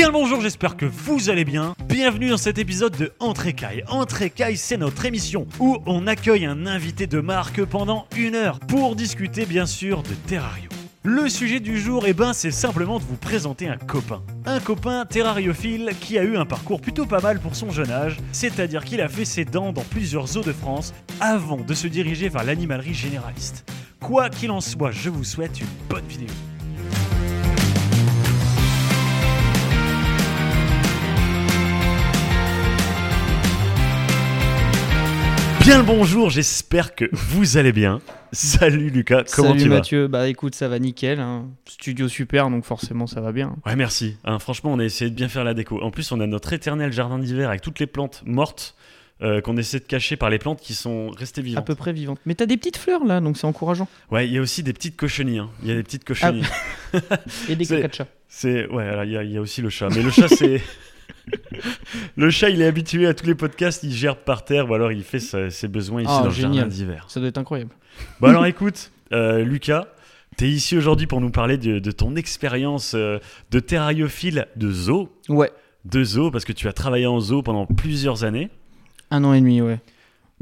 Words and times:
Bien 0.00 0.06
le 0.06 0.14
bonjour, 0.14 0.40
j'espère 0.40 0.78
que 0.78 0.86
vous 0.86 1.28
allez 1.28 1.44
bien. 1.44 1.74
Bienvenue 1.84 2.30
dans 2.30 2.38
cet 2.38 2.56
épisode 2.56 2.96
de 2.96 3.12
Entrécaille. 3.18 3.84
Entrécaille, 3.86 4.56
c'est 4.56 4.78
notre 4.78 5.04
émission 5.04 5.46
où 5.58 5.76
on 5.84 6.06
accueille 6.06 6.46
un 6.46 6.64
invité 6.64 7.06
de 7.06 7.20
marque 7.20 7.62
pendant 7.66 8.06
une 8.16 8.34
heure 8.34 8.60
pour 8.60 8.96
discuter 8.96 9.44
bien 9.44 9.66
sûr 9.66 10.02
de 10.02 10.14
Terrario. 10.26 10.70
Le 11.02 11.28
sujet 11.28 11.60
du 11.60 11.78
jour, 11.78 12.04
eh 12.06 12.14
ben, 12.14 12.32
c'est 12.32 12.50
simplement 12.50 12.98
de 12.98 13.04
vous 13.04 13.18
présenter 13.18 13.68
un 13.68 13.76
copain. 13.76 14.22
Un 14.46 14.58
copain 14.58 15.04
terrariophile 15.04 15.90
qui 16.00 16.16
a 16.16 16.24
eu 16.24 16.38
un 16.38 16.46
parcours 16.46 16.80
plutôt 16.80 17.04
pas 17.04 17.20
mal 17.20 17.38
pour 17.38 17.54
son 17.54 17.68
jeune 17.70 17.90
âge, 17.90 18.16
c'est-à-dire 18.32 18.86
qu'il 18.86 19.02
a 19.02 19.08
fait 19.10 19.26
ses 19.26 19.44
dents 19.44 19.70
dans 19.74 19.84
plusieurs 19.84 20.28
zoos 20.28 20.44
de 20.44 20.52
France 20.52 20.94
avant 21.20 21.58
de 21.58 21.74
se 21.74 21.88
diriger 21.88 22.30
vers 22.30 22.44
l'animalerie 22.44 22.94
généraliste. 22.94 23.70
Quoi 24.00 24.30
qu'il 24.30 24.50
en 24.50 24.62
soit, 24.62 24.92
je 24.92 25.10
vous 25.10 25.24
souhaite 25.24 25.60
une 25.60 25.66
bonne 25.90 26.06
vidéo. 26.06 26.30
Bien 35.70 35.78
le 35.78 35.84
bonjour, 35.84 36.30
j'espère 36.30 36.96
que 36.96 37.04
vous 37.12 37.56
allez 37.56 37.70
bien. 37.70 38.00
Salut 38.32 38.90
Lucas, 38.90 39.22
comment 39.32 39.50
Salut 39.50 39.62
tu 39.62 39.68
Mathieu, 39.68 40.08
bah 40.08 40.26
écoute, 40.28 40.56
ça 40.56 40.66
va 40.66 40.80
nickel. 40.80 41.20
hein. 41.20 41.46
Studio 41.64 42.08
super, 42.08 42.50
donc 42.50 42.64
forcément 42.64 43.06
ça 43.06 43.20
va 43.20 43.30
bien. 43.30 43.54
vas 43.64 43.70
Ouais, 43.70 43.76
merci. 43.76 44.16
Hein, 44.24 44.40
franchement, 44.40 44.72
on 44.72 44.80
a 44.80 44.84
essayé 44.84 45.12
de 45.12 45.14
bien 45.14 45.28
faire 45.28 45.44
la 45.44 45.54
déco. 45.54 45.80
En 45.80 45.92
plus, 45.92 46.10
on 46.10 46.18
a 46.18 46.26
notre 46.26 46.52
éternel 46.52 46.90
jardin 46.92 47.20
d'hiver 47.20 47.48
avec 47.50 47.60
toutes 47.60 47.78
les 47.78 47.86
plantes 47.86 48.24
mortes 48.26 48.74
euh, 49.22 49.40
qu'on 49.40 49.56
essaie 49.56 49.78
de 49.78 49.84
cacher 49.84 50.16
par 50.16 50.28
les 50.28 50.38
plantes 50.40 50.60
qui 50.60 50.74
sont 50.74 51.10
restées 51.10 51.40
À 51.42 51.44
vivantes. 51.44 51.66
peu 51.68 51.76
près 51.76 51.92
vivante. 51.92 52.18
Mais 52.26 52.34
t'as 52.34 52.46
des 52.46 52.56
petites 52.56 52.76
fleurs 52.76 53.04
là, 53.04 53.20
donc 53.20 53.36
c'est 53.38 53.46
encourageant. 53.46 53.86
Ouais, 54.10 54.26
il 54.26 54.32
y 54.34 54.38
a 54.38 54.40
aussi 54.40 54.64
des 54.64 54.72
petites 54.72 54.96
cochonnies. 54.96 55.38
hein. 55.38 55.50
Il 55.62 55.68
y 55.68 55.72
a 55.72 55.76
des 55.76 55.84
petites 55.84 56.02
cochonnies. 56.04 56.42
Et 57.48 57.54
des 57.54 57.64
C'est- 57.66 57.76
caca 57.76 57.86
de 57.88 57.94
chat. 57.94 58.06
C'est 58.26 58.66
ouais, 58.68 59.06
y, 59.08 59.14
il 59.24 59.30
y 59.32 59.36
a 59.36 59.40
aussi 59.40 59.62
le 59.62 59.70
chat, 59.70 59.88
mais 59.90 60.02
le 60.02 60.10
chat 60.10 60.26
c'est 60.28 60.60
le 62.16 62.30
chat, 62.30 62.50
il 62.50 62.62
est 62.62 62.66
habitué 62.66 63.06
à 63.06 63.14
tous 63.14 63.26
les 63.26 63.34
podcasts, 63.34 63.82
il 63.82 63.92
gère 63.92 64.16
par 64.16 64.44
terre 64.44 64.68
ou 64.70 64.74
alors 64.74 64.92
il 64.92 65.02
fait 65.02 65.20
ses 65.20 65.68
besoins 65.68 66.02
ici 66.02 66.10
Ah, 66.14 66.20
dans 66.20 66.26
le 66.26 66.32
génial. 66.32 66.54
jardin 66.54 66.68
d'hiver. 66.68 67.04
Ça 67.08 67.20
doit 67.20 67.28
être 67.28 67.38
incroyable. 67.38 67.70
Bon 68.20 68.28
alors 68.28 68.46
écoute, 68.46 68.90
euh, 69.12 69.44
Lucas, 69.44 69.86
t'es 70.36 70.48
ici 70.48 70.76
aujourd'hui 70.76 71.06
pour 71.06 71.20
nous 71.20 71.30
parler 71.30 71.58
de, 71.58 71.78
de 71.78 71.90
ton 71.90 72.16
expérience 72.16 72.92
euh, 72.94 73.18
de 73.50 73.60
terrariophile 73.60 74.46
de 74.56 74.70
zoo, 74.70 75.10
Ouais, 75.28 75.50
de 75.84 76.04
zoo 76.04 76.30
parce 76.30 76.44
que 76.44 76.52
tu 76.52 76.68
as 76.68 76.72
travaillé 76.72 77.06
en 77.06 77.20
zoo 77.20 77.42
pendant 77.42 77.66
plusieurs 77.66 78.24
années. 78.24 78.48
un 79.10 79.24
an 79.24 79.32
et 79.34 79.40
demi, 79.40 79.60
ouais. 79.60 79.80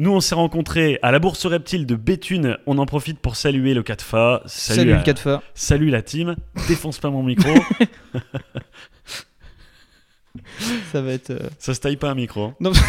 Nous, 0.01 0.13
on 0.13 0.21
s'est 0.21 0.37
rencontrés 0.37 1.01
à 1.03 1.11
la 1.11 1.19
bourse 1.19 1.45
reptile 1.45 1.85
de 1.85 1.97
Béthune. 1.97 2.57
On 2.67 2.79
en 2.79 2.87
profite 2.87 3.19
pour 3.19 3.35
saluer 3.35 3.75
le 3.75 3.83
4FA. 3.83 4.43
Salut, 4.47 4.79
Salut, 4.79 4.93
à- 4.93 4.99
le 4.99 5.03
4 5.03 5.19
fa. 5.21 5.43
Salut 5.55 5.91
la 5.91 6.03
team. 6.03 6.37
Défonce 6.69 7.01
pas 7.01 7.11
mon 7.11 7.25
micro. 7.25 7.51
Ça 10.93 11.01
va 11.03 11.13
être. 11.13 11.31
euh, 11.31 11.49
Ça 11.59 11.75
se 11.75 11.81
taille 11.81 11.97
pas 11.97 12.11
un 12.11 12.15
micro. 12.15 12.45
hein. 12.47 12.55
Non. 12.61 12.73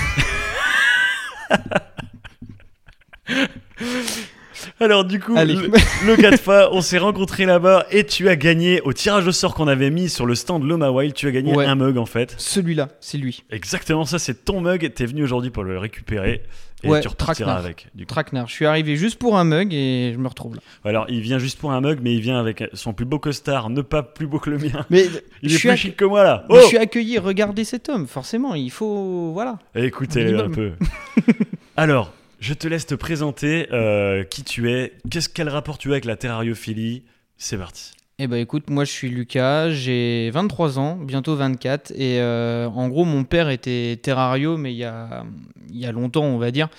Alors 4.79 5.05
du 5.05 5.19
coup, 5.19 5.35
Allez. 5.37 5.55
le, 5.55 6.15
4FA, 6.15 6.69
on 6.71 6.81
s'est 6.81 6.97
rencontrés 6.97 7.45
là-bas 7.45 7.85
et 7.91 8.03
tu 8.05 8.29
as 8.29 8.35
gagné 8.35 8.81
au 8.81 8.93
tirage 8.93 9.27
au 9.27 9.31
sort 9.31 9.53
qu'on 9.55 9.67
avait 9.67 9.89
mis 9.89 10.09
sur 10.09 10.25
le 10.25 10.35
stand 10.35 10.63
Loma 10.63 10.91
Wild. 10.91 11.13
Tu 11.13 11.27
as 11.27 11.31
gagné 11.31 11.53
Ouais. 11.55 11.65
un 11.65 11.75
mug 11.75 11.97
en 11.97 12.05
fait. 12.05 12.35
Celui-là, 12.37 12.89
c'est 12.99 13.17
lui. 13.17 13.43
Exactement 13.51 14.05
ça, 14.05 14.19
c'est 14.19 14.45
ton 14.45 14.61
mug. 14.61 14.91
T'es 14.93 15.05
venu 15.05 15.23
aujourd'hui 15.23 15.49
pour 15.49 15.63
le 15.63 15.77
récupérer 15.77 16.43
et 16.81 16.87
Ouais, 16.87 17.01
tu 17.01 17.09
repartiras 17.09 17.55
avec. 17.55 17.87
Du. 17.93 18.05
Traquenard. 18.05 18.47
Je 18.47 18.53
suis 18.53 18.65
arrivé 18.65 18.95
juste 18.95 19.19
pour 19.19 19.37
un 19.37 19.43
mug 19.43 19.73
et 19.73 20.11
je 20.13 20.17
me 20.17 20.27
retrouve 20.29 20.55
là. 20.55 20.61
Alors 20.85 21.05
il 21.09 21.19
vient 21.19 21.37
juste 21.37 21.59
pour 21.59 21.73
un 21.73 21.81
mug, 21.81 21.99
mais 22.01 22.13
il 22.13 22.21
vient 22.21 22.39
avec 22.39 22.63
son 22.73 22.93
plus 22.93 23.03
beau 23.05 23.19
costard, 23.19 23.69
ne 23.69 23.81
pas 23.81 24.01
plus 24.01 24.27
beau 24.27 24.39
que 24.39 24.49
le 24.49 24.57
mien. 24.59 24.85
Mais 24.89 25.05
Il 25.43 25.49
je 25.49 25.55
est 25.55 25.57
suis, 25.57 25.67
plus 25.69 25.77
chic 25.77 25.97
que 25.97 26.05
moi 26.05 26.23
là. 26.23 26.45
mais 26.49 26.55
Oh 26.57 26.61
je 26.61 26.67
suis 26.67 26.77
accueilli. 26.77 27.17
Regardez 27.17 27.65
cet 27.65 27.89
homme. 27.89 28.07
Forcément, 28.07 28.55
il 28.55 28.71
faut. 28.71 29.31
Voilà. 29.33 29.59
Écoutez 29.75 30.33
un 30.35 30.49
peu. 30.49 30.71
Alors, 31.77 32.13
je 32.39 32.53
te 32.53 32.67
laisse 32.67 32.85
te 32.85 32.95
présenter 32.95 33.67
euh, 33.71 34.23
qui 34.23 34.43
tu 34.43 34.71
es, 34.71 34.93
qu'est-ce 35.09 35.29
quel 35.29 35.49
rapport 35.49 35.77
tu 35.77 35.89
as 35.89 35.93
avec 35.93 36.05
la 36.05 36.15
terrariophilie? 36.15 37.03
C'est 37.37 37.57
parti. 37.57 37.91
Eh 38.21 38.27
ben 38.27 38.37
écoute, 38.37 38.69
moi 38.69 38.83
je 38.83 38.91
suis 38.91 39.09
Lucas, 39.09 39.69
j'ai 39.69 40.29
23 40.31 40.77
ans, 40.77 40.97
bientôt 40.97 41.35
24, 41.35 41.91
et 41.91 42.19
euh, 42.19 42.67
en 42.67 42.89
gros 42.89 43.05
mon 43.05 43.23
père 43.23 43.49
était 43.49 43.97
terrario, 44.01 44.57
mais 44.57 44.73
il 44.73 44.77
y 44.77 44.83
a, 44.83 45.23
il 45.69 45.77
y 45.79 45.85
a 45.85 45.91
longtemps 45.91 46.25
on 46.25 46.37
va 46.37 46.51
dire, 46.51 46.69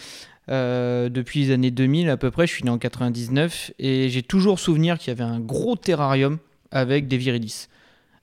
Euh, 0.51 1.09
depuis 1.09 1.45
les 1.45 1.53
années 1.53 1.71
2000 1.71 2.11
à 2.11 2.17
peu 2.17 2.33
près, 2.33 2.47
je 2.47 2.53
suis 2.53 2.65
né 2.65 2.71
en 2.71 2.79
99, 2.79 3.71
et 3.79 4.09
j'ai 4.09 4.23
toujours 4.23 4.59
souvenir 4.59 4.99
qu'il 4.99 5.09
y 5.09 5.11
avait 5.13 5.23
un 5.23 5.39
gros 5.39 5.77
terrarium 5.77 6.39
avec 6.73 7.07
des 7.07 7.17
viridis. 7.19 7.69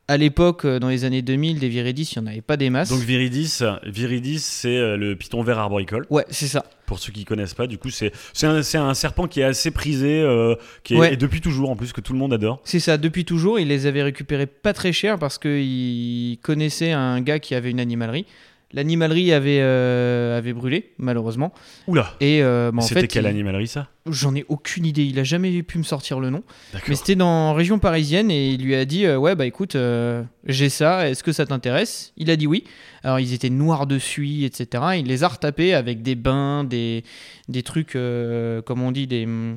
À 0.10 0.18
l'époque, 0.18 0.66
dans 0.68 0.90
les 0.90 1.06
années 1.06 1.22
2000, 1.22 1.60
des 1.60 1.70
viridis, 1.70 2.12
il 2.16 2.20
n'y 2.20 2.28
en 2.28 2.32
avait 2.32 2.42
pas 2.42 2.58
des 2.58 2.70
masses. 2.70 2.90
Donc 2.90 3.02
Viridis, 3.02 3.60
Viridis, 3.86 4.40
c'est 4.40 4.98
le 4.98 5.16
python 5.16 5.42
vert 5.42 5.60
arboricole. 5.60 6.06
Ouais, 6.10 6.26
c'est 6.30 6.48
ça. 6.48 6.66
Pour 6.88 6.98
ceux 7.00 7.12
qui 7.12 7.26
connaissent 7.26 7.54
pas, 7.54 7.68
du 7.68 7.78
coup, 7.78 7.90
c'est 7.92 8.12
c'est 8.34 8.48
un, 8.48 8.62
un 8.88 8.94
serpent 8.96 9.28
qui 9.28 9.42
est 9.42 9.44
assez 9.44 9.70
prisé, 9.72 10.22
euh, 10.22 10.56
qui 10.84 10.96
est 10.96 10.98
Ouais. 10.98 11.14
et 11.14 11.18
depuis 11.18 11.42
toujours 11.42 11.70
en 11.70 11.76
plus 11.76 11.92
que 11.94 12.02
tout 12.02 12.14
le 12.14 12.20
monde 12.20 12.34
adore. 12.34 12.62
C'est 12.64 12.80
ça, 12.80 12.98
depuis 12.98 13.26
toujours, 13.26 13.60
il 13.60 13.68
les 13.68 13.86
avait 13.88 14.04
récupérés 14.04 14.46
pas 14.48 14.72
très 14.74 14.94
cher 14.94 15.20
parce 15.20 15.38
qu'il 15.38 16.38
connaissait 16.42 16.94
un 16.94 17.20
gars 17.22 17.40
qui 17.40 17.54
avait 17.56 17.70
une 17.72 17.80
animalerie. 17.82 18.26
L'animalerie 18.74 19.32
avait, 19.32 19.60
euh, 19.62 20.38
avait 20.38 20.52
brûlé, 20.52 20.92
malheureusement. 20.98 21.54
Oula. 21.88 22.14
Et 22.20 22.44
euh, 22.44 22.70
bah, 22.72 22.80
en 22.80 22.82
C'était 22.82 23.02
fait, 23.02 23.08
quelle 23.08 23.24
il- 23.24 23.28
animalerie 23.28 23.68
ça? 23.68 23.88
J'en 24.10 24.36
ai 24.36 24.44
aucune 24.50 24.86
idée. 24.86 25.06
Il 25.06 25.18
a 25.20 25.24
jamais 25.24 25.64
pu 25.64 25.78
me 25.78 25.84
sortir 25.84 26.20
le 26.20 26.30
nom. 26.30 26.44
D'accord. 26.74 26.90
Mais 26.90 26.96
c'était 26.96 27.16
dans 27.16 27.54
région 27.54 27.80
parisienne 27.80 28.30
et 28.30 28.50
il 28.52 28.62
lui 28.64 28.76
a 28.76 28.84
dit 28.86 29.06
euh, 29.06 29.18
ouais 29.18 29.36
bah 29.36 29.46
écoute 29.46 29.76
euh, 29.76 30.22
j'ai 30.46 30.68
ça. 30.70 31.10
Est-ce 31.10 31.24
que 31.24 31.32
ça 31.32 31.46
t'intéresse? 31.46 32.12
Il 32.18 32.30
a 32.30 32.36
dit 32.36 32.46
oui. 32.48 32.66
Alors 33.04 33.20
ils 33.22 33.34
étaient 33.34 33.50
noirs 33.50 33.88
de 33.88 34.00
suie 34.00 34.44
etc. 34.44 34.84
Il 34.98 35.06
les 35.08 35.24
a 35.24 35.28
retapés 35.30 35.74
avec 35.74 36.02
des 36.02 36.16
bains, 36.16 36.64
des 36.66 37.04
des 37.48 37.64
trucs 37.64 37.96
euh, 37.96 38.62
comme 38.62 38.82
on 38.82 38.92
dit 38.92 39.08
des 39.08 39.24
hum, 39.26 39.56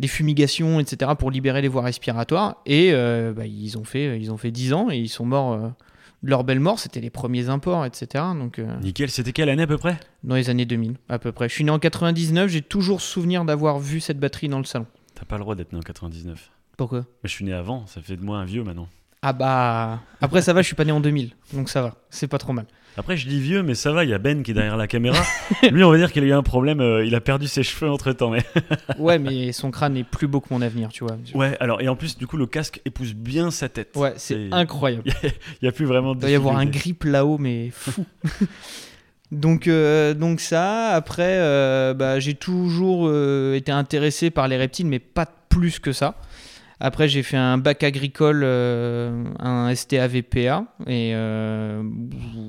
des 0.00 0.08
fumigations 0.08 0.78
etc. 0.80 1.12
pour 1.18 1.30
libérer 1.30 1.60
les 1.62 1.68
voies 1.68 1.82
respiratoires 1.82 2.56
et 2.66 2.90
euh, 2.92 3.32
bah, 3.32 3.46
ils 3.46 3.78
ont 3.78 3.84
fait 3.84 4.20
ils 4.20 4.30
ont 4.32 4.36
fait 4.36 4.50
10 4.52 4.72
ans 4.72 4.90
et 4.90 4.96
ils 4.98 5.08
sont 5.08 5.26
morts. 5.26 5.52
euh, 5.54 5.68
belle 6.22 6.60
mort, 6.60 6.78
c'était 6.78 7.00
les 7.00 7.10
premiers 7.10 7.48
imports, 7.48 7.84
etc. 7.86 8.24
Donc, 8.38 8.58
euh, 8.58 8.76
Nickel, 8.80 9.10
c'était 9.10 9.32
quelle 9.32 9.48
année 9.48 9.62
à 9.62 9.66
peu 9.66 9.78
près? 9.78 9.98
dans 10.24 10.34
les 10.34 10.50
années 10.50 10.66
2000, 10.66 10.96
à 11.08 11.18
peu 11.18 11.32
près. 11.32 11.48
Je 11.48 11.54
suis 11.54 11.64
né 11.64 11.70
en 11.70 11.78
99, 11.78 12.50
j'ai 12.50 12.62
toujours 12.62 13.00
souvenir 13.00 13.44
d'avoir 13.44 13.78
vu 13.78 14.00
cette 14.00 14.18
batterie 14.18 14.48
dans 14.48 14.58
le 14.58 14.64
salon. 14.64 14.86
T'as 15.14 15.24
pas 15.24 15.36
le 15.36 15.42
droit 15.42 15.54
d'être 15.54 15.72
né 15.72 15.78
en 15.78 15.82
99. 15.82 16.50
Pourquoi? 16.76 17.00
Mais 17.22 17.28
je 17.28 17.34
suis 17.34 17.44
né 17.44 17.52
avant, 17.52 17.86
ça 17.86 18.00
fait 18.00 18.16
de 18.16 18.22
moi 18.22 18.38
un 18.38 18.44
vieux 18.44 18.62
maintenant. 18.62 18.88
Ah 19.22 19.32
bah 19.32 20.00
après 20.20 20.42
ça 20.42 20.52
va, 20.52 20.62
je 20.62 20.66
suis 20.66 20.76
pas 20.76 20.84
né 20.84 20.92
en 20.92 21.00
2000, 21.00 21.32
donc 21.54 21.68
ça 21.68 21.82
va, 21.82 21.96
c'est 22.10 22.28
pas 22.28 22.38
trop 22.38 22.52
mal. 22.52 22.66
Après, 22.98 23.16
je 23.16 23.28
dis 23.28 23.38
vieux, 23.38 23.62
mais 23.62 23.76
ça 23.76 23.92
va, 23.92 24.02
il 24.02 24.10
y 24.10 24.12
a 24.12 24.18
Ben 24.18 24.42
qui 24.42 24.50
est 24.50 24.54
derrière 24.54 24.76
la 24.76 24.88
caméra. 24.88 25.22
Lui, 25.70 25.84
on 25.84 25.90
va 25.92 25.98
dire 25.98 26.10
qu'il 26.12 26.24
a 26.24 26.26
eu 26.26 26.32
un 26.32 26.42
problème, 26.42 26.80
euh, 26.80 27.04
il 27.04 27.14
a 27.14 27.20
perdu 27.20 27.46
ses 27.46 27.62
cheveux 27.62 27.88
entre 27.88 28.12
temps. 28.12 28.30
Mais... 28.30 28.42
Ouais, 28.98 29.20
mais 29.20 29.52
son 29.52 29.70
crâne 29.70 29.96
est 29.96 30.02
plus 30.02 30.26
beau 30.26 30.40
que 30.40 30.48
mon 30.50 30.60
avenir, 30.60 30.88
tu 30.88 31.04
vois. 31.04 31.16
Ouais, 31.32 31.56
alors, 31.60 31.80
et 31.80 31.88
en 31.88 31.94
plus, 31.94 32.18
du 32.18 32.26
coup, 32.26 32.36
le 32.36 32.46
casque 32.46 32.80
épouse 32.84 33.14
bien 33.14 33.52
sa 33.52 33.68
tête. 33.68 33.94
Ouais, 33.94 34.14
c'est 34.16 34.48
incroyable. 34.50 35.04
Il 35.22 35.62
n'y 35.62 35.68
a 35.68 35.72
plus 35.72 35.86
vraiment 35.86 36.14
de. 36.14 36.18
Il 36.18 36.22
doit 36.22 36.30
y 36.30 36.34
avoir 36.34 36.56
un 36.56 36.66
grip 36.66 37.04
là-haut, 37.04 37.38
mais 37.38 37.70
fou. 37.70 38.04
donc, 39.30 39.68
euh, 39.68 40.12
donc 40.12 40.40
ça, 40.40 40.88
après, 40.88 41.36
euh, 41.38 41.94
bah, 41.94 42.18
j'ai 42.18 42.34
toujours 42.34 43.08
été 43.54 43.70
intéressé 43.70 44.30
par 44.30 44.48
les 44.48 44.56
reptiles, 44.56 44.86
mais 44.86 44.98
pas 44.98 45.26
plus 45.48 45.78
que 45.78 45.92
ça. 45.92 46.16
Après, 46.80 47.08
j'ai 47.08 47.22
fait 47.22 47.36
un 47.36 47.58
bac 47.58 47.82
agricole, 47.82 48.42
euh, 48.44 49.24
un 49.40 49.74
STA 49.74 50.06
VPA, 50.06 50.64
et 50.86 51.12
euh, 51.14 51.82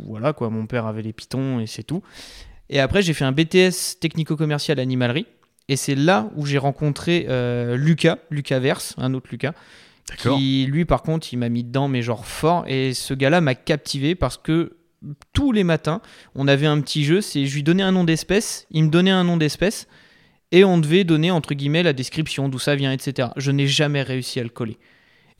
voilà 0.05 0.33
quoi, 0.33 0.49
mon 0.49 0.67
père 0.67 0.85
avait 0.85 1.01
les 1.01 1.13
pitons 1.13 1.59
et 1.59 1.65
c'est 1.65 1.83
tout. 1.83 2.03
Et 2.69 2.79
après, 2.79 3.01
j'ai 3.01 3.13
fait 3.13 3.25
un 3.25 3.31
BTS 3.31 3.99
technico-commercial 3.99 4.79
animalerie, 4.79 5.25
et 5.67 5.75
c'est 5.75 5.95
là 5.95 6.29
où 6.35 6.45
j'ai 6.45 6.59
rencontré 6.59 7.25
euh, 7.29 7.75
Lucas, 7.75 8.17
Lucas 8.29 8.59
Verse, 8.59 8.93
un 8.97 9.15
autre 9.15 9.29
Lucas, 9.31 9.53
D'accord. 10.09 10.37
qui 10.37 10.65
lui 10.67 10.85
par 10.85 11.03
contre 11.03 11.31
il 11.33 11.37
m'a 11.37 11.49
mis 11.49 11.63
dedans 11.63 11.87
mais 11.87 12.01
genre 12.01 12.25
fort 12.25 12.63
et 12.67 12.95
ce 12.95 13.13
gars-là 13.13 13.41
m'a 13.41 13.53
captivé 13.53 14.15
parce 14.15 14.37
que 14.37 14.77
tous 15.33 15.51
les 15.51 15.63
matins 15.63 16.01
on 16.33 16.47
avait 16.47 16.65
un 16.65 16.81
petit 16.81 17.03
jeu 17.03 17.21
c'est 17.21 17.45
je 17.45 17.53
lui 17.53 17.61
donnais 17.61 17.83
un 17.83 17.91
nom 17.91 18.03
d'espèce 18.03 18.65
il 18.71 18.85
me 18.85 18.89
donnait 18.89 19.11
un 19.11 19.23
nom 19.23 19.37
d'espèce 19.37 19.87
et 20.51 20.63
on 20.63 20.77
devait 20.77 21.03
donner 21.03 21.31
entre 21.31 21.53
guillemets 21.53 21.83
la 21.83 21.93
description 21.93 22.49
d'où 22.49 22.59
ça 22.59 22.75
vient 22.75 22.91
etc 22.91 23.29
je 23.37 23.51
n'ai 23.51 23.67
jamais 23.67 24.01
réussi 24.01 24.39
à 24.39 24.43
le 24.43 24.49
coller 24.49 24.77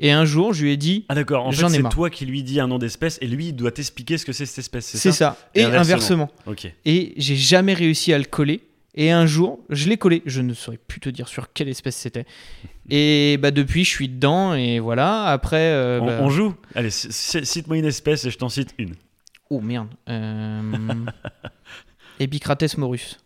et 0.02 0.12
un 0.12 0.24
jour 0.24 0.54
je 0.54 0.64
lui 0.64 0.72
ai 0.72 0.78
dit 0.78 1.04
Ah, 1.10 1.16
d'accord. 1.16 1.46
En 1.46 1.52
fait, 1.52 1.68
c'est 1.68 1.90
toi 1.90 2.10
qui 2.10 2.26
lui 2.26 2.42
dis 2.42 2.62
un 2.62 2.68
nom 2.68 2.78
d'espèce 2.78 3.18
et 3.22 3.28
lui, 3.28 3.48
il 3.48 3.54
doit 3.54 3.72
t'expliquer 3.74 4.18
ce 4.18 4.26
que 4.26 4.32
c'est 4.32 4.46
cette 4.46 4.60
espèce. 4.60 4.86
c'est 4.86 5.12
ça, 5.12 5.36
Et 5.56 5.60
et 5.60 5.64
inversement. 5.66 5.82
inversement 5.82 6.30
Ok. 6.46 6.74
et 6.86 7.14
j'ai 7.18 7.36
jamais 7.36 7.74
réussi 7.74 8.14
à 8.14 8.18
le 8.18 8.24
coller 8.24 8.62
et 8.96 9.12
un 9.12 9.26
jour 9.26 9.60
je 9.70 9.90
l'ai 9.90 9.98
collé 9.98 10.22
je 10.26 10.40
ne 10.42 10.54
saurais 10.54 10.78
plus 10.78 11.02
te 11.02 11.10
dire 11.10 11.28
sur 11.28 11.52
quelle 11.52 11.68
espèce 11.68 11.98
c'était 11.98 12.26
et 12.90 13.38
bah 13.42 13.52
depuis 13.52 13.84
je 13.84 13.90
suis 13.90 14.08
dedans 14.08 14.54
et 14.54 14.80
voilà 14.80 15.26
après 15.26 15.58
euh, 15.74 16.00
On, 16.02 16.06
bah- 16.06 16.20
on 16.22 16.30
joue? 16.30 16.56
Allez, 16.76 16.92
cite-moi 16.92 17.78
une 17.78 17.86
espèce 17.86 18.24
et 18.24 18.32
je 18.32 18.38
t'en 18.38 18.48
cite 18.50 18.74
une. 18.78 18.96
Oh 19.50 19.60
merde. 19.60 19.90
Euh... 20.08 20.62
Epicrates 22.20 22.78
morus. 22.78 23.18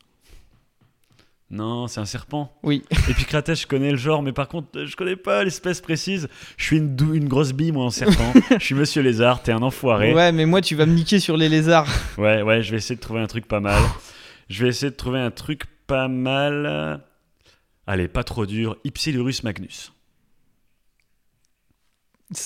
Non, 1.54 1.88
c'est 1.88 2.00
un 2.00 2.06
serpent. 2.06 2.52
Oui. 2.64 2.82
Épicratès, 3.10 3.62
je 3.62 3.68
connais 3.68 3.92
le 3.92 3.98
genre, 3.98 4.24
mais 4.24 4.34
par 4.34 4.48
contre, 4.48 4.86
je 4.86 4.96
connais 4.96 5.16
pas 5.16 5.44
l'espèce 5.44 5.82
précise. 5.82 6.28
Je 6.58 6.66
suis 6.66 6.78
une, 6.78 6.98
une 7.14 7.28
grosse 7.28 7.54
bille, 7.54 7.72
moi, 7.72 7.86
en 7.86 7.92
serpent. 7.92 8.34
je 8.60 8.66
suis 8.66 8.74
Monsieur 8.74 9.04
Lézard, 9.04 9.44
t'es 9.44 9.52
un 9.52 9.62
enfoiré. 9.62 10.16
Ouais, 10.16 10.32
mais 10.32 10.48
moi, 10.48 10.62
tu 10.62 10.74
vas 10.74 10.88
me 10.88 10.96
niquer 10.96 11.20
sur 11.20 11.38
les 11.38 11.50
lézards. 11.50 11.88
Ouais, 12.18 12.42
ouais, 12.42 12.64
je 12.64 12.72
vais 12.72 12.78
essayer 12.78 12.96
de 12.96 13.02
trouver 13.02 13.22
un 13.22 13.28
truc 13.28 13.48
pas 13.48 13.60
mal. 13.60 13.82
Je 14.50 14.64
vais 14.64 14.70
essayer 14.70 14.90
de 14.90 14.96
trouver 14.96 15.20
un 15.20 15.30
truc 15.30 15.66
pas 15.86 16.08
mal. 16.08 17.02
Allez, 17.86 18.08
pas 18.08 18.24
trop 18.24 18.48
dur. 18.48 18.78
Ipsilurus 18.84 19.44
magnus. 19.44 19.93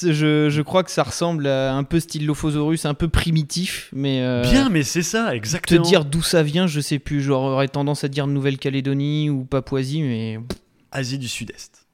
Je, 0.01 0.49
je 0.49 0.61
crois 0.61 0.83
que 0.83 0.91
ça 0.91 1.03
ressemble 1.03 1.47
à 1.47 1.73
un 1.75 1.83
peu 1.83 1.99
style 1.99 2.25
Lophosaurus, 2.25 2.85
un 2.85 2.93
peu 2.93 3.07
primitif, 3.07 3.89
mais. 3.93 4.21
euh, 4.21 4.41
Bien, 4.43 4.69
mais 4.69 4.83
c'est 4.83 5.01
ça, 5.03 5.29
Te 5.29 5.35
exactement. 5.35 5.81
dire 5.83 6.05
d'où 6.05 6.21
ça 6.21 6.43
vient, 6.43 6.67
je 6.67 6.79
sais 6.79 6.99
plus. 6.99 7.21
J'aurais 7.21 7.67
tendance 7.67 8.03
à 8.03 8.07
dire 8.07 8.27
Nouvelle-Calédonie 8.27 9.29
ou 9.29 9.43
Papouasie, 9.45 10.01
mais 10.01 10.39
Asie 10.91 11.17
du 11.17 11.27
Sud-Est. 11.27 11.85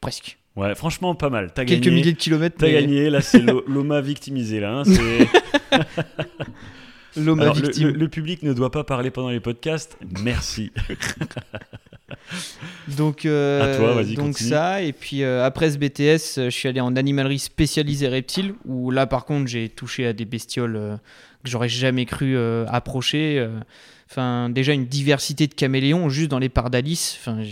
presque. 0.00 0.38
Ouais, 0.56 0.74
franchement, 0.74 1.14
pas 1.14 1.30
mal. 1.30 1.50
T'as 1.54 1.64
Quelques 1.64 1.84
gagné. 1.84 1.96
milliers 1.96 2.12
de 2.12 2.18
kilomètres. 2.18 2.56
T'as 2.58 2.66
mais 2.66 2.72
gagné. 2.74 3.08
Là, 3.08 3.20
c'est 3.22 3.40
l'o- 3.40 3.64
l'OMA 3.66 4.00
victimisé. 4.02 4.60
Là, 4.60 4.82
hein, 4.82 4.82
L'homme 7.16 7.40
le, 7.40 7.50
victime. 7.52 7.88
le- 7.88 7.94
le 7.98 8.08
public 8.08 8.42
ne 8.42 8.52
doit 8.52 8.70
pas 8.70 8.84
parler 8.84 9.10
pendant 9.10 9.30
les 9.30 9.40
podcasts. 9.40 9.96
Merci. 10.22 10.70
Donc, 12.96 13.24
euh, 13.26 13.74
À 13.74 13.76
toi, 13.76 13.94
vas-y, 13.94 14.14
donc 14.14 14.26
continue. 14.32 14.50
ça, 14.50 14.82
et 14.82 14.92
puis 14.92 15.22
euh, 15.22 15.44
après 15.44 15.70
ce 15.70 15.78
BTS, 15.78 16.38
euh, 16.38 16.44
je 16.46 16.50
suis 16.50 16.68
allé 16.68 16.80
en 16.80 16.94
animalerie 16.96 17.38
spécialisée 17.38 18.08
reptiles, 18.08 18.54
où 18.64 18.90
là 18.90 19.06
par 19.06 19.24
contre 19.24 19.48
j'ai 19.48 19.68
touché 19.68 20.06
à 20.06 20.12
des 20.12 20.24
bestioles 20.24 20.76
euh, 20.76 20.96
que 21.44 21.50
j'aurais 21.50 21.68
jamais 21.68 22.04
cru 22.04 22.36
approcher. 22.68 23.48
Enfin, 24.10 24.50
déjà 24.50 24.74
une 24.74 24.86
diversité 24.86 25.46
de 25.46 25.54
caméléons 25.54 26.08
juste 26.10 26.30
dans 26.30 26.38
les 26.38 26.48
parcs 26.50 26.70
d'Alice. 26.70 27.18
Enfin, 27.20 27.42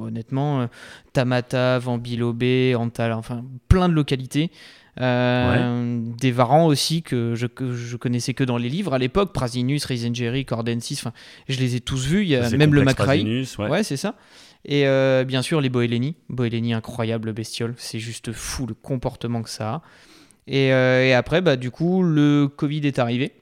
honnêtement, 0.00 0.68
Tamata, 1.12 1.78
Vambilobé, 1.78 2.74
Antala, 2.76 3.18
enfin 3.18 3.44
plein 3.68 3.88
de 3.88 3.94
localités. 3.94 4.50
Euh, 5.00 6.00
Des 6.20 6.30
varans 6.32 6.66
aussi 6.66 7.02
que 7.02 7.34
je, 7.34 7.46
que 7.46 7.72
je 7.72 7.96
connaissais 7.96 8.34
que 8.34 8.44
dans 8.44 8.56
les 8.56 8.68
livres 8.68 8.94
à 8.94 8.98
l'époque, 8.98 9.32
Prasinus, 9.32 9.84
Reisengeri, 9.84 10.44
Cordensis, 10.44 10.98
enfin, 11.00 11.12
je 11.48 11.58
les 11.58 11.76
ai 11.76 11.80
tous 11.80 12.06
vus. 12.06 12.22
Il 12.22 12.28
y 12.28 12.36
a 12.36 12.48
même 12.50 12.74
le 12.74 12.82
Macrae. 12.82 13.22
Ouais. 13.58 13.68
Ouais, 13.68 13.82
c'est 13.82 13.96
ça. 13.96 14.14
Et 14.64 14.86
euh, 14.86 15.24
bien 15.24 15.42
sûr, 15.42 15.60
les 15.60 15.68
Boeleni. 15.68 16.16
Boeleni, 16.28 16.74
incroyable 16.74 17.32
bestiole. 17.32 17.74
C'est 17.78 18.00
juste 18.00 18.32
fou 18.32 18.66
le 18.66 18.74
comportement 18.74 19.42
que 19.42 19.50
ça 19.50 19.68
a. 19.74 19.82
Et, 20.46 20.72
euh, 20.72 21.04
et 21.06 21.12
après, 21.14 21.40
bah, 21.42 21.56
du 21.56 21.70
coup, 21.70 22.02
le 22.02 22.48
Covid 22.48 22.80
est 22.86 22.98
arrivé. 22.98 23.32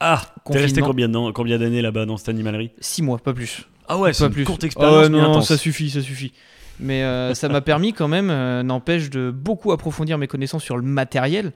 Ah, 0.00 0.22
t'es 0.50 0.58
resté 0.58 0.80
combien 0.80 1.08
d'an- 1.08 1.32
combien 1.32 1.58
d'années 1.58 1.82
là-bas 1.82 2.06
dans 2.06 2.16
cette 2.16 2.28
animalerie? 2.28 2.70
Six 2.80 3.02
mois, 3.02 3.18
pas 3.18 3.32
plus. 3.32 3.66
Ah 3.88 3.98
ouais, 3.98 4.12
c'est 4.12 4.24
pas 4.24 4.26
une 4.28 4.32
plus. 4.34 4.44
courte 4.44 4.64
expérience, 4.64 5.06
Oh, 5.06 5.08
non, 5.08 5.30
intense. 5.30 5.48
ça 5.48 5.56
suffit, 5.56 5.90
ça 5.90 6.00
suffit. 6.00 6.32
Mais 6.80 7.02
euh, 7.02 7.34
ça 7.34 7.48
m'a 7.48 7.60
permis 7.60 7.92
quand 7.92 8.08
même, 8.08 8.30
euh, 8.30 8.62
n'empêche, 8.62 9.10
de 9.10 9.30
beaucoup 9.30 9.72
approfondir 9.72 10.18
mes 10.18 10.26
connaissances 10.26 10.64
sur 10.64 10.76
le 10.76 10.82
matériel. 10.82 11.52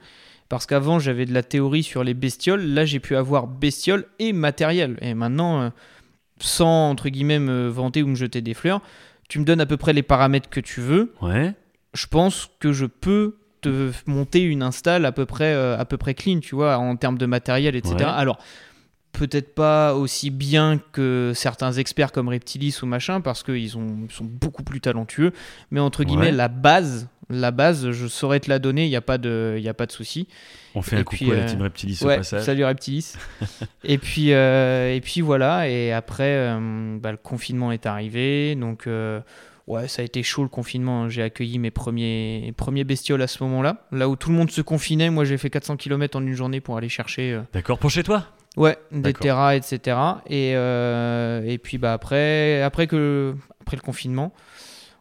Parce 0.48 0.66
qu'avant, 0.66 0.98
j'avais 0.98 1.26
de 1.26 1.34
la 1.34 1.42
théorie 1.42 1.82
sur 1.82 2.04
les 2.04 2.14
bestioles. 2.14 2.62
Là, 2.62 2.84
j'ai 2.84 3.00
pu 3.00 3.16
avoir 3.16 3.48
bestioles 3.48 4.06
et 4.18 4.32
matériel. 4.32 4.96
Et 5.00 5.14
maintenant, 5.14 5.60
euh, 5.60 5.70
sans, 6.38 6.90
entre 6.90 7.08
guillemets, 7.08 7.40
me 7.40 7.66
vanter 7.68 8.02
ou 8.02 8.08
me 8.08 8.14
jeter 8.14 8.40
des 8.40 8.54
fleurs, 8.54 8.80
tu 9.28 9.40
me 9.40 9.44
donnes 9.44 9.60
à 9.60 9.66
peu 9.66 9.76
près 9.76 9.92
les 9.92 10.04
paramètres 10.04 10.48
que 10.48 10.60
tu 10.60 10.80
veux. 10.80 11.12
Ouais. 11.20 11.52
je 11.94 12.06
pense 12.06 12.50
que 12.60 12.72
je 12.72 12.86
peux 12.86 13.38
te 13.62 13.90
monter 14.06 14.42
une 14.42 14.62
install 14.62 15.04
à 15.04 15.12
peu 15.12 15.26
près, 15.26 15.52
à 15.52 15.84
peu 15.84 15.96
près 15.96 16.14
clean, 16.14 16.38
tu 16.38 16.54
vois, 16.54 16.76
en 16.76 16.94
termes 16.94 17.18
de 17.18 17.26
matériel, 17.26 17.74
etc. 17.74 17.96
Ouais. 17.96 18.04
Alors, 18.04 18.38
peut-être 19.18 19.54
pas 19.54 19.94
aussi 19.94 20.30
bien 20.30 20.78
que 20.92 21.32
certains 21.34 21.72
experts 21.72 22.12
comme 22.12 22.28
Reptilis 22.28 22.78
ou 22.82 22.86
machin, 22.86 23.20
parce 23.20 23.42
qu'ils 23.42 23.76
ont- 23.78 24.04
ils 24.08 24.12
sont 24.14 24.24
beaucoup 24.24 24.62
plus 24.62 24.80
talentueux, 24.80 25.32
mais 25.70 25.80
entre 25.80 26.04
guillemets, 26.04 26.26
Ouais. 26.26 26.32
la 26.32 26.48
base, 26.48 27.08
la 27.30 27.50
base, 27.50 27.90
je 27.92 28.06
saurais 28.06 28.40
te 28.40 28.48
la 28.50 28.58
donner, 28.58 28.84
il 28.84 28.90
n'y 28.90 28.96
a 28.96 29.00
pas 29.00 29.16
de, 29.18 29.58
y 29.58 29.68
a 29.68 29.74
pas 29.74 29.86
de 29.86 29.92
souci. 29.92 30.28
On 30.74 30.82
fait 30.82 30.96
Et 30.96 30.98
un 31.00 31.04
coucou 31.04 31.16
puis, 31.24 31.32
à 31.32 31.36
la 31.36 31.42
euh, 31.42 31.48
team 31.48 31.62
Reptilis 31.62 31.98
au 32.02 32.06
Ouais, 32.06 32.18
passage. 32.18 32.44
salut 32.44 32.64
Reptilis. 32.64 33.14
et 33.84 33.96
puis 33.98 34.32
euh, 34.32 34.94
et 34.94 35.00
puis 35.00 35.22
voilà. 35.22 35.68
Et 35.68 35.92
après, 35.92 36.24
euh, 36.36 36.98
bah, 37.00 37.10
le 37.12 37.16
confinement 37.16 37.72
est 37.72 37.86
arrivé, 37.86 38.54
donc 38.54 38.86
euh, 38.86 39.20
ouais, 39.66 39.88
ça 39.88 40.02
a 40.02 40.04
été 40.04 40.22
chaud 40.22 40.42
le 40.42 40.48
confinement. 40.50 41.04
hein. 41.04 41.08
J'ai 41.08 41.22
accueilli 41.22 41.58
mes 41.58 41.70
premiers 41.70 42.52
premiers 42.56 42.84
bestioles 42.84 43.22
à 43.22 43.26
ce 43.26 43.42
moment-là, 43.44 43.86
là 43.92 44.08
où 44.08 44.14
tout 44.16 44.28
le 44.30 44.36
monde 44.36 44.50
se 44.50 44.60
confinait. 44.60 45.08
Moi, 45.10 45.24
j'ai 45.24 45.38
fait 45.38 45.48
400 45.50 45.76
km 45.78 46.18
en 46.18 46.22
une 46.22 46.34
journée 46.34 46.60
pour 46.60 46.76
aller 46.76 46.90
chercher. 46.90 47.32
euh, 47.32 47.40
D'accord, 47.54 47.78
pour 47.78 47.90
chez 47.90 48.02
toi? 48.02 48.26
Ouais, 48.56 48.78
des 48.90 49.12
terras, 49.20 49.54
etc. 49.56 49.96
Et, 50.28 50.52
euh, 50.56 51.42
et 51.46 51.58
puis 51.58 51.78
bah 51.78 51.92
après, 51.92 52.62
après, 52.62 52.86
que, 52.86 53.34
après 53.60 53.76
le 53.76 53.82
confinement, 53.82 54.32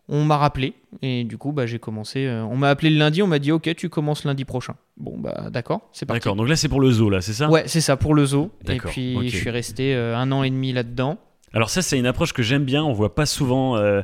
on 0.10 0.24
m'a 0.26 0.38
rappelé. 0.38 0.74
Et 1.02 1.24
du 1.24 1.38
coup, 1.38 1.52
bah, 1.52 1.66
j'ai 1.66 1.80
commencé. 1.80 2.26
euh, 2.28 2.44
on 2.44 2.58
m'a 2.58 2.70
appelé 2.70 2.90
le 2.90 2.98
lundi, 2.98 3.24
on 3.24 3.28
m'a 3.28 3.40
dit 3.40 3.52
Ok, 3.52 3.74
tu 3.76 3.90
commences 3.90 4.24
lundi 4.26 4.46
prochain. 4.46 4.76
Bon, 4.98 5.18
bah 5.18 5.50
d'accord, 5.52 5.90
c'est 5.94 6.06
parti. 6.06 6.20
D'accord, 6.20 6.36
donc 6.36 6.48
là 6.50 6.56
c'est 6.56 6.70
pour 6.70 6.80
le 6.82 6.92
zoo, 6.92 7.10
là, 7.10 7.22
c'est 7.22 7.34
ça? 7.34 7.50
Ouais, 7.50 7.64
c'est 7.68 7.82
ça, 7.82 7.98
pour 7.98 8.14
le 8.14 8.26
zoo. 8.26 8.52
Et 8.68 8.78
puis 8.92 9.30
je 9.30 9.38
suis 9.38 9.50
resté 9.50 9.96
euh, 9.96 10.16
un 10.18 10.32
an 10.32 10.44
et 10.44 10.50
demi 10.50 10.74
là-dedans. 10.74 11.18
Alors 11.54 11.70
ça 11.70 11.82
c'est 11.82 11.98
une 11.98 12.06
approche 12.06 12.34
que 12.34 12.44
j'aime 12.44 12.66
bien, 12.66 12.84
on 12.84 12.92
voit 12.92 13.16
pas 13.16 13.26
souvent 13.26 13.78
euh, 13.78 14.02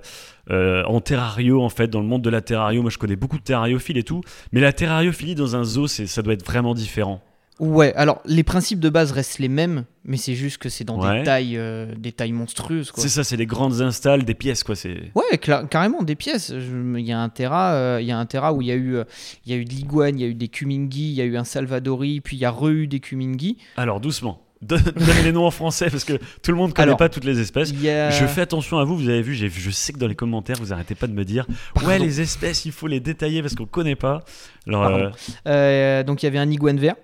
euh, 0.51 0.83
en 0.85 1.01
terrario 1.01 1.61
en 1.61 1.67
fait, 1.67 1.89
dans 1.89 1.99
le 1.99 2.07
monde 2.07 2.21
de 2.21 2.29
la 2.29 2.39
terrario, 2.39 2.81
moi 2.81 2.89
je 2.89 2.97
connais 2.97 3.17
beaucoup 3.17 3.37
de 3.37 3.43
terrariophiles 3.43 3.97
et 3.97 4.03
tout, 4.03 4.21
mais 4.53 4.61
la 4.61 4.71
terrariophilie 4.71 5.35
dans 5.35 5.57
un 5.57 5.65
zoo, 5.65 5.85
c'est- 5.87 6.07
ça 6.07 6.21
doit 6.21 6.31
être 6.33 6.45
vraiment 6.45 6.73
différent. 6.73 7.21
Ouais, 7.59 7.93
alors 7.95 8.21
les 8.25 8.43
principes 8.43 8.79
de 8.79 8.89
base 8.89 9.11
restent 9.11 9.37
les 9.37 9.47
mêmes, 9.49 9.85
mais 10.03 10.17
c'est 10.17 10.33
juste 10.33 10.57
que 10.57 10.67
c'est 10.67 10.83
dans 10.83 10.99
Ouais. 10.99 11.19
des 11.19 11.23
tailles, 11.25 11.57
euh, 11.57 11.93
des 11.95 12.11
tailles 12.11 12.31
monstrueuses. 12.31 12.91
C'est 12.95 13.07
ça, 13.09 13.23
c'est 13.23 13.37
des 13.37 13.45
grandes 13.45 13.81
installes, 13.81 14.23
des 14.23 14.33
pièces 14.33 14.63
quoi, 14.63 14.75
c'est... 14.75 15.11
Ouais, 15.13 15.37
carrément 15.37 16.01
des 16.01 16.15
pièces. 16.15 16.49
Il 16.49 16.99
y 17.05 17.11
a 17.11 17.19
un 17.19 17.29
terra, 17.29 17.73
euh, 17.73 17.99
il 18.01 18.07
y 18.07 18.11
a 18.11 18.17
un 18.17 18.25
terra 18.25 18.51
où 18.53 18.61
il 18.61 18.67
y 18.67 18.71
a 18.71 18.75
eu, 18.75 18.95
euh, 18.95 19.03
il 19.45 19.51
y 19.51 19.55
a 19.55 19.57
eu 19.59 19.65
de 19.65 19.69
l'iguane, 19.69 20.17
il 20.17 20.21
y 20.23 20.25
a 20.25 20.27
eu 20.27 20.33
des 20.33 20.47
kumingi, 20.47 21.09
il 21.11 21.13
y 21.13 21.21
a 21.21 21.25
eu 21.25 21.37
un 21.37 21.43
salvadori, 21.43 22.19
puis 22.21 22.35
il 22.37 22.39
y 22.39 22.45
a 22.45 22.51
re-eu 22.51 22.87
des 22.87 22.99
kumingi. 22.99 23.57
Alors 23.77 23.99
doucement, 23.99 24.41
donne 24.63 24.81
les 25.23 25.31
noms 25.31 25.45
en 25.45 25.51
français 25.51 25.89
parce 25.91 26.03
que 26.03 26.13
tout 26.41 26.51
le 26.51 26.57
monde 26.57 26.73
connaît 26.73 26.83
Alors, 26.87 26.97
pas 26.97 27.09
toutes 27.09 27.25
les 27.25 27.39
espèces. 27.39 27.71
A... 27.71 28.09
Je 28.09 28.25
fais 28.25 28.41
attention 28.41 28.79
à 28.79 28.85
vous, 28.85 28.95
vous 28.97 29.09
avez 29.09 29.21
vu, 29.21 29.35
je 29.35 29.69
sais 29.71 29.93
que 29.93 29.99
dans 29.99 30.07
les 30.07 30.15
commentaires 30.15 30.57
vous 30.59 30.73
arrêtez 30.73 30.95
pas 30.95 31.05
de 31.07 31.13
me 31.13 31.25
dire 31.25 31.45
Pardon. 31.75 31.89
ouais 31.89 31.99
les 31.99 32.21
espèces 32.21 32.65
il 32.65 32.71
faut 32.71 32.87
les 32.87 32.99
détailler 32.99 33.41
parce 33.43 33.53
qu'on 33.55 33.65
connaît 33.67 33.95
pas. 33.95 34.23
Alors 34.67 34.85
euh, 34.85 35.09
Euh, 35.47 36.03
donc 36.03 36.23
il 36.23 36.25
y 36.25 36.27
avait 36.27 36.39
un 36.39 36.49
iguane 36.49 36.79
vert. 36.79 36.95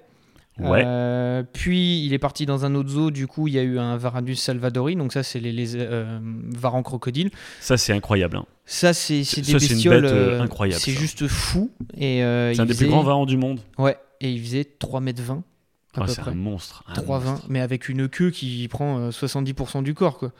Ouais, 0.59 0.83
Euh, 0.86 1.44
puis 1.54 2.04
il 2.06 2.13
est 2.13 2.19
parti 2.19 2.45
dans 2.45 2.65
un 2.65 2.74
autre 2.75 2.89
zoo. 2.89 3.12
Du 3.12 3.27
coup, 3.27 3.48
il 3.48 3.54
y 3.54 3.59
a 3.59 3.63
eu 3.63 3.77
un 3.80 3.98
Varanus 3.98 4.39
salvadori. 4.42 4.95
Donc 4.95 5.13
ça, 5.13 5.24
c'est 5.24 5.39
les, 5.39 5.51
les 5.51 5.75
euh, 5.75 6.19
varans 6.56 6.83
crocodiles. 6.83 7.30
ça 7.59 7.77
c'est 7.77 7.94
incroyable. 7.94 8.38
hein. 8.38 8.45
Ça, 8.65 8.94
c'est 8.94 9.19
des 9.19 9.24
Ça, 9.24 9.54
bestioles. 9.54 10.01
bête, 10.01 10.12
euh, 10.12 10.39
euh, 10.39 10.42
incroyable, 10.42 10.81
C'est 10.81 10.92
ça. 10.94 11.00
juste 11.00 11.27
fou. 11.27 11.71
Et 11.98 12.19
C'est 12.19 12.59
un 12.59 12.65
des 12.65 12.74
plus 12.74 12.88
grands 12.88 13.04
varans 13.04 13.25
du 13.25 13.38
monde. 13.38 13.59
Ouais, 13.77 13.98
et 14.19 14.30
il 14.31 14.42
faisait 14.42 14.63
3m20 14.80 15.42
à 15.95 16.01
Ah, 16.04 16.07
c'est 16.07 16.21
un 16.27 16.33
monstre. 16.33 16.83
un 16.88 16.94
3,20, 16.94 17.24
monstre. 17.24 17.46
mais 17.50 17.60
avec 17.62 17.88
une 17.89 18.08
queue 18.10 18.29
qui 18.29 18.67
prend 18.67 19.00
euh, 19.00 19.10
70% 19.12 19.84
du 19.84 19.93
corps, 19.93 20.17
quoi. 20.17 20.31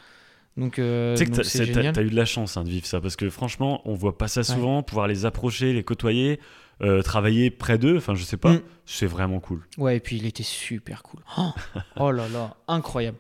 Donc, 0.58 0.80
euh, 0.80 1.16
Tu 1.16 1.20
sais 1.26 1.26
que 1.32 1.92
t'as- 1.92 2.02
eu 2.02 2.10
de 2.10 2.16
la 2.16 2.26
chance 2.26 2.58
hein, 2.58 2.64
de 2.64 2.70
vivre 2.70 2.86
ça 2.88 3.00
parce 3.00 3.16
que 3.16 3.30
franchement, 3.30 3.82
on 3.86 3.94
voit 3.94 4.18
pas 4.18 4.28
ça 4.28 4.42
Ouais. 4.42 4.44
souvent. 4.44 4.82
Pouvoir 4.84 5.08
les 5.08 5.26
approcher, 5.26 5.72
les 5.72 5.84
côtoyer, 5.84 6.40
euh, 6.82 7.02
travailler 7.02 7.50
près 7.52 7.78
d'eux, 7.78 7.98
enfin 7.98 8.16
je 8.16 8.24
sais 8.24 8.38
pas, 8.38 8.54
Mm. 8.54 8.62
c'est 8.86 9.08
vraiment 9.08 9.40
cool. 9.40 9.62
Ouais, 9.78 9.98
et 9.98 10.00
puis 10.00 10.18
il 10.18 10.26
était 10.26 10.44
super 10.44 11.04
cool. 11.04 11.22
Oh, 11.38 11.52
oh 12.00 12.12
là 12.12 12.28
là, 12.30 12.56
incroyable. 12.68 13.18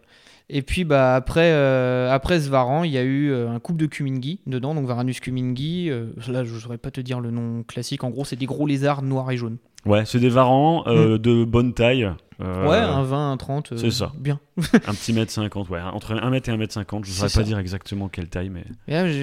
Et 0.49 0.61
puis 0.61 0.85
bah 0.85 1.15
après, 1.15 1.51
euh, 1.51 2.09
après 2.09 2.39
ce 2.39 2.49
varan, 2.49 2.83
il 2.85 2.91
y 2.91 2.97
a 2.97 3.03
eu 3.03 3.31
euh, 3.31 3.49
un 3.49 3.59
couple 3.59 3.79
de 3.79 3.85
Kumingi 3.85 4.39
dedans, 4.47 4.73
donc 4.75 4.85
Varanus 4.87 5.19
Kumingi. 5.19 5.89
euh, 5.89 6.05
là, 6.29 6.45
je 6.45 6.53
ne 6.53 6.59
saurais 6.59 6.77
pas 6.77 6.89
te 6.91 7.01
dire 7.01 7.19
le 7.19 7.31
nom 7.31 7.63
classique. 7.63 8.05
En 8.05 8.09
gros, 8.11 8.23
c'est 8.23 8.37
des 8.37 8.45
gros 8.45 8.65
lézards 8.65 9.01
noirs 9.01 9.29
et 9.31 9.35
jaunes. 9.37 9.57
Ouais, 9.85 10.05
c'est 10.05 10.19
des 10.19 10.29
varans 10.29 10.83
euh, 10.87 11.17
de 11.17 11.45
bonne 11.45 11.73
taille. 11.73 12.11
euh, 12.41 12.67
ouais, 12.67 12.77
un 12.77 13.03
20, 13.03 13.31
un 13.31 13.37
30. 13.37 13.71
euh, 13.71 13.77
c'est 13.77 13.91
ça. 13.91 14.11
Bien. 14.17 14.39
un 14.57 14.93
petit 14.93 15.13
mètre 15.13 15.31
50, 15.31 15.69
ouais, 15.69 15.79
entre 15.79 16.13
1 16.13 16.29
mètre 16.29 16.49
et 16.49 16.51
1 16.51 16.57
mètre 16.57 16.73
50. 16.73 17.05
Je 17.05 17.11
ne 17.11 17.15
saurais 17.15 17.29
pas 17.29 17.43
dire 17.43 17.57
exactement 17.57 18.09
quelle 18.09 18.27
taille, 18.27 18.49
mais 18.49 18.65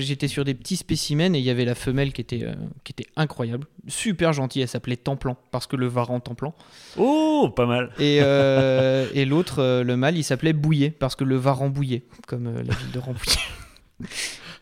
j'étais 0.01 0.29
sur 0.29 0.45
des 0.45 0.55
petits 0.55 0.77
spécimens 0.77 1.35
et 1.35 1.39
il 1.39 1.45
y 1.45 1.51
avait 1.51 1.67
la 1.67 1.75
femelle 1.75 2.13
qui 2.15 2.23
était, 2.23 2.47
qui 2.83 2.93
était 2.93 3.11
incroyable. 3.17 3.67
Super 3.89 4.33
gentille, 4.33 4.63
elle 4.63 4.69
s'appelait 4.69 4.97
Templan, 4.97 5.37
parce 5.51 5.67
que 5.67 5.77
le 5.77 5.87
varan 5.87 6.21
Templan. 6.21 6.55
oh, 6.97 7.53
pas 7.55 7.67
mal. 7.67 7.91
Et, 7.99 8.17
et 9.15 9.25
l'autre, 9.27 9.83
le 9.83 9.97
mâle, 9.97 10.17
il 10.17 10.25
s'appelait 10.25 10.55
Bouillet, 10.55 10.91
parce 10.91 11.15
que 11.15 11.25
le 11.25 11.37
Varan 11.37 11.69
Bouillet, 11.69 12.05
comme 12.27 12.45
la 12.55 12.63
ville 12.63 12.91
de 12.95 12.99
Rambouillet. 13.01 13.41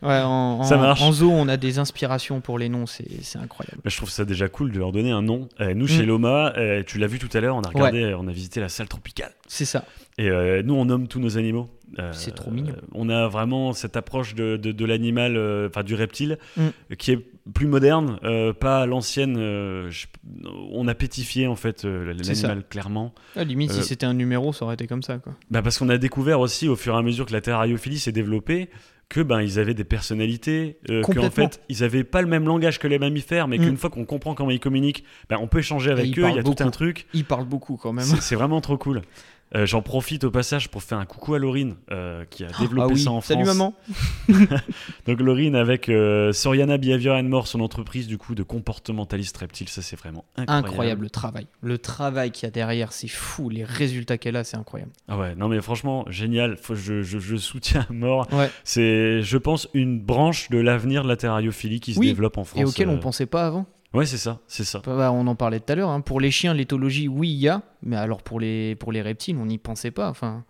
Ouais, 0.02 0.20
en, 0.22 0.58
en- 0.60 0.62
Ça 0.64 0.76
marche. 0.76 1.00
en 1.02 1.12
zoo, 1.12 1.30
on 1.30 1.48
a 1.48 1.56
des 1.56 1.78
inspirations 1.78 2.40
pour 2.40 2.58
les 2.58 2.68
noms, 2.68 2.86
c'est 2.86 3.06
incroyable. 3.38 3.78
Mais 3.84 3.90
je 3.90 3.96
trouve 3.96 4.10
ça 4.10 4.24
déjà 4.24 4.48
cool 4.48 4.72
de 4.72 4.78
leur 4.78 4.92
donner 4.92 5.10
un 5.10 5.22
nom. 5.22 5.48
Euh, 5.60 5.74
nous, 5.74 5.86
chez 5.86 6.02
Mm. 6.02 6.06
Loma, 6.06 6.52
euh, 6.56 6.82
tu 6.86 6.98
l'as 6.98 7.06
vu 7.06 7.18
tout 7.18 7.28
à 7.36 7.40
l'heure, 7.40 7.56
on 7.56 7.62
a 7.62 7.68
regardé, 7.68 8.14
on 8.18 8.26
a 8.28 8.32
visité 8.32 8.60
la 8.60 8.68
salle 8.68 8.88
tropicale. 8.88 9.32
C'est 9.48 9.64
ça. 9.64 9.84
Et 10.18 10.28
euh, 10.28 10.62
nous, 10.62 10.74
on 10.74 10.84
nomme 10.84 11.08
tous 11.08 11.20
nos 11.20 11.38
animaux. 11.38 11.70
C'est 12.12 12.34
trop 12.34 12.50
mignon. 12.50 12.74
On 12.94 13.10
a 13.10 13.28
vraiment 13.28 13.74
cette 13.74 13.96
approche 13.98 14.34
de, 14.34 14.56
de- 14.56 14.72
de 14.72 14.84
l'animal, 14.86 15.36
enfin 15.68 15.82
du 15.82 15.94
reptile, 15.94 16.38
Mm. 16.56 16.94
qui 16.98 17.12
est 17.12 17.18
plus 17.52 17.66
moderne, 17.66 18.18
pas 18.58 18.86
l'ancienne. 18.86 19.36
on 20.72 20.88
a 20.88 20.94
pétifié 20.94 21.46
en 21.46 21.56
fait 21.56 21.84
l'animal 21.84 22.64
clairement. 22.68 23.12
À 23.36 23.44
limite, 23.44 23.70
Euh, 23.72 23.74
si 23.74 23.82
c'était 23.82 24.06
un 24.06 24.14
numéro, 24.14 24.52
ça 24.52 24.64
aurait 24.64 24.74
été 24.74 24.86
comme 24.86 25.02
ça. 25.02 25.18
Quoi. 25.18 25.34
Bah, 25.50 25.60
parce 25.62 25.78
qu'on 25.78 25.88
a 25.88 25.98
découvert 25.98 26.40
aussi 26.40 26.68
au 26.68 26.76
fur 26.76 26.94
et 26.94 26.98
à 26.98 27.02
mesure 27.02 27.26
que 27.26 27.32
la 27.32 27.40
terrariophilie 27.40 27.98
s'est 27.98 28.12
développée 28.12 28.70
que 29.12 29.20
ben 29.20 29.42
ils 29.42 29.58
avaient 29.58 29.74
des 29.74 29.84
personnalités, 29.84 30.78
euh, 30.88 31.02
qu'en 31.02 31.30
fait 31.30 31.60
ils 31.68 31.84
avaient 31.84 32.02
pas 32.02 32.22
le 32.22 32.28
même 32.28 32.46
langage 32.46 32.78
que 32.78 32.88
les 32.88 32.98
mammifères, 32.98 33.46
mais 33.46 33.58
Mm. 33.58 33.64
qu'une 33.64 33.76
fois 33.76 33.90
qu'on 33.90 34.06
comprend 34.06 34.34
comment 34.34 34.50
ils 34.50 34.58
communiquent, 34.58 35.04
ben, 35.28 35.36
on 35.38 35.46
peut 35.48 35.58
échanger 35.58 35.90
avec 35.90 36.06
ils 36.06 36.18
eux. 36.18 36.22
Il 36.30 36.36
y 36.36 36.38
a 36.38 36.42
parlent 36.42 36.42
tout 36.44 36.62
un 36.62 36.64
beaucoup. 36.64 36.70
truc. 36.70 37.06
Il 37.12 37.26
parle 37.26 37.44
beaucoup 37.44 37.76
quand 37.76 37.92
même. 37.92 38.06
C'est 38.06 38.34
vraiment 38.36 38.62
trop 38.62 38.78
cool. 38.78 39.02
Euh, 39.54 39.66
J'en 39.66 39.82
profite 39.82 40.24
au 40.24 40.30
passage 40.30 40.70
pour 40.70 40.82
faire 40.82 40.98
un 40.98 41.04
coucou 41.04 41.34
à 41.34 41.38
Laurine 41.38 41.74
euh, 41.90 42.24
qui 42.30 42.42
a 42.42 42.48
développé 42.58 42.88
Ah 42.90 42.94
oui. 42.94 43.00
ça 43.00 43.10
en 43.10 43.20
Salut 43.20 43.44
France. 43.44 43.56
maman. 43.56 43.74
Donc 45.06 45.20
Laurine 45.20 45.54
avec 45.56 45.88
euh, 45.88 46.32
Soriana 46.32 46.78
Behavior 46.78 47.16
and 47.16 47.24
More, 47.24 47.46
son 47.46 47.60
entreprise 47.60 48.06
du 48.06 48.16
coup 48.18 48.34
de 48.34 48.42
comportementaliste 48.42 49.36
reptile, 49.36 49.68
ça 49.68 49.82
c'est 49.82 49.96
vraiment 49.96 50.24
incroyable. 50.36 50.66
Incroyable 50.68 51.02
le 51.04 51.10
travail. 51.10 51.46
Le 51.60 51.78
travail 51.78 52.30
qu'il 52.30 52.46
y 52.46 52.48
a 52.48 52.50
derrière, 52.50 52.92
c'est 52.92 53.08
fou. 53.08 53.50
Les 53.50 53.64
résultats 53.64 54.16
qu'elle 54.18 54.36
a, 54.36 54.44
c'est 54.44 54.56
incroyable. 54.56 54.92
Ah 55.08 55.18
ouais, 55.18 55.34
non 55.34 55.48
mais 55.48 55.60
franchement 55.60 56.04
génial. 56.08 56.56
Faut, 56.56 56.74
je, 56.74 57.02
je, 57.02 57.18
je 57.18 57.36
soutiens 57.36 57.86
à 57.90 57.92
mort. 57.92 58.28
Ouais. 58.32 58.50
C'est, 58.64 59.22
je 59.22 59.36
pense, 59.38 59.68
une 59.74 60.00
branche 60.00 60.48
de 60.50 60.58
l'avenir 60.58 61.02
de 61.02 61.08
la 61.08 61.16
terrariophilie 61.16 61.80
qui 61.80 61.94
se 61.94 62.00
développe 62.00 62.38
en 62.38 62.44
France. 62.44 62.60
Et 62.60 62.64
auquel 62.64 62.88
euh. 62.88 62.92
on 62.92 62.98
pensait 62.98 63.26
pas 63.26 63.46
avant. 63.46 63.66
Ouais, 63.94 64.06
c'est 64.06 64.16
ça, 64.18 64.38
c'est 64.46 64.64
ça. 64.64 64.80
Bah, 64.86 65.12
on 65.12 65.26
en 65.26 65.34
parlait 65.34 65.60
tout 65.60 65.72
à 65.72 65.76
l'heure. 65.76 65.90
hein. 65.90 66.00
Pour 66.00 66.20
les 66.20 66.30
chiens, 66.30 66.54
l'éthologie, 66.54 67.08
oui, 67.08 67.28
il 67.30 67.38
y 67.38 67.48
a. 67.48 67.62
Mais 67.82 67.96
alors 67.96 68.22
pour 68.22 68.40
les, 68.40 68.74
pour 68.76 68.90
les 68.92 69.02
reptiles, 69.02 69.36
on 69.38 69.46
n'y 69.46 69.58
pensait 69.58 69.90
pas. 69.90 70.08
Enfin, 70.08 70.44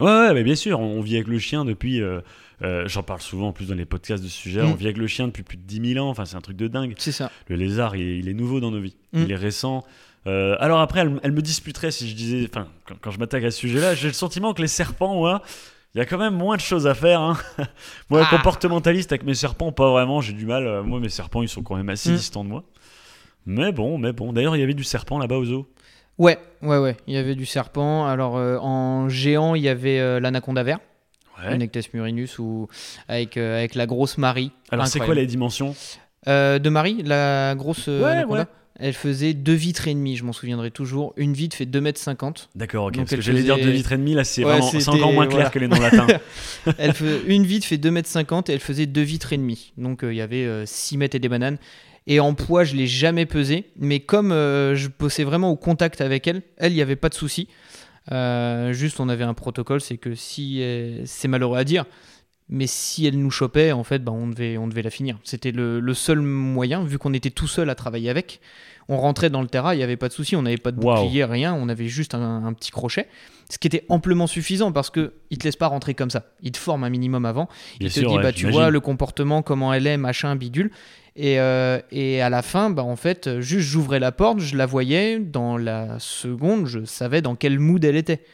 Ouais, 0.00 0.06
ouais, 0.06 0.34
mais 0.34 0.42
bien 0.42 0.54
sûr, 0.56 0.80
on 0.80 1.00
vit 1.02 1.16
avec 1.16 1.28
le 1.28 1.38
chien 1.38 1.64
depuis. 1.66 2.00
euh, 2.00 2.20
euh, 2.62 2.88
J'en 2.88 3.02
parle 3.02 3.20
souvent 3.20 3.48
en 3.48 3.52
plus 3.52 3.68
dans 3.68 3.74
les 3.74 3.84
podcasts 3.84 4.22
de 4.24 4.28
ce 4.28 4.34
sujet. 4.36 4.62
Mm. 4.62 4.66
On 4.72 4.74
vit 4.74 4.86
avec 4.86 4.96
le 4.96 5.06
chien 5.06 5.26
depuis 5.26 5.42
plus 5.42 5.56
de 5.58 5.62
10 5.62 5.92
000 5.94 6.04
ans. 6.06 6.10
Enfin, 6.10 6.24
c'est 6.24 6.36
un 6.36 6.40
truc 6.40 6.56
de 6.56 6.68
dingue. 6.68 6.94
c'est 6.98 7.12
ça. 7.12 7.30
Le 7.48 7.56
lézard, 7.56 7.96
il 7.96 8.08
est, 8.08 8.18
il 8.18 8.28
est 8.28 8.34
nouveau 8.34 8.60
dans 8.60 8.70
nos 8.70 8.80
vies. 8.80 8.96
Mm. 9.12 9.22
Il 9.24 9.30
est 9.32 9.36
récent. 9.36 9.84
Euh, 10.26 10.56
alors 10.58 10.80
après, 10.80 11.00
elle, 11.00 11.20
elle 11.22 11.32
me 11.32 11.42
disputerait 11.42 11.90
si 11.90 12.08
je 12.08 12.14
disais. 12.16 12.48
Enfin, 12.50 12.66
quand, 12.86 12.94
quand 13.00 13.10
je 13.10 13.18
m'attaque 13.18 13.44
à 13.44 13.50
ce 13.50 13.58
sujet-là, 13.58 13.94
j'ai 13.94 14.08
le 14.08 14.14
sentiment 14.14 14.52
que 14.54 14.62
les 14.62 14.68
serpents, 14.68 15.20
ouais, 15.22 15.38
il 15.94 15.98
y 15.98 16.00
a 16.00 16.06
quand 16.06 16.18
même 16.18 16.34
moins 16.34 16.56
de 16.56 16.60
choses 16.62 16.86
à 16.86 16.94
faire. 16.94 17.20
hein. 17.20 17.36
moi, 18.10 18.22
Ah. 18.24 18.36
comportementaliste 18.36 19.12
avec 19.12 19.22
mes 19.24 19.34
serpents, 19.34 19.70
pas 19.70 19.90
vraiment. 19.90 20.20
J'ai 20.22 20.32
du 20.32 20.46
mal. 20.46 20.82
Moi, 20.82 20.98
mes 20.98 21.08
serpents, 21.10 21.42
ils 21.42 21.48
sont 21.48 21.62
quand 21.62 21.76
même 21.76 21.88
assez 21.90 22.10
Mm. 22.12 22.16
distants 22.16 22.44
de 22.44 22.48
moi. 22.48 22.64
Mais 23.46 23.72
bon, 23.72 23.98
mais 23.98 24.12
bon. 24.12 24.32
D'ailleurs, 24.32 24.56
il 24.56 24.60
y 24.60 24.62
avait 24.62 24.74
du 24.74 24.84
serpent 24.84 25.18
là-bas 25.18 25.36
au 25.36 25.44
zoo. 25.44 25.66
Ouais, 26.18 26.38
ouais, 26.62 26.78
ouais. 26.78 26.96
Il 27.06 27.14
y 27.14 27.16
avait 27.16 27.34
du 27.34 27.46
serpent. 27.46 28.06
Alors 28.06 28.36
euh, 28.36 28.58
en 28.58 29.08
géant, 29.08 29.54
il 29.54 29.62
y 29.62 29.68
avait 29.68 29.98
euh, 30.00 30.20
l'anaconda 30.20 30.62
vert, 30.62 30.78
Ouais. 31.42 31.56
Nectes 31.56 31.94
murinus, 31.94 32.38
ou 32.38 32.68
avec, 33.08 33.38
euh, 33.38 33.56
avec 33.58 33.74
la 33.74 33.86
grosse 33.86 34.18
Marie. 34.18 34.52
Alors, 34.70 34.86
c'est 34.86 35.00
quoi 35.00 35.14
les 35.14 35.24
dimensions 35.26 35.74
Euh, 36.28 36.58
de 36.58 36.68
Marie, 36.68 37.02
la 37.02 37.54
grosse 37.56 37.86
euh, 37.88 38.02
Ouais, 38.04 38.10
anaconda, 38.10 38.40
ouais. 38.42 38.46
elle 38.78 38.92
faisait 38.92 39.32
2 39.32 39.50
vitres 39.54 39.88
et 39.88 39.94
demi, 39.94 40.16
je 40.16 40.24
m'en 40.26 40.34
souviendrai 40.34 40.70
toujours. 40.70 41.14
Une 41.16 41.32
vitre 41.32 41.56
fait 41.56 41.64
2 41.64 41.80
mètres 41.80 41.98
50. 41.98 42.50
D'accord, 42.54 42.84
ok. 42.88 42.92
Donc, 42.92 43.04
Parce 43.06 43.16
que 43.16 43.22
j'allais 43.22 43.42
dire 43.42 43.56
deux 43.56 43.70
litres 43.70 43.92
et 43.92 43.96
demi, 43.96 44.12
là, 44.12 44.24
c'est 44.24 44.44
Ouais, 44.44 44.60
encore 44.86 45.14
moins 45.14 45.24
clair 45.24 45.36
voilà. 45.38 45.48
que 45.50 45.58
les 45.58 45.68
noms 45.68 45.80
latins. 45.80 46.06
Elle 46.78 46.92
fait, 46.92 47.22
une 47.26 47.46
vitre 47.46 47.66
fait 47.66 47.78
2 47.78 47.90
mètres 47.90 48.08
50 48.10 48.50
et 48.50 48.52
elle 48.52 48.60
faisait 48.60 48.84
2 48.84 49.00
vitres 49.00 49.32
et 49.32 49.38
demi. 49.38 49.72
Donc 49.78 50.04
euh, 50.04 50.12
il 50.12 50.16
y 50.16 50.20
avait 50.20 50.66
6 50.66 50.98
mètres 50.98 51.16
et 51.16 51.20
des 51.20 51.30
bananes. 51.30 51.56
Et 52.06 52.20
en 52.20 52.34
poids, 52.34 52.64
je 52.64 52.74
l'ai 52.74 52.86
jamais 52.86 53.26
pesé. 53.26 53.70
Mais 53.76 54.00
comme 54.00 54.32
euh, 54.32 54.74
je 54.74 54.88
bossais 54.88 55.24
vraiment 55.24 55.50
au 55.50 55.56
contact 55.56 56.00
avec 56.00 56.26
elle, 56.26 56.42
elle, 56.56 56.72
il 56.72 56.76
n'y 56.76 56.82
avait 56.82 56.96
pas 56.96 57.08
de 57.08 57.14
souci. 57.14 57.48
Euh, 58.12 58.72
juste, 58.72 59.00
on 59.00 59.08
avait 59.08 59.24
un 59.24 59.34
protocole, 59.34 59.80
c'est 59.80 59.98
que 59.98 60.14
si 60.14 60.62
euh, 60.62 61.02
c'est 61.04 61.28
malheureux 61.28 61.58
à 61.58 61.64
dire, 61.64 61.84
mais 62.50 62.66
si 62.66 63.06
elle 63.06 63.18
nous 63.18 63.30
chopait, 63.30 63.70
en 63.70 63.84
fait, 63.84 64.00
bah, 64.00 64.12
on, 64.12 64.26
devait, 64.26 64.58
on 64.58 64.66
devait 64.66 64.82
la 64.82 64.90
finir. 64.90 65.18
C'était 65.22 65.52
le, 65.52 65.78
le 65.78 65.94
seul 65.94 66.20
moyen, 66.20 66.84
vu 66.84 66.98
qu'on 66.98 67.14
était 67.14 67.30
tout 67.30 67.46
seul 67.46 67.70
à 67.70 67.76
travailler 67.76 68.10
avec. 68.10 68.40
On 68.88 68.96
rentrait 68.96 69.30
dans 69.30 69.40
le 69.40 69.46
terrain, 69.46 69.72
il 69.72 69.76
n'y 69.76 69.84
avait 69.84 69.96
pas 69.96 70.08
de 70.08 70.12
souci, 70.12 70.34
on 70.34 70.42
n'avait 70.42 70.56
pas 70.56 70.72
de 70.72 70.80
bouclier, 70.80 71.24
rien, 71.24 71.54
on 71.54 71.68
avait 71.68 71.86
juste 71.86 72.12
un, 72.16 72.44
un 72.44 72.52
petit 72.52 72.72
crochet. 72.72 73.06
Ce 73.48 73.56
qui 73.56 73.68
était 73.68 73.84
amplement 73.88 74.26
suffisant 74.26 74.72
parce 74.72 74.90
que 74.90 75.12
il 75.30 75.38
te 75.38 75.44
laisse 75.44 75.54
pas 75.54 75.68
rentrer 75.68 75.94
comme 75.94 76.10
ça. 76.10 76.24
Il 76.42 76.50
te 76.50 76.58
forme 76.58 76.82
un 76.82 76.90
minimum 76.90 77.24
avant. 77.24 77.48
Bien 77.78 77.88
il 77.88 77.94
te 77.94 78.00
sûr, 78.00 78.10
dit 78.10 78.16
ouais, 78.16 78.22
bah 78.22 78.32
tu 78.32 78.50
vois 78.50 78.70
le 78.70 78.80
comportement, 78.80 79.42
comment 79.42 79.72
elle 79.72 79.86
est, 79.86 79.96
machin, 79.96 80.34
bidule. 80.34 80.72
Et, 81.14 81.38
euh, 81.38 81.80
et 81.92 82.20
à 82.20 82.30
la 82.30 82.42
fin, 82.42 82.70
bah 82.70 82.82
en 82.82 82.96
fait, 82.96 83.40
juste 83.40 83.68
j'ouvrais 83.68 84.00
la 84.00 84.10
porte, 84.10 84.40
je 84.40 84.56
la 84.56 84.66
voyais. 84.66 85.20
Dans 85.20 85.56
la 85.56 86.00
seconde, 86.00 86.66
je 86.66 86.84
savais 86.84 87.22
dans 87.22 87.36
quel 87.36 87.60
mood 87.60 87.84
elle 87.84 87.96
était. 87.96 88.24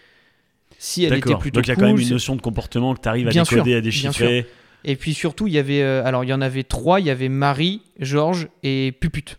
Si 0.79 1.05
elle 1.05 1.15
était 1.15 1.35
plutôt 1.37 1.61
Donc 1.61 1.67
il 1.67 1.71
y 1.71 1.73
a 1.73 1.75
cool, 1.75 1.85
quand 1.85 1.93
même 1.95 1.99
une 1.99 2.11
notion 2.11 2.37
de 2.37 2.41
comportement 2.41 2.95
que 2.95 3.01
tu 3.01 3.09
arrives 3.09 3.29
à 3.29 3.31
Bien 3.31 3.43
décoder, 3.43 3.63
sûr, 3.63 3.63
à 3.63 3.65
bien 3.65 3.81
déchiffrer. 3.81 4.47
Et 4.85 4.97
puis 4.97 5.15
surtout, 5.15 5.47
il 5.47 5.53
y 5.55 5.59
avait, 5.59 5.83
euh, 5.83 6.05
alors 6.05 6.25
il 6.25 6.29
y 6.29 6.33
en 6.33 6.41
avait 6.41 6.63
trois. 6.63 7.01
Il 7.01 7.07
y 7.07 7.11
avait 7.11 7.29
Marie, 7.29 7.83
Georges 7.99 8.49
et 8.63 8.93
Pupute. 9.01 9.39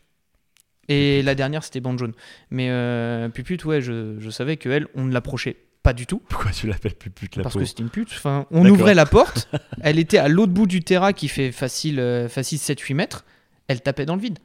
Et 0.89 1.21
la 1.21 1.35
dernière, 1.35 1.63
c'était 1.63 1.79
Bande 1.79 1.99
Jaune. 1.99 2.13
Mais 2.49 2.69
euh, 2.69 3.29
Pupute, 3.29 3.63
ouais, 3.65 3.81
je, 3.81 4.15
je 4.19 4.29
savais 4.29 4.57
que 4.57 4.69
elle, 4.69 4.87
on 4.95 5.03
ne 5.05 5.13
l'approchait 5.13 5.57
pas 5.87 5.93
du 5.93 6.05
tout. 6.05 6.21
Pourquoi 6.27 6.51
tu 6.51 6.67
l'appelles 6.67 6.95
pupute 6.95 7.37
la 7.37 7.43
parce 7.43 7.53
peau 7.53 7.59
que 7.59 7.65
c'était 7.65 7.81
une 7.81 7.89
pute. 7.89 8.09
Enfin, 8.11 8.45
on 8.51 8.65
ouvrait 8.65 8.93
la 8.93 9.05
porte, 9.05 9.49
elle 9.81 9.99
était 9.99 10.17
à 10.17 10.27
l'autre 10.27 10.51
bout 10.51 10.67
du 10.67 10.81
terrain 10.81 11.13
qui 11.13 11.29
fait 11.29 11.53
facile, 11.53 12.01
euh, 12.01 12.27
facile 12.27 12.57
7-8 12.57 12.93
mètres, 12.93 13.25
elle 13.69 13.79
tapait 13.79 14.05
dans 14.05 14.15
le 14.15 14.21
vide. 14.21 14.39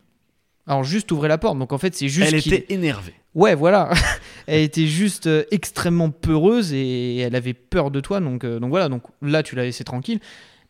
Alors 0.66 0.84
juste 0.84 1.10
ouvrait 1.10 1.28
la 1.28 1.38
porte, 1.38 1.58
donc 1.58 1.72
en 1.72 1.78
fait 1.78 1.94
c'est 1.94 2.08
juste 2.08 2.28
Elle 2.32 2.38
était 2.38 2.72
énervée. 2.72 3.14
Ouais, 3.34 3.54
voilà. 3.54 3.90
elle 4.46 4.60
était 4.60 4.86
juste 4.86 5.26
euh, 5.26 5.44
extrêmement 5.50 6.10
peureuse 6.10 6.72
et 6.72 7.18
elle 7.18 7.34
avait 7.34 7.54
peur 7.54 7.90
de 7.90 8.00
toi, 8.00 8.20
donc, 8.20 8.44
euh, 8.44 8.60
donc 8.60 8.70
voilà, 8.70 8.88
donc 8.88 9.02
là 9.22 9.42
tu 9.42 9.56
l'as 9.56 9.64
laissé 9.64 9.84
tranquille. 9.84 10.20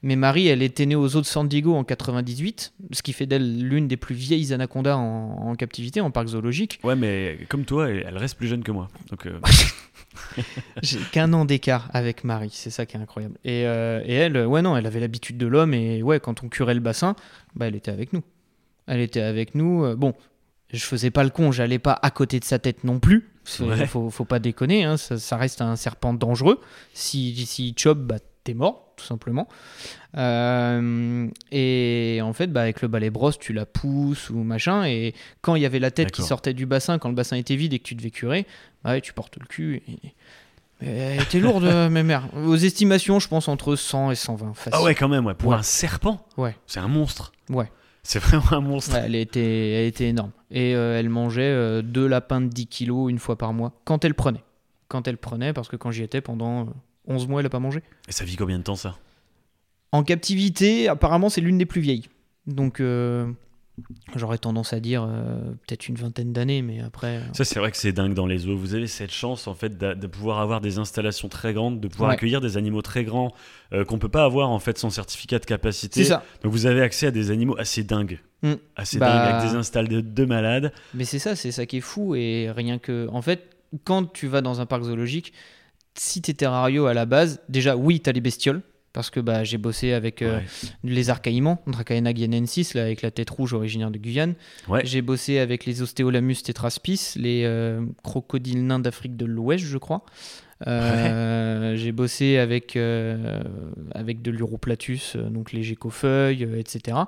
Mais 0.04 0.16
Marie, 0.16 0.48
elle 0.48 0.62
était 0.62 0.84
née 0.84 0.96
aux 0.96 1.14
eaux 1.16 1.20
de 1.20 1.26
San 1.26 1.46
Diego 1.46 1.74
en 1.76 1.84
98, 1.84 2.72
ce 2.90 3.02
qui 3.02 3.12
fait 3.12 3.26
d'elle 3.26 3.60
l'une 3.68 3.86
des 3.86 3.96
plus 3.96 4.16
vieilles 4.16 4.52
anacondas 4.52 4.96
en, 4.96 5.50
en 5.50 5.54
captivité, 5.54 6.00
en 6.00 6.10
parc 6.10 6.28
zoologique. 6.28 6.80
Ouais, 6.82 6.96
mais 6.96 7.38
comme 7.48 7.64
toi, 7.64 7.88
elle 7.88 8.18
reste 8.18 8.36
plus 8.36 8.48
jeune 8.48 8.64
que 8.64 8.72
moi. 8.72 8.88
Donc 9.10 9.26
euh, 9.26 9.38
J'ai 10.82 10.98
qu'un 11.12 11.32
an 11.34 11.44
d'écart 11.44 11.88
avec 11.92 12.24
Marie, 12.24 12.50
c'est 12.52 12.70
ça 12.70 12.84
qui 12.84 12.96
est 12.96 13.00
incroyable. 13.00 13.36
Et, 13.44 13.60
et 13.60 14.14
elle, 14.14 14.44
ouais, 14.44 14.62
non, 14.62 14.76
elle 14.76 14.86
avait 14.86 15.00
l'habitude 15.00 15.36
de 15.36 15.46
l'homme 15.46 15.72
et 15.72 16.02
ouais, 16.02 16.18
quand 16.18 16.42
on 16.42 16.48
curait 16.48 16.74
le 16.74 16.80
bassin, 16.80 17.14
bah, 17.54 17.68
elle 17.68 17.76
était 17.76 17.92
avec 17.92 18.12
nous. 18.12 18.22
Elle 18.86 19.00
était 19.00 19.20
avec 19.20 19.54
nous. 19.54 19.84
euh, 19.84 19.94
bon, 19.96 20.14
je 20.72 20.84
faisais 20.84 21.10
pas 21.10 21.24
le 21.24 21.30
con, 21.30 21.52
j'allais 21.52 21.78
pas 21.78 21.98
à 22.02 22.10
côté 22.10 22.40
de 22.40 22.44
sa 22.44 22.58
tête 22.58 22.84
non 22.84 22.98
plus. 22.98 23.28
Ouais. 23.60 23.86
Faut, 23.86 24.08
faut 24.10 24.24
pas 24.24 24.38
déconner, 24.38 24.84
hein, 24.84 24.96
ça, 24.96 25.18
ça 25.18 25.36
reste 25.36 25.60
un 25.62 25.74
serpent 25.76 26.14
dangereux. 26.14 26.60
Si, 26.94 27.44
si 27.46 27.74
chope, 27.76 27.98
bah, 27.98 28.16
t'es 28.44 28.54
mort, 28.54 28.92
tout 28.96 29.04
simplement. 29.04 29.48
Euh, 30.16 31.28
et 31.50 32.20
en 32.22 32.32
fait, 32.32 32.46
bah, 32.48 32.62
avec 32.62 32.82
le 32.82 32.88
balai 32.88 33.10
brosse, 33.10 33.38
tu 33.38 33.52
la 33.52 33.66
pousses 33.66 34.30
ou 34.30 34.36
machin. 34.42 34.84
Et 34.84 35.14
quand 35.40 35.54
il 35.56 35.62
y 35.62 35.66
avait 35.66 35.78
la 35.80 35.90
tête 35.90 36.10
qui 36.12 36.22
sortait 36.22 36.54
du 36.54 36.66
bassin, 36.66 36.98
quand 36.98 37.08
le 37.08 37.14
bassin 37.14 37.36
était 37.36 37.56
vide 37.56 37.72
et 37.72 37.78
que 37.78 37.84
tu 37.84 37.94
devais 37.94 38.10
curer, 38.10 38.46
bah 38.84 39.00
tu 39.00 39.12
portes 39.12 39.36
le 39.38 39.46
cul. 39.46 39.82
Et... 39.88 39.98
Elle 40.84 41.22
était 41.22 41.38
lourde, 41.40 41.64
euh, 41.64 41.88
ma 41.90 42.02
mère. 42.02 42.28
Aux 42.36 42.56
estimations, 42.56 43.20
je 43.20 43.28
pense 43.28 43.48
entre 43.48 43.76
100 43.76 44.10
et 44.10 44.14
120. 44.16 44.54
Facile. 44.54 44.72
Ah 44.74 44.82
ouais, 44.82 44.94
quand 44.94 45.08
même, 45.08 45.26
ouais. 45.26 45.34
Pour 45.34 45.50
Ouais. 45.50 45.56
un 45.56 45.62
serpent, 45.62 46.24
Ouais. 46.36 46.56
c'est 46.66 46.80
un 46.80 46.88
monstre. 46.88 47.32
Ouais. 47.50 47.70
C'est 48.02 48.18
vraiment 48.18 48.52
un 48.52 48.60
monstre. 48.60 48.94
Ouais, 48.94 49.02
elle, 49.04 49.14
était, 49.14 49.70
elle 49.72 49.86
était 49.86 50.08
énorme. 50.08 50.32
Et 50.50 50.74
euh, 50.74 50.98
elle 50.98 51.08
mangeait 51.08 51.42
euh, 51.42 51.82
deux 51.82 52.06
lapins 52.06 52.40
de 52.40 52.48
10 52.48 52.66
kilos 52.66 53.10
une 53.10 53.18
fois 53.18 53.36
par 53.36 53.52
mois. 53.52 53.72
Quand 53.84 54.04
elle 54.04 54.14
prenait. 54.14 54.42
Quand 54.88 55.06
elle 55.08 55.16
prenait, 55.16 55.52
parce 55.52 55.68
que 55.68 55.76
quand 55.76 55.90
j'y 55.90 56.02
étais 56.02 56.20
pendant 56.20 56.62
euh, 56.62 56.70
11 57.06 57.28
mois, 57.28 57.40
elle 57.40 57.46
n'a 57.46 57.50
pas 57.50 57.60
mangé. 57.60 57.82
Et 58.08 58.12
ça 58.12 58.24
vit 58.24 58.36
combien 58.36 58.58
de 58.58 58.64
temps 58.64 58.76
ça? 58.76 58.98
En 59.92 60.02
captivité, 60.02 60.88
apparemment, 60.88 61.28
c'est 61.28 61.40
l'une 61.40 61.58
des 61.58 61.66
plus 61.66 61.80
vieilles. 61.80 62.08
Donc, 62.46 62.80
euh, 62.80 63.30
j'aurais 64.16 64.38
tendance 64.38 64.72
à 64.72 64.80
dire 64.80 65.04
euh, 65.08 65.40
peut-être 65.66 65.88
une 65.88 65.94
vingtaine 65.96 66.32
d'années, 66.32 66.62
mais 66.62 66.80
après. 66.80 67.16
euh, 67.18 67.32
Ça, 67.32 67.44
c'est 67.44 67.58
vrai 67.58 67.70
que 67.70 67.76
c'est 67.76 67.92
dingue 67.92 68.14
dans 68.14 68.26
les 68.26 68.38
zoos. 68.38 68.56
Vous 68.56 68.74
avez 68.74 68.86
cette 68.86 69.10
chance, 69.12 69.46
en 69.46 69.54
fait, 69.54 69.78
de, 69.78 70.06
pouvoir 70.06 70.40
avoir 70.40 70.60
des 70.60 70.78
installations 70.78 71.28
très 71.28 71.52
grandes, 71.54 71.80
de 71.80 71.88
pouvoir 71.88 72.10
Ouais. 72.10 72.14
accueillir 72.16 72.40
des 72.40 72.56
animaux 72.56 72.82
très 72.82 73.04
grands 73.04 73.32
euh, 73.72 73.84
qu'on 73.84 73.98
peut 73.98 74.08
pas 74.08 74.24
avoir, 74.24 74.50
en 74.50 74.58
fait, 74.58 74.78
sans 74.78 74.90
certificat 74.90 75.38
de 75.38 75.46
capacité. 75.46 76.02
C'est 76.02 76.10
ça. 76.10 76.22
Donc 76.42 76.52
vous 76.52 76.66
avez 76.66 76.82
accès 76.82 77.06
à 77.06 77.10
des 77.10 77.30
animaux 77.30 77.56
assez 77.58 77.82
dingues. 77.82 78.20
Mm. 78.42 78.52
Assez 78.76 78.98
Bah- 78.98 79.08
dingues, 79.08 79.34
avec 79.34 79.50
des 79.50 79.56
installs 79.56 79.88
de, 79.88 80.00
de 80.00 80.24
malades. 80.24 80.72
Mais 80.94 81.04
c'est 81.04 81.18
ça, 81.18 81.34
c'est 81.36 81.52
ça 81.52 81.64
qui 81.66 81.78
est 81.78 81.80
fou. 81.82 82.14
Et 82.14 82.50
rien 82.50 82.78
que. 82.78 83.08
En 83.12 83.22
fait, 83.22 83.48
quand 83.84 84.12
tu 84.12 84.26
vas 84.26 84.40
dans 84.42 84.60
un 84.60 84.66
parc 84.66 84.82
zoologique, 84.82 85.32
si 85.94 86.20
t'es 86.22 86.34
terrario 86.34 86.86
à 86.86 86.94
la 86.94 87.06
base, 87.06 87.40
déjà, 87.48 87.76
oui, 87.76 88.00
t'as 88.00 88.12
les 88.12 88.20
bestioles. 88.20 88.62
Parce 88.92 89.08
que 89.08 89.20
bah, 89.20 89.42
j'ai 89.42 89.56
bossé 89.58 89.92
avec 89.94 90.20
euh, 90.20 90.36
Ouais. 90.38 90.44
les 90.84 91.08
arcaïmans, 91.08 91.62
Dracaena 91.66 92.12
guianensis, 92.12 92.74
là, 92.74 92.82
avec 92.82 93.00
la 93.02 93.10
tête 93.10 93.30
rouge 93.30 93.54
originaire 93.54 93.90
de 93.90 93.96
Guyane. 93.98 94.34
Ouais. 94.68 94.82
J'ai 94.84 95.00
bossé 95.00 95.38
avec 95.38 95.64
les 95.64 95.80
Ostéolamus 95.80 96.42
tetraspis, 96.42 97.12
les 97.16 97.44
euh, 97.44 97.84
crocodiles 98.02 98.66
nains 98.66 98.78
d'Afrique 98.80 99.16
de 99.16 99.24
l'Ouest, 99.24 99.64
je 99.64 99.78
crois. 99.78 100.04
Euh, 100.66 101.74
J'ai 101.76 101.90
bossé 101.92 102.38
avec, 102.38 102.76
avec 103.94 104.22
de 104.22 104.30
l'Uroplatus, 104.30 105.16
donc 105.16 105.52
les 105.52 105.62
gécofeuilles, 105.62 106.46
etc. 106.58 106.98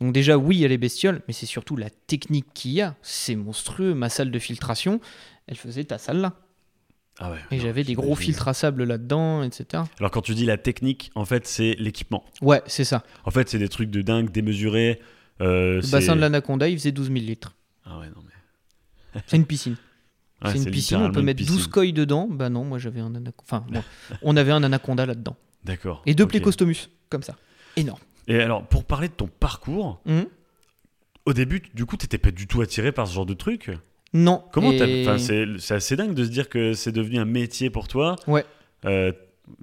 Donc 0.00 0.12
déjà, 0.12 0.36
oui, 0.38 0.56
il 0.56 0.60
y 0.60 0.64
a 0.64 0.68
les 0.68 0.78
bestioles, 0.78 1.20
mais 1.26 1.34
c'est 1.34 1.46
surtout 1.46 1.76
la 1.76 1.90
technique 1.90 2.46
qu'il 2.54 2.72
y 2.72 2.82
a. 2.82 2.94
C'est 3.02 3.34
monstrueux. 3.34 3.94
Ma 3.94 4.08
salle 4.10 4.30
de 4.30 4.38
filtration, 4.38 5.00
elle 5.46 5.56
faisait 5.56 5.84
ta 5.84 5.98
salle 5.98 6.18
là. 6.18 6.34
Ah 7.22 7.30
ouais, 7.30 7.38
Et 7.50 7.60
j'avais 7.60 7.84
des 7.84 7.92
gros 7.94 8.14
filtres 8.16 8.48
à 8.48 8.54
sable 8.54 8.84
là-dedans, 8.84 9.42
etc. 9.42 9.82
Alors 9.98 10.10
quand 10.10 10.22
tu 10.22 10.34
dis 10.34 10.46
la 10.46 10.56
technique, 10.56 11.10
en 11.14 11.26
fait, 11.26 11.46
c'est 11.46 11.76
l'équipement. 11.78 12.24
Ouais, 12.40 12.62
c'est 12.66 12.84
ça. 12.84 13.04
En 13.24 13.30
fait, 13.30 13.48
c'est 13.50 13.58
des 13.58 13.68
trucs 13.68 13.90
de 13.90 14.00
dingue, 14.00 14.30
démesurés. 14.30 15.00
Euh, 15.42 15.82
Le 15.82 15.90
bassin 15.90 16.16
de 16.16 16.20
l'Anaconda, 16.20 16.66
il 16.68 16.78
faisait 16.78 16.92
12 16.92 17.08
000 17.08 17.18
litres. 17.20 17.54
Ah 17.84 17.98
ouais, 17.98 18.06
non 18.08 18.22
mais. 18.24 19.20
C'est 19.26 19.36
une 19.36 19.44
piscine. 19.46 19.76
Ouais, 20.42 20.52
c'est 20.52 20.58
une 20.58 20.70
piscine, 20.70 20.96
on 20.98 21.10
peut 21.12 21.20
mettre 21.20 21.36
piscine. 21.38 21.56
12 21.56 21.66
coils 21.66 21.92
dedans. 21.92 22.26
Bah 22.30 22.48
non, 22.48 22.64
moi 22.64 22.78
j'avais 22.78 23.00
un 23.00 23.14
anaconda. 23.14 23.32
Enfin, 23.42 23.66
bon, 23.70 23.82
on 24.22 24.36
avait 24.38 24.52
un 24.52 24.62
anaconda 24.62 25.04
là-dedans. 25.04 25.36
D'accord. 25.64 26.00
Et 26.06 26.14
deux 26.14 26.24
ok. 26.24 26.30
plécostomus, 26.30 26.88
comme 27.10 27.22
ça. 27.22 27.36
énorme. 27.76 27.98
Et 28.28 28.40
alors, 28.40 28.64
pour 28.66 28.84
parler 28.84 29.08
de 29.08 29.12
ton 29.14 29.26
parcours, 29.26 30.00
Mhm. 30.06 30.24
au 31.26 31.32
début, 31.34 31.60
du 31.74 31.84
coup, 31.84 31.96
t'étais 31.98 32.16
pas 32.18 32.30
du 32.30 32.46
tout 32.46 32.62
attiré 32.62 32.90
par 32.92 33.06
ce 33.06 33.12
genre 33.14 33.26
de 33.26 33.34
truc? 33.34 33.70
Non. 34.12 34.42
Comment 34.52 34.72
t'as. 34.76 34.86
et- 34.86 35.18
c'est 35.18 35.44
c'est 35.58 35.74
assez 35.74 35.96
dingue 35.96 36.14
de 36.14 36.24
se 36.24 36.30
dire 36.30 36.48
que 36.48 36.72
c'est 36.72 36.92
devenu 36.92 37.18
un 37.18 37.24
métier 37.24 37.70
pour 37.70 37.88
toi. 37.88 38.16
Ouais. 38.26 38.44
Euh, 38.84 39.12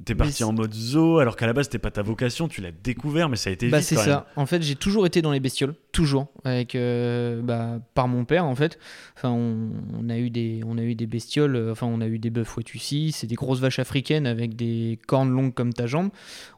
T'es 0.03 0.15
parti 0.15 0.43
en 0.43 0.51
mode 0.51 0.73
zoo, 0.73 1.19
alors 1.19 1.37
qu'à 1.37 1.45
la 1.45 1.53
base, 1.53 1.67
c'était 1.67 1.77
pas 1.79 1.91
ta 1.91 2.01
vocation, 2.01 2.49
tu 2.49 2.59
l'as 2.59 2.71
découvert, 2.73 3.29
mais 3.29 3.37
ça 3.37 3.49
a 3.49 3.53
été 3.53 3.69
Bah 3.69 3.81
c'est 3.81 3.95
ça. 3.95 4.27
En 4.35 4.45
fait, 4.45 4.61
j'ai 4.61 4.75
toujours 4.75 5.05
été 5.05 5.21
dans 5.21 5.31
les 5.31 5.39
bestioles, 5.39 5.75
toujours, 5.93 6.27
avec 6.43 6.75
euh, 6.75 7.41
bah, 7.41 7.79
par 7.93 8.09
mon 8.09 8.25
père 8.25 8.43
en 8.43 8.53
fait. 8.53 8.77
Enfin, 9.15 9.29
on, 9.29 9.69
on 9.97 10.09
a 10.09 10.17
eu 10.17 10.29
des, 10.29 10.59
on 10.65 10.77
a 10.77 10.81
eu 10.81 10.93
des 10.93 11.05
bestioles. 11.07 11.55
euh, 11.55 11.71
Enfin, 11.71 11.87
on 11.87 12.01
a 12.01 12.07
eu 12.07 12.19
des 12.19 12.29
bœufs 12.29 12.43
Watusi, 12.57 13.13
c'est 13.13 13.27
des 13.27 13.35
grosses 13.35 13.61
vaches 13.61 13.79
africaines 13.79 14.27
avec 14.27 14.57
des 14.57 14.99
cornes 15.07 15.31
longues 15.31 15.53
comme 15.53 15.71
ta 15.71 15.87
jambe. 15.87 16.09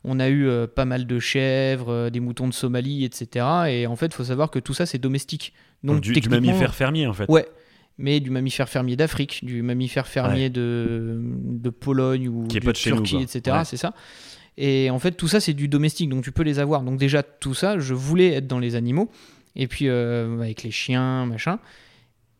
On 0.03 0.19
a 0.19 0.27
eu 0.27 0.47
euh, 0.47 0.65
pas 0.65 0.85
mal 0.85 1.05
de 1.05 1.19
chèvres, 1.19 2.09
des 2.09 2.19
moutons 2.21 2.47
de 2.47 2.53
Somalie, 2.53 3.05
etc. 3.05 3.45
Et 3.69 3.85
en 3.85 3.95
fait, 3.95 4.11
faut 4.11 4.23
savoir 4.23 4.49
que 4.49 4.57
tout 4.57 4.73
ça 4.73 4.87
c'est 4.87 4.97
domestique. 4.97 5.53
Donc, 5.83 5.97
Donc, 5.97 6.03
du, 6.03 6.13
du 6.19 6.29
mammifère 6.29 6.73
fermier, 6.73 7.05
en 7.05 7.13
fait. 7.13 7.29
Ouais. 7.29 7.45
Mais 8.01 8.21
du 8.21 8.29
mammifère 8.29 8.69
fermier 8.69 8.95
d'Afrique, 8.95 9.43
du 9.43 9.61
mammifère 9.61 10.07
fermier 10.07 10.49
de, 10.49 11.19
de 11.21 11.69
Pologne 11.69 12.29
ou 12.29 12.47
de 12.47 12.59
nous, 12.65 12.71
Turquie, 12.71 13.17
etc. 13.21 13.57
Ouais. 13.57 13.65
C'est 13.65 13.75
ça. 13.77 13.93
Et 14.57 14.89
en 14.89 14.99
fait, 14.99 15.11
tout 15.11 15.27
ça, 15.27 15.39
c'est 15.41 15.53
du 15.53 15.67
domestique, 15.67 16.09
donc 16.09 16.23
tu 16.23 16.31
peux 16.31 16.43
les 16.43 16.59
avoir. 16.59 16.81
Donc 16.81 16.97
déjà, 16.97 17.23
tout 17.23 17.53
ça, 17.53 17.77
je 17.77 17.93
voulais 17.93 18.33
être 18.33 18.47
dans 18.47 18.59
les 18.59 18.75
animaux. 18.75 19.09
Et 19.55 19.67
puis, 19.67 19.89
euh, 19.89 20.39
avec 20.39 20.63
les 20.63 20.71
chiens, 20.71 21.25
machin. 21.25 21.59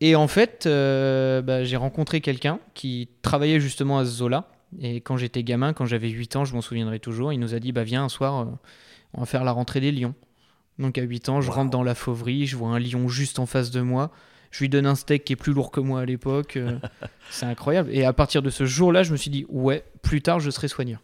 Et 0.00 0.16
en 0.16 0.28
fait, 0.28 0.64
euh, 0.66 1.42
bah, 1.42 1.62
j'ai 1.62 1.76
rencontré 1.76 2.22
quelqu'un 2.22 2.58
qui 2.72 3.08
travaillait 3.20 3.60
justement 3.60 3.98
à 3.98 4.04
ce 4.06 4.10
zoo-là. 4.12 4.48
Et 4.80 5.00
quand 5.02 5.18
j'étais 5.18 5.42
gamin, 5.42 5.72
quand 5.74 5.84
j'avais 5.84 6.08
8 6.08 6.36
ans, 6.36 6.44
je 6.46 6.54
m'en 6.54 6.62
souviendrai 6.62 7.00
toujours, 7.00 7.32
il 7.34 7.38
nous 7.38 7.54
a 7.54 7.58
dit, 7.58 7.72
bah 7.72 7.84
viens 7.84 8.04
un 8.04 8.08
soir, 8.08 8.40
euh, 8.40 8.44
on 9.12 9.20
va 9.20 9.26
faire 9.26 9.44
la 9.44 9.52
rentrée 9.52 9.80
des 9.80 9.92
lions. 9.92 10.14
Donc 10.78 10.96
à 10.96 11.02
8 11.02 11.28
ans, 11.28 11.40
je 11.42 11.48
Wow. 11.48 11.54
rentre 11.56 11.70
dans 11.70 11.82
la 11.82 11.94
fauverie, 11.94 12.46
je 12.46 12.56
vois 12.56 12.68
un 12.70 12.78
lion 12.78 13.08
juste 13.08 13.38
en 13.38 13.46
face 13.46 13.70
de 13.70 13.80
moi. 13.82 14.10
Je 14.50 14.58
lui 14.60 14.68
donne 14.68 14.86
un 14.86 14.94
steak 14.96 15.24
qui 15.24 15.32
est 15.34 15.36
plus 15.36 15.52
lourd 15.52 15.70
que 15.70 15.80
moi 15.80 16.00
à 16.00 16.04
l'époque. 16.04 16.56
euh, 16.56 16.78
c'est 17.30 17.46
incroyable. 17.46 17.90
Et 17.92 18.04
à 18.04 18.12
partir 18.12 18.42
de 18.42 18.50
ce 18.50 18.64
jour-là, 18.66 19.02
je 19.02 19.12
me 19.12 19.16
suis 19.16 19.30
dit, 19.30 19.46
ouais, 19.48 19.84
plus 20.02 20.22
tard, 20.22 20.40
je 20.40 20.50
serai 20.50 20.68
soigneur. 20.68 21.00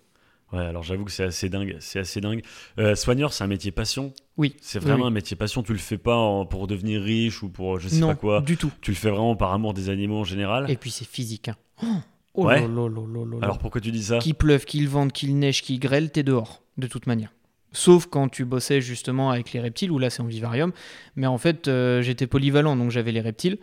Ouais, 0.52 0.64
alors 0.64 0.84
j'avoue 0.84 1.04
que 1.04 1.10
c'est 1.10 1.24
assez 1.24 1.48
dingue. 1.48 1.76
C'est 1.80 1.98
assez 1.98 2.20
dingue. 2.20 2.42
Euh, 2.78 2.94
soigneur, 2.94 3.32
c'est 3.32 3.42
un 3.42 3.48
métier 3.48 3.72
passion. 3.72 4.12
Oui. 4.36 4.54
C'est 4.60 4.78
vraiment 4.78 5.02
oui. 5.04 5.08
un 5.08 5.12
métier 5.12 5.36
passion. 5.36 5.62
Tu 5.64 5.72
le 5.72 5.78
fais 5.78 5.98
pas 5.98 6.14
en- 6.16 6.46
pour 6.46 6.66
devenir 6.68 7.02
riche 7.02 7.42
ou 7.42 7.48
pour 7.48 7.80
je 7.80 7.88
sais 7.88 7.96
non, 7.98 8.08
pas 8.08 8.14
quoi. 8.14 8.40
du 8.42 8.56
tout. 8.56 8.70
Tu 8.80 8.92
le 8.92 8.96
fais 8.96 9.10
vraiment 9.10 9.34
par 9.34 9.52
amour 9.52 9.74
des 9.74 9.88
animaux 9.90 10.18
en 10.18 10.24
général. 10.24 10.70
Et 10.70 10.76
puis 10.76 10.90
c'est 10.92 11.06
physique. 11.06 11.48
hein. 11.48 12.02
Oh 12.34 12.44
Ouais. 12.46 12.60
là 12.60 12.66
là. 12.68 13.38
Alors 13.42 13.58
pourquoi 13.58 13.80
tu 13.80 13.90
dis 13.90 14.04
ça? 14.04 14.18
Qu'il 14.18 14.34
pleuve, 14.34 14.64
qu'il 14.66 14.88
vente, 14.88 15.12
qu'il 15.12 15.36
neige, 15.38 15.62
qu'il 15.62 15.80
grêle, 15.80 16.10
t'es 16.12 16.22
dehors, 16.22 16.62
de 16.78 16.86
toute 16.86 17.06
manière. 17.06 17.32
Sauf 17.76 18.06
quand 18.06 18.28
tu 18.30 18.44
bossais 18.46 18.80
justement 18.80 19.30
avec 19.30 19.52
les 19.52 19.60
reptiles, 19.60 19.90
où 19.90 19.98
là 19.98 20.08
c'est 20.08 20.22
en 20.22 20.26
vivarium. 20.26 20.72
Mais 21.14 21.26
en 21.26 21.36
fait, 21.36 21.68
euh, 21.68 22.00
j'étais 22.00 22.26
polyvalent, 22.26 22.74
donc 22.74 22.90
j'avais 22.90 23.12
les 23.12 23.20
reptiles. 23.20 23.58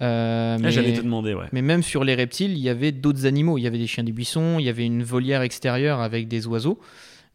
Euh, 0.00 0.56
Ah, 0.58 0.62
mais... 0.62 0.70
J'allais 0.70 0.94
te 0.94 1.02
demander, 1.02 1.34
ouais. 1.34 1.44
mais 1.52 1.60
même 1.60 1.82
sur 1.82 2.02
les 2.02 2.14
reptiles, 2.14 2.52
il 2.52 2.58
y 2.60 2.70
avait 2.70 2.92
d'autres 2.92 3.26
animaux. 3.26 3.58
Il 3.58 3.62
y 3.62 3.66
avait 3.66 3.76
des 3.76 3.86
chiens 3.86 4.04
des 4.04 4.12
buissons, 4.12 4.58
il 4.58 4.64
y 4.64 4.70
avait 4.70 4.86
une 4.86 5.02
volière 5.02 5.42
extérieure 5.42 6.00
avec 6.00 6.28
des 6.28 6.46
oiseaux. 6.46 6.80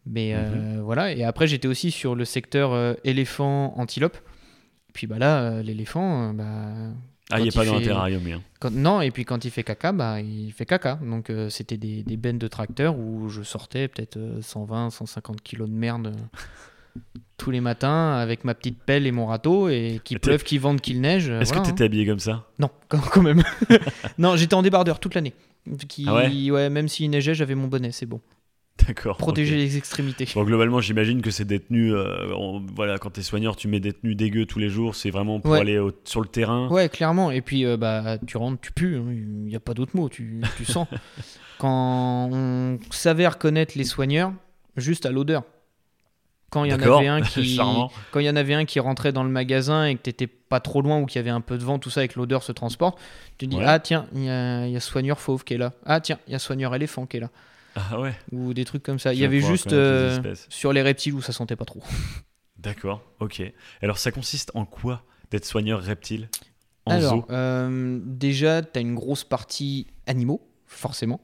Mais 0.06 0.32
Mhm. 0.34 0.38
euh, 0.78 0.80
voilà. 0.82 1.12
Et 1.12 1.22
après, 1.22 1.46
j'étais 1.46 1.68
aussi 1.68 1.92
sur 1.92 2.16
le 2.16 2.24
secteur 2.24 2.96
éléphant-antilope. 3.04 4.16
Puis 4.94 5.06
bah 5.06 5.18
là, 5.18 5.62
l'éléphant, 5.62 6.32
bah, 6.34 6.90
Ah, 7.30 7.38
il 7.38 7.42
n'y 7.42 7.48
a 7.48 7.52
quand 7.52 7.58
pas 7.60 7.66
dans 7.66 7.76
un 7.76 7.82
terrarium, 7.82 8.22
hein. 8.26 8.40
quand- 8.58 8.70
non, 8.72 9.00
et 9.02 9.10
puis 9.10 9.24
quand 9.24 9.44
il 9.44 9.50
fait 9.50 9.62
caca, 9.62 9.92
bah, 9.92 10.20
il 10.20 10.50
fait 10.52 10.64
caca. 10.66 10.98
Donc 11.02 11.28
euh, 11.30 11.50
c'était 11.50 11.76
des, 11.76 12.02
des 12.02 12.16
bennes 12.16 12.38
de 12.38 12.48
tracteur 12.48 12.98
où 12.98 13.28
je 13.28 13.42
sortais 13.42 13.86
peut-être 13.88 14.16
euh, 14.16 14.40
120, 14.40 14.90
150 14.90 15.42
kilos 15.42 15.68
de 15.68 15.74
merde 15.74 16.06
euh, 16.16 17.00
tous 17.36 17.50
les 17.50 17.60
matins 17.60 18.14
avec 18.14 18.44
ma 18.44 18.54
petite 18.54 18.78
pelle 18.82 19.06
et 19.06 19.12
mon 19.12 19.26
râteau 19.26 19.68
et 19.68 20.00
qu'il 20.04 20.18
pleuve, 20.20 20.42
qu'il 20.42 20.58
vente, 20.60 20.80
qu'il 20.80 21.00
neige. 21.00 21.28
euh, 21.28 21.40
Est-ce 21.40 21.50
voilà, 21.50 21.62
que 21.64 21.68
hein. 21.68 21.72
t'étais 21.72 21.84
habillé 21.84 22.06
comme 22.06 22.18
ça? 22.18 22.46
Non, 22.58 22.70
quand, 22.88 23.22
même. 23.22 23.42
non, 24.18 24.36
j'étais 24.36 24.54
en 24.54 24.62
débardeur 24.62 24.98
toute 24.98 25.14
l'année. 25.14 25.34
Qui, 25.86 26.06
Ah 26.08 26.14
ouais 26.14 26.70
même 26.70 26.88
s'il 26.88 27.10
neigeait, 27.10 27.34
j'avais 27.34 27.54
mon 27.54 27.68
bonnet, 27.68 27.92
c'est 27.92 28.06
bon. 28.06 28.20
D'accord. 28.86 29.16
Protéger 29.18 29.56
les 29.56 29.76
extrémités. 29.76 30.26
Bon, 30.34 30.44
globalement, 30.44 30.80
j'imagine 30.80 31.20
que 31.20 31.30
c'est 31.30 31.44
des 31.44 31.60
tenues. 31.60 31.92
euh, 31.94 32.32
on- 32.36 32.64
voilà, 32.74 32.98
quand 32.98 33.10
t'es 33.10 33.22
soigneur, 33.22 33.56
tu 33.56 33.68
mets 33.68 33.80
des 33.80 33.92
tenues 33.92 34.14
dégueu 34.14 34.46
tous 34.46 34.58
les 34.58 34.68
jours. 34.70 34.94
C'est 34.94 35.10
vraiment 35.10 35.40
pour 35.40 35.50
Ouais. 35.52 35.60
aller 35.60 35.78
au- 35.78 35.92
sur 36.04 36.20
le 36.20 36.28
terrain. 36.28 36.68
Ouais, 36.68 36.88
clairement. 36.88 37.30
Et 37.30 37.40
puis, 37.42 37.64
euh, 37.66 37.76
bah, 37.76 38.18
tu 38.26 38.36
rentres, 38.36 38.60
tu 38.60 38.72
pues. 38.72 38.96
hein. 38.96 39.04
Il 39.10 39.44
n'y 39.46 39.56
a 39.56 39.60
pas 39.60 39.74
d'autre 39.74 39.92
mot. 39.96 40.08
Tu, 40.08 40.40
tu 40.56 40.64
sens. 40.64 40.86
Quand 41.58 42.28
on 42.32 42.78
savait 42.90 43.26
reconnaître 43.26 43.76
les 43.76 43.84
soigneurs, 43.84 44.32
juste 44.76 45.06
à 45.06 45.10
l'odeur. 45.10 45.42
Quand 46.50 46.64
il 46.64 46.70
y 46.70 46.74
en 46.74 46.80
avait 46.80 47.08
un 47.08 47.20
qui, 47.22 47.58
quand 48.10 48.20
il 48.20 48.24
y 48.26 48.30
en 48.30 48.36
avait 48.36 48.54
un 48.54 48.64
qui 48.64 48.80
rentrait 48.80 49.12
dans 49.12 49.22
le 49.24 49.28
magasin 49.28 49.84
et 49.84 49.96
que 49.96 50.00
t'étais 50.02 50.26
pas 50.26 50.60
trop 50.60 50.80
loin 50.80 50.98
ou 51.00 51.04
qu'il 51.04 51.18
y 51.18 51.20
avait 51.20 51.28
un 51.28 51.42
peu 51.42 51.58
de 51.58 51.64
vent, 51.64 51.78
tout 51.78 51.90
ça, 51.90 52.04
et 52.04 52.08
que 52.08 52.18
l'odeur 52.18 52.42
se 52.42 52.52
transporte, 52.52 52.98
tu 53.36 53.46
te 53.46 53.50
dis 53.50 53.58
Ouais. 53.58 53.64
ah 53.66 53.78
tiens, 53.80 54.06
il 54.14 54.24
y 54.24 54.30
a, 54.30 54.66
il 54.66 54.72
y 54.72 54.76
a 54.76 54.80
soigneur 54.80 55.20
fauve 55.20 55.44
qui 55.44 55.54
est 55.54 55.58
là. 55.58 55.72
Ah 55.84 56.00
tiens, 56.00 56.18
il 56.26 56.32
y 56.32 56.36
a 56.36 56.38
soigneur 56.38 56.74
éléphant 56.74 57.04
qui 57.04 57.18
est 57.18 57.20
là. 57.20 57.28
Ah 57.74 58.00
ouais. 58.00 58.14
Ou 58.32 58.54
des 58.54 58.64
trucs 58.64 58.82
comme 58.82 58.98
ça. 58.98 59.12
Il 59.14 59.20
y 59.20 59.24
avait 59.24 59.40
juste 59.40 59.72
euh, 59.72 60.20
sur 60.48 60.72
les 60.72 60.82
reptiles 60.82 61.14
où 61.14 61.22
ça 61.22 61.32
sentait 61.32 61.56
pas 61.56 61.64
trop. 61.64 61.82
D'accord. 62.58 63.02
Ok. 63.20 63.42
Alors, 63.82 63.98
ça 63.98 64.10
consiste 64.10 64.50
en 64.54 64.64
quoi 64.64 65.04
d'être 65.30 65.44
soigneur 65.44 65.80
reptile? 65.80 66.28
En 66.86 66.92
Alors, 66.92 67.14
zoo? 67.14 67.24
euh, 67.30 68.00
déjà, 68.02 68.62
tu 68.62 68.78
as 68.78 68.80
une 68.80 68.94
grosse 68.94 69.24
partie 69.24 69.86
animaux, 70.06 70.40
forcément. 70.66 71.20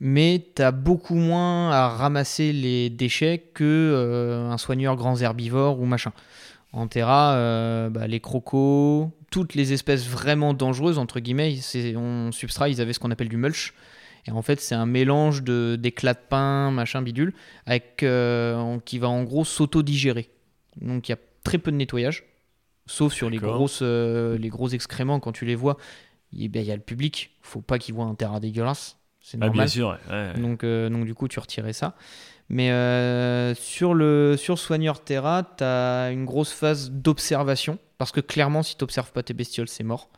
Mais 0.00 0.46
tu 0.54 0.62
as 0.62 0.70
beaucoup 0.70 1.14
moins 1.14 1.70
à 1.70 1.88
ramasser 1.88 2.52
les 2.52 2.90
déchets 2.90 3.38
que 3.38 3.64
euh, 3.64 4.50
un 4.50 4.58
soigneur 4.58 4.94
grands 4.96 5.16
herbivores 5.20 5.80
ou 5.80 5.86
machin. 5.86 6.12
En 6.72 6.86
terra, 6.86 7.88
bah, 7.88 8.06
les 8.06 8.20
crocos, 8.20 9.10
toutes 9.30 9.54
les 9.54 9.72
espèces 9.72 10.06
vraiment 10.06 10.52
dangereuses, 10.52 10.98
entre 10.98 11.18
guillemets, 11.18 11.58
on 11.96 12.30
substrat, 12.30 12.68
ils 12.68 12.80
avaient 12.80 12.92
ce 12.92 13.00
qu'on 13.00 13.10
appelle 13.10 13.30
du 13.30 13.38
mulch. 13.38 13.72
Et 14.28 14.30
en 14.30 14.42
fait, 14.42 14.60
c'est 14.60 14.74
un 14.74 14.84
mélange 14.84 15.42
de, 15.42 15.76
d'éclats 15.80 16.12
de 16.12 16.18
pain, 16.28 16.70
machin 16.70 17.00
bidule, 17.00 17.32
avec, 17.64 18.02
euh, 18.02 18.78
qui 18.84 18.98
va 18.98 19.08
en 19.08 19.22
gros 19.24 19.42
s'auto-digérer. 19.44 20.28
Donc 20.82 21.08
il 21.08 21.12
y 21.12 21.14
a 21.14 21.18
très 21.44 21.56
peu 21.56 21.70
de 21.72 21.76
nettoyage, 21.76 22.24
sauf 22.84 23.14
sur 23.14 23.30
les, 23.30 23.38
grosses, 23.38 23.80
euh, 23.80 24.36
les 24.36 24.50
gros 24.50 24.68
excréments, 24.68 25.18
quand 25.18 25.32
tu 25.32 25.46
les 25.46 25.54
vois, 25.54 25.78
il 26.32 26.42
y 26.42 26.58
a- 26.58 26.60
il 26.60 26.66
y 26.66 26.70
a 26.70 26.76
le 26.76 26.82
public, 26.82 27.30
faut 27.40 27.62
pas 27.62 27.78
qu'ils 27.78 27.94
voient 27.94 28.04
un 28.04 28.14
terrain 28.14 28.38
dégueulasse, 28.38 28.98
c'est 29.22 29.38
Ah, 29.38 29.40
bien 29.40 29.46
normal. 29.48 29.68
sûr. 29.70 29.98
ouais, 30.10 30.14
ouais. 30.34 30.40
Donc, 30.40 30.62
euh, 30.62 30.90
donc 30.90 31.06
du 31.06 31.14
coup, 31.14 31.26
tu 31.26 31.40
retirais 31.40 31.72
ça. 31.72 31.94
Mais 32.50 32.70
euh, 32.70 33.54
sur, 33.54 33.94
le, 33.94 34.36
sur 34.38 34.58
Soigneur 34.58 35.02
Terra, 35.04 35.42
tu 35.56 35.64
as 35.64 36.10
une 36.12 36.26
grosse 36.26 36.52
phase 36.52 36.90
d'observation. 36.90 37.78
Parce 37.96 38.12
que 38.12 38.20
clairement, 38.20 38.62
si 38.62 38.76
tu 38.76 38.84
n'observes 38.84 39.10
pas 39.12 39.22
tes 39.22 39.32
bestioles, 39.34 39.68
c'est 39.68 39.84
mort. 39.84 40.10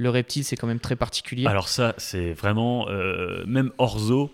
Le 0.00 0.10
reptile, 0.10 0.44
c'est 0.44 0.54
quand 0.56 0.68
même 0.68 0.78
très 0.78 0.94
particulier. 0.94 1.44
Alors 1.46 1.68
ça, 1.68 1.94
c'est 1.98 2.32
vraiment 2.32 2.88
euh, 2.88 3.44
même 3.46 3.72
hors 3.78 3.98
zoo. 3.98 4.30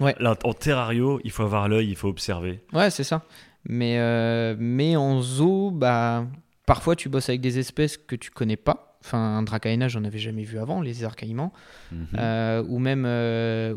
Ouais. 0.00 0.16
Là, 0.18 0.36
en 0.42 0.52
terrario, 0.54 1.20
il 1.22 1.30
faut 1.30 1.44
avoir 1.44 1.68
l'œil, 1.68 1.88
il 1.88 1.94
faut 1.94 2.08
observer. 2.08 2.60
Ouais, 2.72 2.90
c'est 2.90 3.04
ça. 3.04 3.22
Mais, 3.64 3.98
euh, 4.00 4.56
mais 4.58 4.96
en 4.96 5.22
zoo, 5.22 5.70
bah, 5.70 6.26
parfois 6.66 6.96
tu 6.96 7.08
bosses 7.08 7.28
avec 7.28 7.40
des 7.40 7.60
espèces 7.60 7.96
que 7.96 8.16
tu 8.16 8.30
connais 8.32 8.56
pas. 8.56 8.98
Enfin, 9.04 9.18
un 9.18 9.42
dracaena, 9.44 9.86
j'en 9.86 10.02
avais 10.02 10.18
jamais 10.18 10.42
vu 10.42 10.58
avant, 10.58 10.80
les 10.80 11.04
arcaïmans. 11.04 11.52
Mhm. 11.92 12.06
Euh, 12.18 12.64
ou 12.66 12.78
même, 12.80 13.04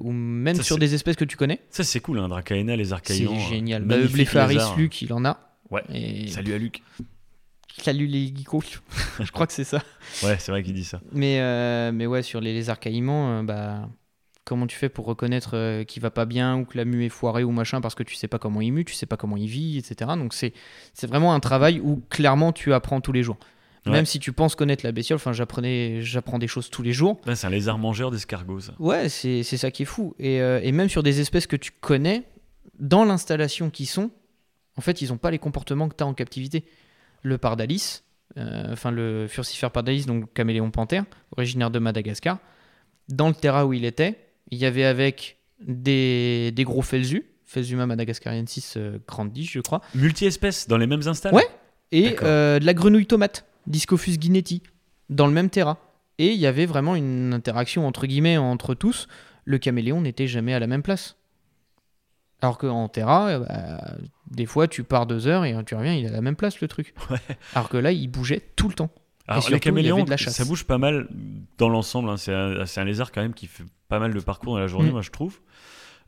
ou 0.04 0.12
même 0.12 0.56
Ça, 0.56 0.64
sur 0.64 0.76
c'est- 0.78 0.80
des 0.80 0.96
espèces 0.96 1.18
que 1.18 1.26
tu 1.26 1.38
connais. 1.38 1.60
Ça, 1.70 1.84
c'est 1.84 2.00
cool, 2.00 2.18
un 2.18 2.30
Dracaena, 2.30 2.76
les 2.76 2.86
C'est 2.86 2.94
arcaïons. 2.94 3.38
génial. 3.40 3.84
Bah, 3.84 3.98
lézards. 3.98 4.76
Luc, 4.76 5.02
il 5.04 5.14
en 5.14 5.24
a. 5.24 5.40
Ouais. 5.70 5.84
Et... 5.94 6.30
Salut 6.30 6.54
à 6.54 6.58
Luc. 6.58 6.82
Salut 7.82 8.08
les 8.08 8.34
geekos. 8.36 8.62
Je 9.20 9.32
crois 9.32 9.48
que 9.48 9.54
c'est 9.54 9.64
ça. 9.64 9.82
Ouais, 10.24 10.38
c'est 10.40 10.52
vrai 10.52 10.64
qu'il 10.64 10.74
dit 10.74 10.84
ça. 10.84 11.00
Mais, 11.12 11.40
euh, 11.40 11.92
mais 11.92 12.06
ouais, 12.06 12.24
sur 12.24 12.42
les 12.42 12.54
lézards 12.54 12.80
caïmans, 12.80 13.40
euh, 13.40 13.44
bah, 13.44 13.88
comment 14.46 14.66
tu 14.66 14.78
fais 14.78 14.90
pour 14.90 15.06
reconnaître 15.06 15.52
euh, 15.54 15.84
qu'il 15.84 16.02
va 16.02 16.10
pas 16.10 16.26
bien 16.26 16.58
ou 16.58 16.66
que 16.66 16.78
la 16.78 16.86
mue 16.86 17.06
est 17.06 17.10
foirée 17.10 17.44
ou 17.44 17.52
machin 17.52 17.82
parce 17.82 17.96
que 17.96 18.04
tu 18.04 18.16
sais 18.16 18.28
pas 18.28 18.40
comment 18.40 18.62
il 18.62 18.72
mue, 18.72 18.86
tu 18.86 18.94
sais 18.94 19.06
pas 19.06 19.18
comment 19.18 19.38
il 19.38 19.48
vit, 19.48 19.78
etc. 19.78 20.12
Donc 20.18 20.34
c'est 20.34 20.54
c'est 20.94 21.08
vraiment 21.08 21.34
un 21.34 21.40
travail 21.40 21.80
où 21.80 22.02
clairement 22.10 22.52
tu 22.52 22.74
apprends 22.74 23.02
tous 23.02 23.12
les 23.12 23.24
jours. 23.24 23.38
Ouais. 23.86 23.92
Même 23.94 24.06
si 24.06 24.20
tu 24.20 24.34
penses 24.34 24.56
connaître 24.56 24.86
la 24.86 24.92
bestiole, 24.92 25.18
enfin 25.18 25.34
j'apprenais, 25.34 26.02
j'apprends 26.02 26.40
des 26.40 26.48
choses 26.48 26.70
tous 26.70 26.82
les 26.82 26.92
jours. 26.92 27.22
Là, 27.26 27.36
c'est 27.36 27.48
un 27.48 27.52
lézard 27.52 27.78
mangeur 27.78 28.12
d'escargots. 28.12 28.60
Ouais, 28.80 29.08
c'est 29.08 29.44
c'est 29.44 29.58
ça 29.58 29.72
qui 29.72 29.84
est 29.84 29.86
fou. 29.86 30.14
Et, 30.20 30.42
euh, 30.42 30.60
et 30.62 30.72
même 30.72 30.90
sur 30.90 31.04
des 31.04 31.22
espèces 31.22 31.48
que 31.48 31.56
tu 31.56 31.72
connais, 31.80 32.24
dans 32.80 33.06
l'installation 33.06 33.70
qu'ils 33.70 33.88
sont, 33.88 34.12
en 34.76 34.82
fait, 34.82 35.02
ils 35.02 35.14
ont 35.14 35.18
pas 35.18 35.32
les 35.32 35.40
comportements 35.40 35.88
que 35.88 35.96
tu 35.96 36.04
as 36.04 36.08
en 36.08 36.14
captivité. 36.14 36.66
Le 37.24 37.38
pardalis, 37.38 38.02
euh, 38.38 38.72
enfin 38.72 38.92
le 38.92 39.28
furcifère 39.28 39.72
pardalis, 39.72 40.06
donc 40.06 40.34
caméléon 40.34 40.72
panthère, 40.72 41.06
originaire 41.36 41.72
de 41.72 41.80
Madagascar, 41.80 42.38
dans 43.10 43.28
le 43.30 43.34
terrain 43.34 43.64
où 43.66 43.74
il 43.74 43.86
était, 43.86 44.18
il 44.52 44.58
y 44.58 44.66
avait 44.66 44.84
avec 44.86 45.38
des, 45.66 46.52
des 46.52 46.64
gros 46.64 46.82
felsus, 46.82 47.26
Phelsuma 47.46 47.86
madagascariensis 47.86 48.76
euh, 48.78 49.00
grandis, 49.08 49.46
je 49.46 49.60
crois, 49.62 49.82
Multi-espèces 49.96 50.68
dans 50.68 50.78
les 50.78 50.88
mêmes 50.88 51.08
installs 51.08 51.34
Ouais. 51.34 51.48
et 51.92 52.16
euh, 52.24 52.60
de 52.60 52.66
la 52.66 52.74
grenouille 52.74 53.06
tomate, 53.08 53.46
Discophus 53.66 54.18
guinetti, 54.18 54.62
dans 55.10 55.28
le 55.28 55.34
même 55.34 55.50
terrain. 55.50 55.78
Et 56.20 56.32
il 56.34 56.40
y 56.40 56.48
avait 56.48 56.66
vraiment 56.66 56.96
une 56.96 57.34
interaction 57.34 57.88
entre 57.88 58.08
guillemets 58.08 58.38
entre 58.38 58.74
tous. 58.74 59.08
Le 59.46 59.58
caméléon 59.60 60.02
n'était 60.02 60.28
jamais 60.28 60.54
à 60.54 60.60
la 60.60 60.68
même 60.68 60.82
place. 60.82 61.16
Alors 62.42 62.58
qu'en 62.58 62.88
Terra, 62.88 63.28
euh, 63.30 63.40
bah, 63.40 63.96
des 64.30 64.46
fois, 64.46 64.68
tu 64.68 64.84
pars 64.84 65.06
deux 65.08 65.28
heures 65.28 65.44
et 65.46 65.56
tu 65.66 65.76
reviens, 65.76 65.94
il 65.94 66.06
est 66.06 66.10
à 66.10 66.12
la 66.12 66.22
même 66.22 66.36
place 66.36 66.62
le 66.62 66.68
truc. 66.68 66.94
Ouais. 67.10 67.18
Alors 67.56 67.70
que 67.70 67.78
là, 67.78 67.92
il 67.92 68.08
bougeait 68.08 68.42
tout 68.56 68.68
le 68.68 68.74
temps. 68.76 68.90
Alors, 69.28 69.42
surtout, 69.44 69.56
les 69.56 69.60
caméléons, 69.60 70.04
de 70.06 70.10
la 70.10 70.16
chasse. 70.18 70.36
ça 70.36 70.46
bouge 70.46 70.64
pas 70.66 70.78
mal 70.78 71.08
dans 71.58 71.68
l'ensemble. 71.68 72.10
hein. 72.10 72.16
C'est 72.18 72.34
un, 72.34 72.84
lézard 72.86 73.12
quand 73.12 73.22
même 73.22 73.34
qui 73.34 73.48
fait 73.48 73.64
pas 73.90 74.00
mal 74.00 74.14
de 74.14 74.20
parcours 74.22 74.54
dans 74.54 74.60
la 74.60 74.68
journée, 74.68 74.90
Mm. 74.90 74.94
moi 74.94 75.02
je 75.02 75.12
trouve. 75.12 75.40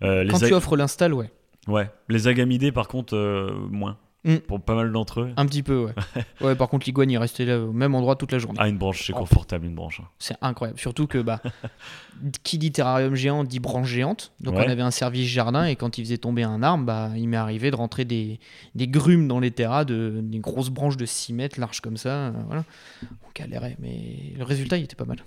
Euh, 0.03 0.23
les 0.23 0.29
Quand 0.29 0.39
tu 0.39 0.53
offres 0.53 0.77
l'install, 0.77 1.13
ouais. 1.13 1.29
Ouais, 1.67 1.89
les 2.07 2.27
agamidés 2.27 2.71
par 2.71 2.87
contre, 2.87 3.15
euh, 3.15 3.51
moins. 3.69 3.97
Mm. 4.25 4.35
Pour 4.39 4.59
pas 4.59 4.75
mal 4.75 4.91
d'entre 4.91 5.21
eux. 5.21 5.31
Un 5.37 5.45
petit 5.45 5.63
peu, 5.63 5.85
ouais. 5.85 5.93
ouais, 6.41 6.55
par 6.55 6.67
contre, 6.67 6.85
l'iguane, 6.85 7.09
il 7.09 7.17
restait 7.17 7.45
là 7.45 7.57
au 7.59 7.71
même 7.71 7.95
endroit 7.95 8.17
toute 8.17 8.33
la 8.33 8.39
journée. 8.39 8.57
Ah, 8.61 8.67
une 8.67 8.77
branche, 8.77 9.07
c'est 9.07 9.13
Oh. 9.13 9.19
confortable 9.19 9.65
une 9.65 9.75
branche. 9.75 10.01
hein. 10.03 10.09
C'est 10.19 10.35
incroyable. 10.41 10.77
Surtout 10.77 11.07
que, 11.07 11.19
bah, 11.19 11.41
qui 12.43 12.57
dit 12.57 12.71
terrarium 12.73 13.15
géant 13.15 13.43
dit 13.45 13.59
branche 13.59 13.87
géante. 13.87 14.33
Donc, 14.41 14.55
Ouais. 14.55 14.65
on 14.67 14.69
avait 14.69 14.81
un 14.81 14.91
service 14.91 15.27
jardin 15.29 15.65
et 15.65 15.75
quand 15.77 15.97
il 15.97 16.03
faisait 16.03 16.17
tomber 16.17 16.43
un 16.43 16.61
arbre, 16.63 16.83
bah, 16.83 17.11
il 17.15 17.29
m'est 17.29 17.37
arrivé 17.37 17.71
de 17.71 17.77
rentrer 17.77 18.03
des, 18.03 18.39
des 18.75 18.87
grumes 18.89 19.27
dans 19.29 19.39
les 19.39 19.51
terras, 19.51 19.85
de, 19.85 20.19
des 20.21 20.39
grosses 20.39 20.69
branches 20.69 20.97
de 20.97 21.05
6 21.05 21.31
mètres 21.33 21.59
larges 21.59 21.79
comme 21.79 21.95
ça. 21.97 22.09
euh, 22.09 22.31
voilà. 22.47 22.65
On 23.03 23.29
galérait, 23.33 23.77
mais 23.79 24.33
le 24.37 24.43
résultat, 24.43 24.77
il 24.77 24.83
était 24.83 24.95
pas 24.97 25.05
mal. 25.05 25.19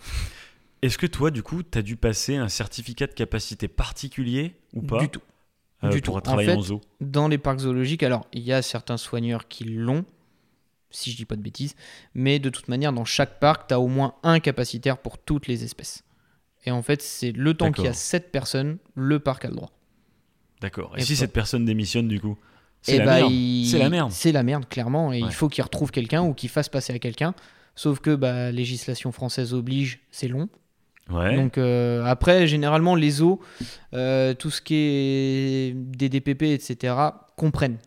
Est-ce 0.82 0.98
que 0.98 1.06
toi, 1.06 1.30
du 1.30 1.42
coup, 1.42 1.62
t'as 1.62 1.80
dû 1.80 1.96
passer 1.96 2.36
un 2.36 2.48
certificat 2.48 3.06
de 3.06 3.12
capacité 3.14 3.68
particulier 3.68 4.54
ou 4.74 4.82
pas? 4.82 4.98
Du 4.98 5.08
tout. 5.08 5.20
Euh, 5.84 5.90
du 5.90 6.00
pour 6.00 6.16
tout. 6.16 6.20
Travailler 6.22 6.52
en, 6.52 6.60
fait, 6.60 6.66
zoo 6.68 6.80
Dans 7.00 7.28
les 7.28 7.38
parcs 7.38 7.60
zoologiques, 7.60 8.02
alors, 8.02 8.26
il 8.32 8.42
y 8.42 8.52
a 8.52 8.62
certains 8.62 8.96
soigneurs 8.96 9.48
qui 9.48 9.64
l'ont, 9.64 10.04
si 10.90 11.10
je 11.10 11.16
dis 11.16 11.24
pas 11.24 11.36
de 11.36 11.42
bêtises, 11.42 11.74
mais 12.14 12.38
de 12.38 12.50
toute 12.50 12.68
manière, 12.68 12.92
dans 12.92 13.04
chaque 13.04 13.38
parc, 13.40 13.68
tu 13.68 13.74
as 13.74 13.80
au 13.80 13.88
moins 13.88 14.14
un 14.22 14.40
capacitaire 14.40 14.98
pour 14.98 15.18
toutes 15.18 15.46
les 15.46 15.64
espèces. 15.64 16.04
Et 16.64 16.70
en 16.70 16.82
fait, 16.82 17.02
c'est 17.02 17.32
le 17.32 17.54
temps 17.54 17.72
qu'il 17.72 17.84
y 17.84 17.86
a 17.88 17.90
D'accord. 17.90 18.00
7 18.00 18.30
personnes, 18.30 18.78
le 18.94 19.18
parc 19.18 19.44
a 19.44 19.48
le 19.48 19.56
droit. 19.56 19.72
D'accord. 20.60 20.92
Et, 20.96 21.00
Et 21.00 21.04
si 21.04 21.16
cette 21.16 21.32
personne 21.32 21.64
démissionne, 21.64 22.06
du 22.06 22.20
coup 22.20 22.38
C'est 22.82 22.96
Eh 22.96 22.98
la 22.98 23.04
bah, 23.04 23.20
il- 23.22 23.66
C'est 23.68 23.78
la 23.78 23.88
merde. 23.88 24.10
C'est 24.12 24.30
la 24.32 24.42
merde, 24.44 24.68
clairement. 24.68 25.12
Et 25.12 25.22
Ouais. 25.22 25.28
il 25.28 25.34
faut 25.34 25.48
qu'il 25.48 25.64
retrouve 25.64 25.90
quelqu'un 25.90 26.22
ou 26.22 26.34
qu'il 26.34 26.48
fasse 26.50 26.68
passer 26.68 26.92
à 26.92 26.98
quelqu'un. 27.00 27.34
Sauf 27.74 27.98
que 28.00 28.14
bah, 28.14 28.52
législation 28.52 29.10
française 29.12 29.54
oblige, 29.54 30.00
c'est 30.10 30.28
long. 30.28 30.48
Ouais. 31.10 31.36
Donc 31.36 31.58
euh, 31.58 32.04
après, 32.04 32.46
généralement, 32.46 32.94
les 32.94 33.10
zoos, 33.10 33.40
euh, 33.94 34.34
tout 34.34 34.50
ce 34.50 34.62
qui 34.62 34.74
est 34.74 35.74
des 35.74 36.08
DPP, 36.08 36.42
etc., 36.42 36.94
comprennent. 37.36 37.78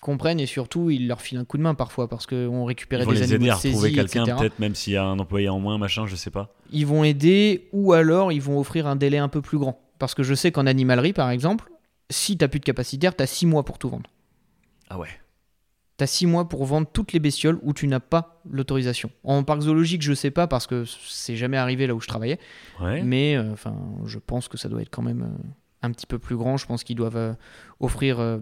Comprennent 0.00 0.40
et 0.40 0.46
surtout, 0.46 0.90
ils 0.90 1.06
leur 1.06 1.20
filent 1.20 1.38
un 1.38 1.44
coup 1.44 1.58
de 1.58 1.62
main 1.62 1.74
parfois 1.74 2.08
parce 2.08 2.26
qu'on 2.26 2.64
récupérait 2.64 3.04
Ils 3.04 3.06
vont 3.06 3.12
des 3.12 3.20
les 3.20 3.32
animaux 3.34 3.44
aider 3.44 3.50
à 3.50 3.54
retrouver 3.54 3.92
quelqu'un, 3.92 4.24
etc.. 4.24 4.36
peut-être 4.38 4.58
même 4.58 4.74
s'il 4.74 4.94
y 4.94 4.96
a 4.96 5.04
un 5.04 5.18
employé 5.18 5.48
en 5.48 5.60
moins, 5.60 5.78
machin, 5.78 6.06
je 6.06 6.16
sais 6.16 6.30
pas. 6.30 6.54
Ils 6.72 6.86
vont 6.86 7.04
aider 7.04 7.68
ou 7.72 7.92
alors 7.92 8.32
ils 8.32 8.42
vont 8.42 8.58
offrir 8.58 8.86
un 8.86 8.96
délai 8.96 9.18
un 9.18 9.28
peu 9.28 9.40
plus 9.40 9.58
grand. 9.58 9.80
Parce 9.98 10.14
que 10.14 10.24
je 10.24 10.34
sais 10.34 10.50
qu'en 10.50 10.66
animalerie, 10.66 11.12
par 11.12 11.30
exemple, 11.30 11.70
si 12.10 12.36
tu 12.36 12.48
plus 12.48 12.58
de 12.58 12.64
capacitaire, 12.64 13.16
tu 13.16 13.22
as 13.22 13.26
6 13.26 13.46
mois 13.46 13.64
pour 13.64 13.78
tout 13.78 13.88
vendre. 13.88 14.10
Ah 14.90 14.98
ouais. 14.98 15.08
Tu 16.02 16.04
as 16.04 16.08
6 16.08 16.26
mois 16.26 16.48
pour 16.48 16.64
vendre 16.64 16.88
toutes 16.92 17.12
les 17.12 17.20
bestioles 17.20 17.60
où 17.62 17.72
tu 17.72 17.86
n'as 17.86 18.00
pas 18.00 18.42
l'autorisation. 18.50 19.08
En 19.22 19.44
parc 19.44 19.60
zoologique, 19.60 20.02
je 20.02 20.14
sais 20.14 20.32
pas 20.32 20.48
parce 20.48 20.66
que 20.66 20.84
c'est 20.84 21.36
jamais 21.36 21.56
arrivé 21.56 21.86
là 21.86 21.94
où 21.94 22.00
je 22.00 22.08
travaillais. 22.08 22.40
Ouais. 22.80 23.04
Mais 23.04 23.36
euh, 23.36 23.52
enfin, 23.52 23.76
je 24.04 24.18
pense 24.18 24.48
que 24.48 24.58
ça 24.58 24.68
doit 24.68 24.82
être 24.82 24.90
quand 24.90 25.02
même 25.02 25.22
euh, 25.22 25.48
un 25.82 25.92
petit 25.92 26.06
peu 26.06 26.18
plus 26.18 26.36
grand. 26.36 26.56
Je 26.56 26.66
pense 26.66 26.82
qu'ils 26.82 26.96
doivent 26.96 27.16
euh, 27.16 27.34
offrir 27.78 28.40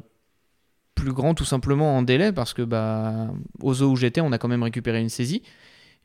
plus 0.95 1.13
grand 1.13 1.35
tout 1.35 1.45
simplement 1.45 1.99
en 1.99 2.03
délai 2.03 2.33
parce 2.33 2.55
que 2.55 2.63
bah, 2.63 3.29
au 3.61 3.75
zoo 3.75 3.91
où 3.91 3.97
j'étais, 3.97 4.23
on 4.23 4.33
a 4.33 4.39
quand 4.39 4.49
même 4.49 4.63
récupéré 4.63 4.99
une 5.03 5.11
saisie. 5.11 5.43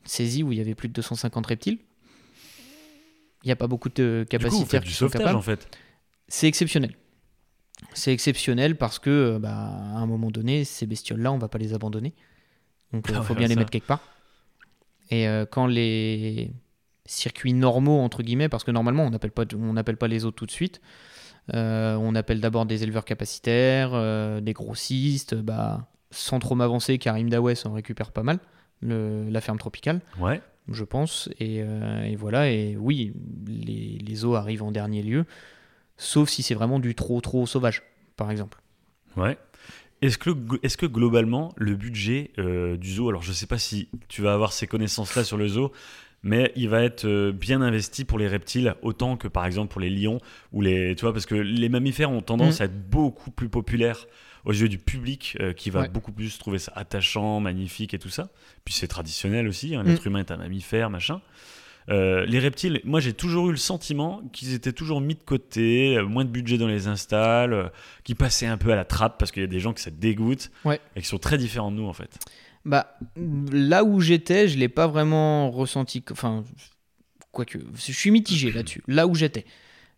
Une 0.01 0.07
saisie 0.09 0.43
où 0.43 0.51
il 0.51 0.57
y 0.57 0.61
avait 0.61 0.75
plus 0.75 0.89
de 0.89 0.93
250 0.93 1.45
reptiles. 1.47 1.79
Il 3.43 3.47
n'y 3.47 3.53
a 3.53 3.55
pas 3.55 3.67
beaucoup 3.67 3.87
de 3.87 4.25
Du 4.29 4.37
coup, 4.37 4.43
vous 4.43 4.49
capacitaires 4.49 4.81
faites 4.81 4.83
du 4.83 4.91
sauvetage 4.93 5.35
en 5.35 5.41
fait. 5.41 5.69
C'est 6.27 6.47
exceptionnel. 6.47 6.95
C'est 7.95 8.13
exceptionnel 8.13 8.77
parce 8.77 8.99
que, 8.99 9.09
euh, 9.09 9.39
bah, 9.39 9.53
à 9.55 9.97
un 9.99 10.05
moment 10.05 10.29
donné, 10.31 10.63
ces 10.65 10.85
bestioles-là, 10.85 11.31
on 11.31 11.37
va 11.39 11.47
pas 11.49 11.57
les 11.57 11.73
abandonner. 11.73 12.13
Donc, 12.93 13.05
il 13.09 13.15
Ah 13.15 13.21
faut 13.21 13.33
ouais, 13.33 13.39
bien 13.39 13.47
les 13.47 13.55
mettre 13.55 13.71
quelque 13.71 13.87
part. 13.87 14.01
Et 15.11 15.27
euh, 15.27 15.45
quand 15.49 15.67
les 15.67 16.51
circuits 17.05 17.53
normaux, 17.53 17.99
entre 17.99 18.23
guillemets, 18.23 18.49
parce 18.49 18.63
que 18.63 18.71
normalement, 18.71 19.03
on 19.03 19.11
n'appelle 19.11 19.31
pas, 19.31 19.43
on 19.55 19.75
pas 19.75 20.07
les 20.07 20.25
autres 20.25 20.35
tout 20.37 20.45
de 20.45 20.51
suite. 20.51 20.81
euh, 21.53 21.95
on 21.95 22.15
appelle 22.15 22.41
d'abord 22.41 22.65
des 22.65 22.83
éleveurs 22.83 23.05
capacitaires, 23.05 23.91
euh, 23.93 24.41
des 24.41 24.53
grossistes, 24.53 25.35
bah, 25.35 25.87
sans 26.11 26.39
trop 26.39 26.55
m'avancer, 26.55 26.97
Karim 26.97 27.29
Dawes 27.29 27.55
en 27.65 27.73
récupère 27.73 28.11
pas 28.11 28.23
mal, 28.23 28.39
le- 28.81 29.29
la 29.29 29.41
ferme 29.41 29.59
tropicale 29.59 30.01
Ouais. 30.19 30.41
je 30.71 30.83
pense. 30.83 31.29
Et, 31.39 31.61
euh, 31.61 32.03
et 32.05 32.15
voilà, 32.15 32.51
et 32.51 32.77
oui, 32.77 33.13
les, 33.47 33.99
les 33.99 34.25
eaux 34.25 34.35
arrivent 34.35 34.63
en 34.63 34.71
dernier 34.71 35.03
lieu, 35.03 35.25
sauf 35.97 36.29
si 36.29 36.43
c'est 36.43 36.55
vraiment 36.55 36.79
du 36.79 36.95
trop 36.95 37.21
trop 37.21 37.45
sauvage, 37.45 37.83
par 38.17 38.31
exemple. 38.31 38.59
Ouais. 39.15 39.37
Est-ce 40.01 40.17
que, 40.17 40.29
est 40.61 40.75
que 40.75 40.85
globalement, 40.85 41.53
le 41.55 41.75
budget 41.75 42.31
euh, 42.37 42.75
du 42.77 42.93
zoo, 42.93 43.09
alors 43.09 43.21
je 43.23 43.31
sais 43.31 43.47
pas 43.47 43.57
si 43.57 43.87
tu 44.09 44.21
vas 44.21 44.33
avoir 44.33 44.51
ces 44.53 44.67
connaissances-là 44.67 45.23
sur 45.23 45.37
le 45.37 45.47
zoo, 45.47 45.71
mais 46.21 46.51
il 46.55 46.69
va 46.69 46.83
être 46.83 47.05
euh, 47.05 47.31
bien 47.31 47.61
investi 47.61 48.03
pour 48.03 48.19
les 48.19 48.27
reptiles, 48.27 48.75
autant 48.81 49.15
que 49.15 49.27
par 49.27 49.45
exemple 49.45 49.71
pour 49.71 49.79
les 49.81 49.89
lions, 49.89 50.19
ou 50.51 50.61
les, 50.61 50.95
tu 50.95 51.01
vois, 51.01 51.13
parce 51.13 51.25
que 51.25 51.35
les 51.35 51.69
mammifères 51.69 52.11
ont 52.11 52.21
tendance 52.21 52.59
Mhm. 52.59 52.61
à 52.61 52.65
être 52.65 52.89
beaucoup 52.89 53.31
plus 53.31 53.47
populaires 53.49 54.05
aux 54.43 54.51
yeux 54.51 54.69
du 54.69 54.77
public, 54.77 55.37
euh, 55.39 55.53
qui 55.53 55.69
va 55.69 55.81
Ouais. 55.81 55.89
beaucoup 55.89 56.11
plus 56.11 56.37
trouver 56.37 56.59
ça 56.59 56.71
attachant, 56.75 57.39
magnifique 57.39 57.93
et 57.93 57.99
tout 57.99 58.09
ça. 58.09 58.29
Puis 58.63 58.73
c'est 58.75 58.87
traditionnel 58.87 59.47
aussi, 59.47 59.75
hein, 59.75 59.83
Mhm. 59.83 59.89
l'être 59.89 60.05
humain 60.05 60.19
est 60.19 60.29
un 60.31 60.37
mammifère, 60.37 60.89
machin. 60.89 61.21
Euh, 61.89 62.25
les 62.25 62.39
reptiles, 62.39 62.81
moi 62.83 62.99
j'ai 62.99 63.13
toujours 63.13 63.49
eu 63.49 63.51
le 63.51 63.57
sentiment 63.57 64.21
qu'ils 64.33 64.53
étaient 64.53 64.73
toujours 64.73 65.01
mis 65.01 65.13
de 65.13 65.23
côté, 65.23 65.97
euh, 65.97 66.03
moins 66.05 66.25
de 66.25 66.29
budget 66.31 66.57
dans 66.57 66.67
les 66.67 66.87
installs, 66.87 67.53
euh, 67.53 67.67
qui 68.03 68.15
passaient 68.15 68.47
un 68.47 68.57
peu 68.57 68.71
à 68.71 68.75
la 68.75 68.85
trappe 68.85 69.19
parce 69.19 69.31
qu'il 69.31 69.41
y 69.41 69.45
a 69.45 69.47
des 69.47 69.59
gens 69.59 69.71
que 69.73 69.79
ça 69.81 69.91
dégoûte 69.91 70.49
Ouais. 70.63 70.79
et 70.95 71.01
qui 71.01 71.07
sont 71.07 71.19
très 71.19 71.37
différents 71.37 71.71
de 71.71 71.77
nous 71.77 71.85
en 71.87 71.93
fait. 71.93 72.17
Bah, 72.65 72.97
là 73.51 73.83
où 73.83 73.99
j'étais, 74.01 74.47
je 74.47 74.57
l'ai 74.57 74.69
pas 74.69 74.87
vraiment 74.87 75.51
ressenti. 75.51 76.03
Enfin, 76.11 76.43
quoique, 77.31 77.59
je 77.75 77.91
suis 77.91 78.09
mitigé 78.09 78.51
là-dessus. 78.53 78.81
Là 78.87 79.05
où 79.05 79.13
j'étais. 79.13 79.45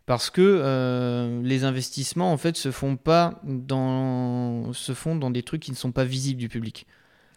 Parce 0.06 0.30
que 0.30 1.42
les 1.44 1.64
investissements, 1.66 2.32
en 2.32 2.38
fait, 2.38 2.56
se 2.58 2.72
font 2.72 2.96
pas 2.98 3.42
dans, 3.44 4.72
se 4.74 4.94
font 4.94 5.16
dans 5.18 5.32
des 5.32 5.44
trucs 5.44 5.62
qui 5.62 5.72
ne 5.72 5.76
sont 5.76 5.92
pas 5.92 6.06
visibles 6.06 6.40
du 6.40 6.48
public. 6.50 6.86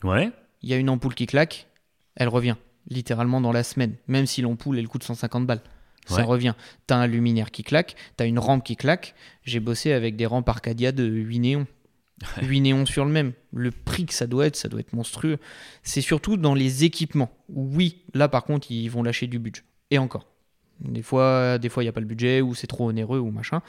Ouais, 0.04 0.30
Il 0.62 0.68
y 0.68 0.74
a 0.74 0.76
une 0.76 0.88
ampoule 0.88 1.14
qui 1.14 1.26
claque, 1.26 1.66
elle 2.14 2.28
revient, 2.28 2.54
littéralement 2.88 3.40
dans 3.40 3.52
la 3.52 3.62
semaine, 3.62 3.94
même 4.08 4.26
si 4.26 4.42
l'ampoule, 4.42 4.78
elle 4.78 4.88
coûte 4.88 5.02
150 5.04 5.46
balles. 5.46 5.62
Ça 6.06 6.16
Ouais. 6.16 6.22
revient. 6.22 6.54
T'as 6.86 6.96
un 6.96 7.06
luminaire 7.06 7.50
qui 7.50 7.62
claque, 7.62 7.94
t'as 8.16 8.26
une 8.26 8.38
rampe 8.38 8.64
qui 8.64 8.74
claque. 8.76 9.14
J'ai 9.44 9.60
bossé 9.60 9.92
avec 9.92 10.16
des 10.16 10.26
rampes 10.26 10.48
Arcadia 10.48 10.92
de 10.92 11.04
8 11.04 11.38
néons. 11.40 11.66
8 12.42 12.60
néons 12.60 12.86
sur 12.86 13.04
le 13.04 13.10
même. 13.12 13.32
Le 13.54 13.70
prix 13.70 14.06
que 14.06 14.14
ça 14.14 14.26
doit 14.26 14.46
être, 14.46 14.56
ça 14.56 14.68
doit 14.68 14.80
être 14.80 14.92
monstrueux. 14.92 15.38
C'est 15.82 16.00
surtout 16.00 16.36
dans 16.36 16.54
les 16.54 16.84
équipements. 16.84 17.30
Oui, 17.48 18.02
là 18.14 18.28
par 18.28 18.44
contre, 18.44 18.70
ils 18.70 18.88
vont 18.88 19.02
lâcher 19.02 19.26
du 19.26 19.38
budget. 19.38 19.62
Et 19.90 19.98
encore. 19.98 20.26
Des 20.80 21.02
fois, 21.02 21.58
des 21.58 21.68
fois, 21.68 21.82
il 21.82 21.86
n'y 21.86 21.90
a 21.90 21.92
pas 21.92 22.00
le 22.00 22.06
budget, 22.06 22.40
ou 22.40 22.54
c'est 22.54 22.66
trop 22.66 22.88
onéreux, 22.88 23.18
ou 23.18 23.30
machin. 23.30 23.60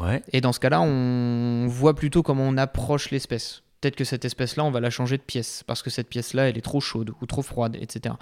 ouais, 0.00 0.22
Et 0.32 0.40
dans 0.40 0.52
ce 0.52 0.60
cas-là, 0.60 0.80
on 0.80 1.66
voit 1.68 1.94
plutôt 1.96 2.22
comment 2.22 2.44
on 2.44 2.56
approche 2.56 3.10
l'espèce. 3.10 3.61
Peut-être 3.82 3.96
que 3.96 4.04
cette 4.04 4.24
espèce-là, 4.24 4.64
on 4.64 4.70
va 4.70 4.78
la 4.78 4.90
changer 4.90 5.18
de 5.18 5.22
pièce, 5.22 5.64
parce 5.66 5.82
que 5.82 5.90
cette 5.90 6.08
pièce-là, 6.08 6.48
elle 6.48 6.56
est 6.56 6.62
trop 6.62 6.80
chaude 6.80 7.10
ou 7.20 7.26
trop 7.26 7.42
froide, 7.42 7.76
etc. 7.80 8.14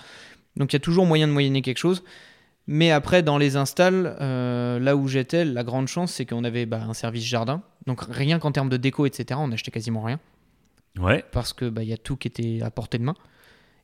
Donc 0.56 0.72
il 0.72 0.76
y 0.76 0.78
a 0.78 0.80
toujours 0.80 1.04
moyen 1.04 1.28
de 1.28 1.32
moyenner 1.32 1.60
quelque 1.60 1.78
chose. 1.78 2.02
Mais 2.66 2.90
après, 2.90 3.22
dans 3.22 3.36
les 3.36 3.56
installs, 3.56 4.16
euh, 4.22 4.78
là 4.78 4.96
où 4.96 5.06
j'étais, 5.06 5.44
la 5.44 5.62
grande 5.62 5.86
chance, 5.86 6.12
c'est 6.12 6.24
qu'on 6.24 6.44
avait 6.44 6.64
bah, 6.64 6.82
un 6.88 6.94
service 6.94 7.24
jardin. 7.24 7.62
Donc 7.86 8.00
rien 8.08 8.38
qu'en 8.38 8.52
termes 8.52 8.70
de 8.70 8.78
déco, 8.78 9.04
etc., 9.04 9.38
on 9.42 9.48
n'achetait 9.48 9.70
quasiment 9.70 10.02
rien, 10.02 10.18
ouais, 10.98 11.22
parce 11.30 11.52
que 11.52 11.68
bah, 11.68 11.82
y 11.82 11.92
a 11.92 11.98
tout 11.98 12.16
qui 12.16 12.28
était 12.28 12.60
à 12.62 12.70
portée 12.70 12.96
de 12.96 13.04
main. 13.04 13.14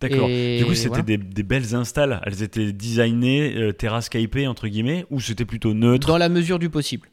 d'accord. 0.00 0.28
Et 0.30 0.58
Du 0.58 0.64
coup, 0.64 0.74
c'était 0.74 0.88
voilà. 0.88 1.02
des, 1.02 1.18
des 1.18 1.42
belles 1.42 1.74
installs, 1.74 2.22
elles 2.24 2.42
étaient 2.42 2.72
designées, 2.72 3.54
euh, 3.54 3.72
terrascapées 3.72 4.46
entre 4.46 4.66
guillemets, 4.66 5.04
ou 5.10 5.20
c'était 5.20 5.44
plutôt 5.44 5.74
neutre? 5.74 6.08
Dans 6.08 6.18
la 6.18 6.30
mesure 6.30 6.58
du 6.58 6.70
possible. 6.70 7.08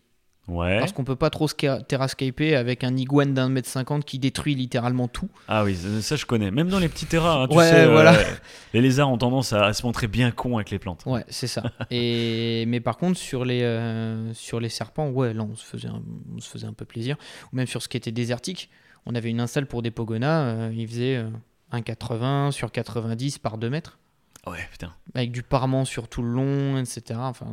Ouais. 0.49 0.79
Parce 0.79 0.91
qu'on 0.91 1.05
peut 1.05 1.15
pas 1.15 1.29
trop 1.29 1.47
terrascaper 1.47 2.55
avec 2.55 2.83
un 2.83 2.97
iguane 2.97 3.33
d'un 3.33 3.47
mètre 3.47 3.69
cinquante 3.69 4.03
qui 4.03 4.19
détruit 4.19 4.55
littéralement 4.55 5.07
tout. 5.07 5.29
Ah 5.47 5.63
oui, 5.63 5.75
ça, 5.75 6.01
ça, 6.01 6.15
je 6.17 6.25
connais. 6.25 6.51
Même 6.51 6.67
dans 6.67 6.79
les 6.79 6.89
petits 6.89 7.05
terrains, 7.05 7.43
hein, 7.43 7.47
tu 7.49 7.55
Ouais, 7.55 7.69
sais, 7.69 7.85
euh, 7.85 7.91
voilà. 7.91 8.13
les 8.73 8.81
lézards 8.81 9.09
ont 9.09 9.17
tendance 9.17 9.53
à, 9.53 9.65
à 9.65 9.73
se 9.73 9.85
montrer 9.85 10.07
bien 10.07 10.31
cons 10.31 10.57
avec 10.57 10.69
les 10.69 10.79
plantes. 10.79 11.03
Ouais, 11.05 11.23
c'est 11.29 11.47
ça. 11.47 11.63
Et 11.91 12.65
mais 12.67 12.81
par 12.81 12.97
contre 12.97 13.17
sur 13.17 13.45
les 13.45 13.61
euh, 13.63 14.33
sur 14.33 14.59
les 14.59 14.69
serpents, 14.69 15.09
ouais, 15.09 15.33
là 15.33 15.43
on 15.49 15.55
se 15.55 15.63
faisait 15.65 15.87
un, 15.87 16.01
on 16.35 16.39
se 16.39 16.49
faisait 16.49 16.67
un 16.67 16.73
peu 16.73 16.83
plaisir. 16.85 17.15
Ou 17.51 17.55
même 17.55 17.67
sur 17.67 17.81
ce 17.81 17.87
qui 17.87 17.95
était 17.95 18.11
désertique, 18.11 18.69
on 19.05 19.15
avait 19.15 19.29
une 19.29 19.39
installe 19.39 19.65
pour 19.65 19.81
des 19.81 19.91
pogonas, 19.91 20.43
euh, 20.43 20.71
il 20.75 20.87
faisait 20.89 21.15
euh, 21.15 21.29
1,80 21.71 22.51
sur 22.51 22.71
90 22.71 23.37
par 23.39 23.57
2 23.57 23.69
mètres, 23.69 23.97
Ouais, 24.45 24.67
putain. 24.71 24.93
avec 25.13 25.31
du 25.31 25.41
parement 25.41 25.85
sur 25.85 26.07
tout 26.09 26.21
le 26.21 26.29
long, 26.29 26.77
etc. 26.77 27.01
Enfin, 27.17 27.45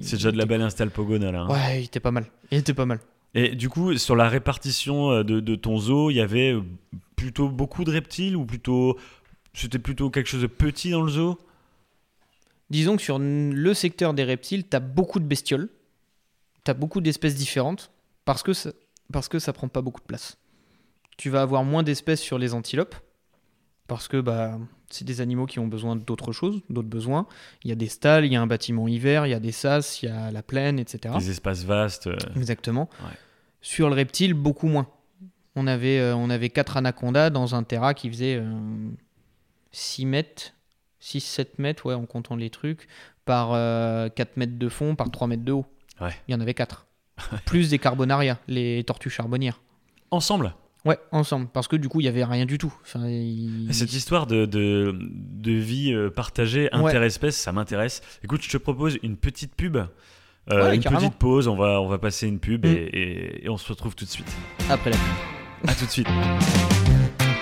C'est 0.00 0.16
déjà 0.16 0.30
de 0.30 0.36
la 0.38 0.46
belle 0.46 0.62
install 0.62 0.90
Pogona 0.90 1.32
là. 1.32 1.40
hein. 1.40 1.48
Ouais, 1.52 1.80
il 1.82 1.84
était 1.86 1.98
pas 2.00 2.12
mal. 2.12 2.26
Il 2.52 2.58
était 2.58 2.74
pas 2.74 2.86
mal. 2.86 3.00
Et 3.34 3.54
du 3.56 3.68
coup, 3.68 3.96
sur 3.98 4.14
la 4.16 4.28
répartition 4.28 5.10
euh, 5.10 5.22
de, 5.24 5.40
de 5.40 5.56
ton 5.56 5.76
zoo, 5.78 6.10
il 6.10 6.14
y 6.14 6.20
avait 6.20 6.52
euh, 6.52 6.62
plutôt 7.16 7.48
beaucoup 7.48 7.82
de 7.84 7.90
reptiles 7.90 8.36
ou 8.36 8.44
plutôt. 8.46 8.96
C'était 9.54 9.78
plutôt 9.80 10.08
quelque 10.10 10.28
chose 10.28 10.42
de 10.42 10.46
petit 10.46 10.90
dans 10.90 11.02
le 11.02 11.10
zoo? 11.10 11.38
Disons 12.70 12.96
que 12.96 13.02
sur 13.02 13.18
le 13.18 13.74
secteur 13.74 14.14
des 14.14 14.24
reptiles, 14.24 14.64
t'as 14.64 14.80
beaucoup 14.80 15.20
de 15.20 15.24
bestioles, 15.24 15.68
t'as 16.64 16.74
beaucoup 16.74 17.00
d'espèces 17.00 17.34
différentes, 17.36 17.90
parce 18.24 18.42
que 18.42 18.52
ça- 18.52 18.72
parce 19.12 19.28
que 19.28 19.38
ça 19.38 19.52
prend 19.52 19.68
pas 19.68 19.82
beaucoup 19.82 20.00
de 20.00 20.06
place. 20.06 20.36
Tu 21.16 21.30
vas 21.30 21.42
avoir 21.42 21.62
moins 21.64 21.82
d'espèces 21.82 22.20
sur 22.20 22.38
les 22.38 22.54
antilopes 22.54 22.94
parce 23.86 24.08
que 24.08 24.20
bah, 24.20 24.58
c'est 24.90 25.04
des 25.04 25.20
animaux 25.20 25.46
qui 25.46 25.58
ont 25.58 25.66
besoin 25.66 25.96
d'autres 25.96 26.32
choses, 26.32 26.60
d'autres 26.70 26.88
besoins. 26.88 27.26
Il 27.64 27.68
y 27.70 27.72
a 27.72 27.76
des 27.76 27.88
stalles, 27.88 28.24
il 28.24 28.32
y 28.32 28.36
a 28.36 28.40
un 28.42 28.46
bâtiment 28.46 28.86
hiver, 28.88 29.26
il 29.26 29.30
y 29.30 29.34
a 29.34 29.40
des 29.40 29.52
sas, 29.52 30.02
il 30.02 30.06
y 30.06 30.08
a 30.12 30.30
la 30.30 30.42
plaine, 30.42 30.78
etc. 30.78 31.14
Des 31.18 31.30
espaces 31.30 31.64
vastes. 31.64 32.06
euh, 32.06 32.16
Exactement. 32.36 32.88
Ouais. 33.02 33.10
Sur 33.60 33.88
le 33.88 33.94
reptile, 33.94 34.34
beaucoup 34.34 34.68
moins. 34.68 34.86
On 35.56 35.66
avait, 35.66 35.98
euh, 35.98 36.14
on 36.14 36.30
avait 36.30 36.50
4 36.50 36.76
anacondas 36.76 37.30
dans 37.30 37.54
un 37.54 37.62
terra 37.62 37.94
qui 37.94 38.08
faisait 38.10 38.40
6 39.72 40.06
mètres, 40.06 40.52
6-7 41.00 41.46
mètres, 41.58 41.86
ouais, 41.86 41.94
en 41.94 42.06
comptant 42.06 42.36
les 42.36 42.50
trucs, 42.50 42.88
par 43.24 43.50
4 44.14 44.36
mètres 44.36 44.58
de 44.58 44.68
fond, 44.68 44.94
par 44.94 45.10
3 45.10 45.26
mètres 45.28 45.44
de 45.44 45.52
haut. 45.52 45.66
Ouais. 46.00 46.14
Il 46.28 46.32
y 46.32 46.34
en 46.34 46.40
avait 46.40 46.54
4. 46.54 46.86
Plus 47.46 47.70
des 47.70 47.78
carbonaria, 47.78 48.38
les 48.46 48.84
tortues 48.84 49.10
charbonnières. 49.10 49.60
Ensemble? 50.10 50.54
Ouais, 50.86 50.98
ensemble. 51.12 51.48
Parce 51.52 51.68
que 51.68 51.76
du 51.76 51.88
coup, 51.88 52.00
il 52.00 52.04
y 52.04 52.08
avait 52.08 52.24
rien 52.24 52.46
du 52.46 52.56
tout. 52.58 52.72
Enfin, 52.82 53.06
il- 53.08 53.68
Cette 53.72 53.92
histoire 53.92 54.26
de, 54.26 54.46
de, 54.46 54.96
de 54.98 55.52
vie 55.52 55.92
euh, 55.92 56.08
partagée 56.10 56.70
Ouais. 56.72 56.88
interespèce, 56.88 57.36
ça 57.36 57.52
m'intéresse. 57.52 58.00
Écoute, 58.24 58.40
je 58.42 58.50
te 58.50 58.56
propose 58.56 58.98
une 59.02 59.16
petite 59.16 59.54
pub. 59.54 59.76
Euh, 59.76 59.88
Ouais, 60.68 60.76
une 60.76 60.80
carrément. 60.82 61.00
petite 61.00 61.18
pause, 61.18 61.48
on 61.48 61.56
va, 61.56 61.80
on 61.82 61.88
va 61.88 61.98
passer 61.98 62.28
une 62.28 62.38
pub 62.38 62.64
Mm. 62.64 62.68
et, 62.68 62.72
et- 62.72 63.44
et 63.46 63.48
on 63.50 63.56
se 63.56 63.68
retrouve 63.68 63.94
tout 63.96 64.04
de 64.04 64.10
suite. 64.10 64.30
Après 64.70 64.90
la 64.90 64.96
A 65.70 65.74
tout 65.74 65.86
de 65.86 65.90
suite. 65.90 66.06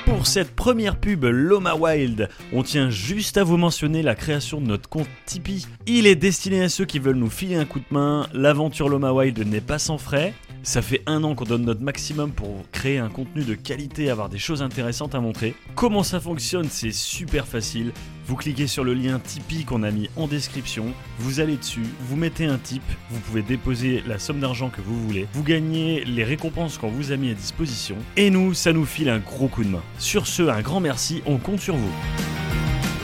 Pour 0.07 0.27
cette 0.27 0.55
première 0.55 0.97
pub 0.97 1.25
Loma 1.25 1.75
Wild, 1.75 2.29
on 2.53 2.63
tient 2.63 2.89
juste 2.89 3.37
à 3.37 3.45
vous 3.45 3.57
mentionner 3.57 4.03
la 4.03 4.15
création 4.15 4.61
de 4.61 4.67
notre 4.67 4.89
compte 4.89 5.09
Tipeee. 5.27 5.67
Il 5.87 6.07
est 6.07 6.15
destiné 6.15 6.63
à 6.63 6.69
ceux 6.69 6.85
qui 6.85 6.99
veulent 6.99 7.17
nous 7.17 7.31
filer 7.31 7.57
un 7.57 7.65
coup 7.65 7.81
de 7.81 7.85
main. 7.91 8.27
L'aventure 8.33 8.89
Loma 8.89 9.13
Wild 9.13 9.39
n'est 9.47 9.61
pas 9.61 9.79
sans 9.79 9.99
frais. 9.99 10.33
Ça 10.64 10.81
fait 10.81 11.03
un 11.05 11.22
an 11.24 11.35
qu'on 11.35 11.44
donne 11.44 11.66
notre 11.66 11.83
maximum 11.83 12.33
pour 12.33 12.64
créer 12.72 12.96
un 12.96 13.11
contenu 13.11 13.44
de 13.44 13.55
qualité, 13.55 14.09
avoir 14.09 14.31
des 14.31 14.38
choses 14.38 14.62
intéressantes 14.62 15.14
à 15.14 15.20
montrer. 15.20 15.55
Comment 15.74 16.03
ça 16.03 16.20
fonctionne 16.20 16.68
C'est 16.70 16.90
super 16.90 17.46
facile. 17.46 17.92
Vous 18.27 18.35
cliquez 18.35 18.66
sur 18.66 18.83
le 18.83 18.94
lien 18.94 19.18
Tipeee 19.18 19.66
qu'on 19.66 19.83
a 19.83 19.90
mis 19.90 20.09
en 20.16 20.27
description, 20.27 20.87
vous 21.18 21.40
allez 21.40 21.57
dessus, 21.57 21.85
vous 22.00 22.16
mettez 22.16 22.46
un 22.46 22.57
tip, 22.57 22.83
vous 23.11 23.20
pouvez 23.20 23.42
déposer 23.42 24.03
la 24.07 24.18
somme 24.18 24.40
d'argent 24.40 24.70
que 24.70 24.81
vous 24.81 24.98
voulez, 25.07 25.27
vous 25.35 25.42
gagnez 25.42 26.03
les 26.07 26.24
récompenses 26.24 26.79
qu'on 26.79 26.88
vous 26.88 27.12
a 27.12 27.18
mis 27.18 27.31
à 27.31 27.35
disposition, 27.35 27.96
et 28.16 28.31
nous, 28.31 28.55
ça 28.55 28.72
nous 28.72 28.87
file 28.87 29.11
un 29.11 29.18
gros 29.18 29.48
coup 29.48 29.64
de 29.64 29.68
main. 29.68 29.83
Sur 29.98 30.27
ce, 30.27 30.44
un 30.44 30.62
grand 30.62 30.81
merci, 30.81 31.22
on 31.27 31.37
compte 31.37 31.61
sur 31.61 31.77
vous. 31.77 31.92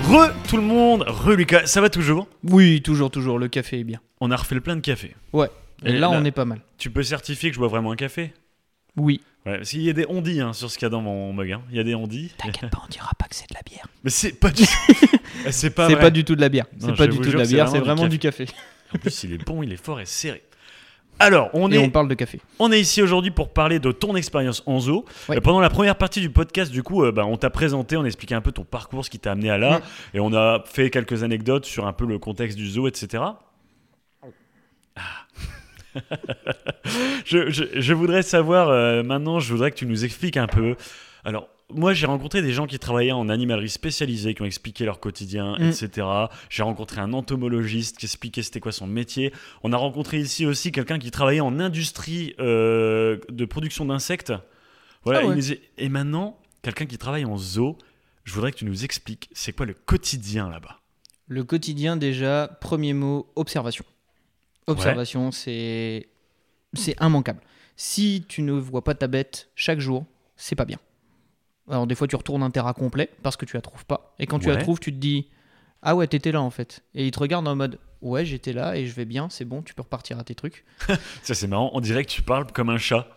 Re 0.05 0.33
tout 0.49 0.57
le 0.57 0.63
monde, 0.63 1.05
re 1.07 1.33
Lucas, 1.33 1.67
ça 1.67 1.83
va 1.83 1.91
toujours? 1.91 2.27
Oui, 2.43 2.81
toujours, 2.81 3.11
toujours. 3.11 3.39
Le 3.39 3.49
café 3.49 3.81
est 3.81 3.85
bien. 3.85 4.01
On 4.23 4.31
a 4.31 4.37
refait 4.37 4.55
le 4.55 4.63
plein 4.63 4.77
de 4.77 4.81
café. 4.81 5.15
Ouais. 5.35 5.51
Et, 5.85 5.91
Et 5.91 5.93
là, 5.95 6.01
là- 6.01 6.11
on 6.11 6.25
est 6.25 6.31
pas 6.31 6.45
mal. 6.45 6.61
Tu 6.79 6.91
peux 6.91 7.03
certifier 7.03 7.51
que 7.51 7.55
je 7.55 7.59
bois 7.61 7.69
vraiment 7.69 7.93
un 7.93 7.97
café 7.97 8.33
Oui. 8.97 9.21
Ouais, 9.47 9.57
parce 9.57 9.71
qu'il 9.71 9.81
y 9.83 9.89
a 9.89 9.95
des 9.95 10.05
ondis 10.09 10.41
hein, 10.41 10.53
sur 10.53 10.71
ce 10.71 10.77
qu'il 10.77 10.85
y 10.85 10.87
a 10.87 10.91
dans 10.91 11.01
mon 11.01 11.33
mug. 11.33 11.51
hein. 11.53 11.63
Il 11.71 11.77
y 11.77 11.81
a 11.81 11.85
des 11.85 11.95
ondis. 11.95 12.31
T'inquiète 12.37 12.71
pas, 12.71 12.83
on 12.85 12.89
dira 12.89 13.11
pas 13.19 13.27
que 13.27 13.35
c'est 13.35 13.49
de 13.49 13.55
la 13.55 13.63
bière. 13.63 13.87
Mais 14.05 14.11
c'est 14.11 14.33
pas 14.33 14.51
du 14.51 14.65
Eh, 15.47 15.53
C'est 15.53 15.71
pas 15.71 15.89
pas 15.97 16.11
du 16.11 16.25
tout 16.25 16.37
de 16.37 16.41
la 16.43 16.51
bière. 16.51 16.67
C'est 16.79 16.95
pas 16.95 17.07
du 17.07 17.17
tout 17.19 17.31
de 17.31 17.37
la 17.39 17.47
bière, 17.47 17.69
c'est 17.69 17.79
vraiment 17.79 18.03
du 18.05 18.11
du 18.11 18.19
café. 18.19 18.47
En 18.95 18.99
plus, 18.99 19.25
il 19.25 19.33
est 19.33 19.39
bon, 19.47 19.63
il 19.63 19.73
est 19.73 19.83
fort 19.83 20.01
et 20.01 20.05
serré. 20.07 20.43
Alors, 21.19 21.51
on 21.53 21.71
Et 21.71 21.75
est, 21.77 21.79
on 21.79 21.91
parle 21.91 22.09
de 22.09 22.15
café. 22.15 22.41
on 22.59 22.73
est 22.73 22.81
ici 22.81 23.03
aujourd'hui 23.03 23.31
pour 23.31 23.53
parler 23.53 23.79
de 23.79 23.93
ton 23.93 24.17
expérience 24.17 24.63
en 24.67 24.81
zoo. 24.81 25.05
Euh, 25.29 25.41
pendant 25.41 25.61
la 25.61 25.69
première 25.71 25.97
partie 25.97 26.21
du 26.23 26.31
podcast, 26.31 26.73
du 26.73 26.83
coup, 26.83 27.05
euh, 27.05 27.13
bah, 27.13 27.25
on 27.27 27.37
t'a 27.37 27.51
présenté, 27.51 27.97
on 27.99 28.03
a 28.05 28.07
expliqué 28.07 28.35
un 28.35 28.41
peu 28.41 28.53
ton 28.53 28.65
parcours, 28.65 29.05
ce 29.05 29.11
qui 29.11 29.19
t'a 29.19 29.33
amené 29.33 29.51
à 29.51 29.59
là, 29.59 29.81
et 30.15 30.21
on 30.21 30.33
a 30.33 30.63
fait 30.65 30.89
quelques 30.91 31.23
anecdotes 31.23 31.67
sur 31.67 31.87
un 31.87 31.93
peu 31.93 32.07
le 32.07 32.19
contexte 32.19 32.57
du 32.57 32.69
zoo, 32.71 32.89
etc. 32.89 33.23
Ah. 34.97 35.03
je, 37.25 37.51
je- 37.51 37.65
je 37.81 37.95
voudrais 37.95 38.23
savoir, 38.23 38.69
euh, 38.69 39.03
maintenant, 39.03 39.41
je 39.41 39.53
voudrais 39.53 39.71
que 39.71 39.77
tu 39.77 39.87
nous 39.87 40.05
expliques 40.05 40.37
un 40.37 40.47
peu. 40.47 40.77
Alors, 41.25 41.49
moi, 41.73 41.93
j'ai 41.93 42.07
rencontré 42.07 42.43
des 42.43 42.53
gens 42.53 42.67
qui 42.67 42.79
travaillaient 42.81 43.13
en 43.13 43.29
animalerie 43.29 43.69
spécialisée, 43.69 44.35
qui 44.35 44.43
ont 44.43 44.47
expliqué 44.47 44.85
leur 44.85 44.99
quotidien, 44.99 45.57
Mm. 45.59 45.69
etc. 45.69 46.07
J'ai 46.49 46.63
rencontré 46.65 47.01
un 47.01 47.13
entomologiste 47.13 47.99
qui 47.99 48.07
expliquait 48.07 48.43
c'était 48.43 48.59
quoi 48.61 48.73
son 48.73 48.87
métier. 48.89 49.33
On 49.63 49.73
a 49.73 49.77
rencontré 49.77 50.19
ici 50.19 50.47
aussi 50.47 50.73
quelqu'un 50.73 50.99
qui 50.99 51.11
travaillait 51.13 51.41
en 51.41 51.61
industrie 51.61 52.35
euh, 52.41 53.19
de 53.29 53.45
production 53.45 53.85
d'insectes. 53.85 54.33
Voilà, 55.05 55.21
Ah 55.23 55.27
ouais. 55.29 55.39
il 55.39 55.59
et 55.79 55.89
maintenant, 55.89 56.39
quelqu'un 56.63 56.87
qui 56.87 56.99
travaille 56.99 57.25
en 57.25 57.37
zoo, 57.39 57.79
je 58.25 58.33
voudrais 58.35 58.51
que 58.53 58.57
tu 58.59 58.65
nous 58.65 58.85
expliques 58.85 59.31
c'est 59.33 59.53
quoi 59.53 59.65
le 59.67 59.75
quotidien 59.75 60.49
là-bas? 60.51 60.81
Le 61.29 61.45
quotidien, 61.45 61.97
déjà, 61.97 62.49
premier 62.61 62.93
mot, 62.95 63.31
observation. 63.37 63.85
Observation, 64.67 65.31
c'est 65.33 66.09
c'est 66.75 66.95
immanquable. 67.01 67.41
Si 67.77 68.25
tu 68.29 68.43
ne 68.43 68.53
vois 68.53 68.85
pas 68.85 68.95
ta 68.95 69.07
bête 69.09 69.49
chaque 69.55 69.81
jour, 69.81 70.05
c'est 70.37 70.55
pas 70.55 70.65
bien. 70.65 70.79
Alors 71.69 71.87
des 71.87 71.95
fois 71.95 72.07
tu 72.07 72.17
retournes 72.17 72.43
un 72.43 72.51
terrain 72.51 72.73
complet 72.73 73.11
parce 73.23 73.37
que 73.37 73.45
tu 73.45 73.57
la 73.57 73.63
trouves 73.63 73.85
pas. 73.87 74.15
Et 74.19 74.27
quand 74.27 74.39
tu 74.39 74.49
la 74.49 74.57
trouves, 74.57 74.81
tu 74.81 74.93
te 74.93 74.99
dis 74.99 75.29
ah 75.83 75.95
ouais 75.97 76.07
t'étais 76.07 76.33
là 76.33 76.41
en 76.43 76.51
fait. 76.51 76.83
Et 76.95 77.07
ils 77.07 77.11
te 77.11 77.19
regardent 77.19 77.49
en 77.49 77.57
mode 77.57 77.79
ouais 78.03 78.25
j'étais 78.25 78.53
là 78.53 78.77
et 78.77 78.87
je 78.87 78.95
vais 78.95 79.05
bien, 79.05 79.29
c'est 79.31 79.45
bon, 79.45 79.63
tu 79.63 79.75
peux 79.75 79.83
repartir 79.83 80.19
à 80.19 80.25
tes 80.25 80.35
trucs. 80.35 80.65
Ça 81.23 81.35
c'est 81.35 81.47
marrant, 81.47 81.71
on 81.75 81.81
dirait 81.81 82.05
que 82.05 82.11
tu 82.11 82.23
parles 82.23 82.47
comme 82.53 82.71
un 82.71 82.79
chat. 82.79 83.09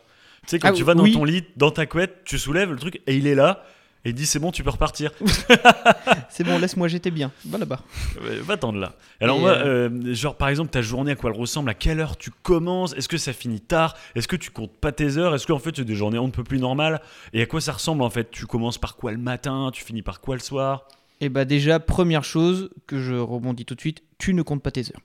Tu 0.43 0.49
sais, 0.49 0.59
quand 0.59 0.69
Ah, 0.69 0.73
tu 0.73 0.83
vas 0.83 0.93
dans 0.93 1.03
oui. 1.03 1.13
ton 1.13 1.23
lit, 1.23 1.43
dans 1.55 1.71
ta 1.71 1.85
couette, 1.85 2.23
tu 2.25 2.37
soulèves 2.37 2.69
le 2.71 2.77
truc 2.77 3.01
et 3.07 3.15
il 3.15 3.27
est 3.27 3.35
là. 3.35 3.63
Et 4.05 4.09
il 4.09 4.15
dit 4.15 4.25
c'est 4.25 4.39
bon, 4.39 4.51
tu 4.51 4.63
peux 4.63 4.69
repartir. 4.69 5.11
C'est 6.29 6.43
bon 6.43 6.57
laisse-moi 6.57 6.87
j'étais 6.87 7.11
bien. 7.11 7.31
Va 7.45 7.57
là-bas. 7.57 7.79
Euh, 8.21 8.41
Va-t'en 8.43 8.73
de 8.73 8.79
là. 8.79 8.95
Alors 9.21 9.39
moi, 9.39 9.51
euh, 9.51 10.13
genre 10.13 10.35
par 10.35 10.49
exemple, 10.49 10.71
ta 10.71 10.81
journée, 10.81 11.11
à 11.11 11.15
quoi 11.15 11.29
elle 11.31 11.39
ressemble 11.39 11.69
À 11.69 11.73
quelle 11.73 11.99
heure 11.99 12.17
tu 12.17 12.31
commences 12.31 12.93
Est-ce 12.93 13.07
que 13.07 13.17
ça 13.17 13.33
finit 13.33 13.61
tard 13.61 13.95
Est-ce 14.15 14.27
que 14.27 14.35
tu 14.35 14.51
comptes 14.51 14.75
pas 14.75 14.91
tes 14.91 15.17
heures 15.17 15.35
Est-ce 15.35 15.47
qu'en 15.47 15.59
fait 15.59 15.75
c'est 15.75 15.85
des 15.85 15.95
journées 15.95 16.17
on 16.17 16.27
ne 16.27 16.31
peut 16.31 16.43
plus 16.43 16.59
normales 16.59 17.01
Et 17.33 17.41
à 17.41 17.45
quoi 17.45 17.61
ça 17.61 17.71
ressemble 17.71 18.01
en 18.01 18.09
fait? 18.09 18.29
Tu 18.31 18.45
commences 18.45 18.77
par 18.77 18.95
quoi 18.95 19.11
le 19.11 19.17
matin 19.17 19.69
Tu 19.71 19.83
finis 19.83 20.01
par 20.01 20.19
quoi 20.19 20.35
le 20.35 20.41
soir? 20.41 20.87
Et 21.21 21.29
bah 21.29 21.45
déjà, 21.45 21.79
première 21.79 22.25
chose 22.25 22.69
que 22.87 22.99
je 22.99 23.13
rebondis 23.13 23.63
tout 23.63 23.75
de 23.75 23.79
suite, 23.79 24.03
tu 24.17 24.33
ne 24.33 24.41
comptes 24.41 24.61
pas 24.61 24.71
tes 24.71 24.81
heures. 24.81 25.01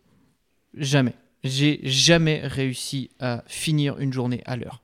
Jamais. 0.74 1.14
J'ai 1.44 1.78
jamais 1.84 2.40
réussi 2.42 3.10
à 3.20 3.44
finir 3.46 3.98
une 3.98 4.12
journée 4.12 4.42
à 4.44 4.56
l'heure. 4.56 4.82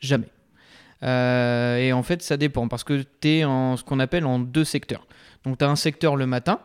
Jamais. 0.00 0.28
Euh, 1.04 1.76
et 1.76 1.92
en 1.92 2.02
fait, 2.02 2.22
ça 2.22 2.36
dépend 2.36 2.68
parce 2.68 2.84
que 2.84 3.04
tu 3.20 3.28
es 3.28 3.44
en 3.44 3.76
ce 3.76 3.84
qu'on 3.84 4.00
appelle 4.00 4.24
en 4.26 4.38
deux 4.38 4.64
secteurs. 4.64 5.06
Donc 5.44 5.58
tu 5.58 5.64
as 5.64 5.68
un 5.68 5.76
secteur 5.76 6.16
le 6.16 6.26
matin 6.26 6.60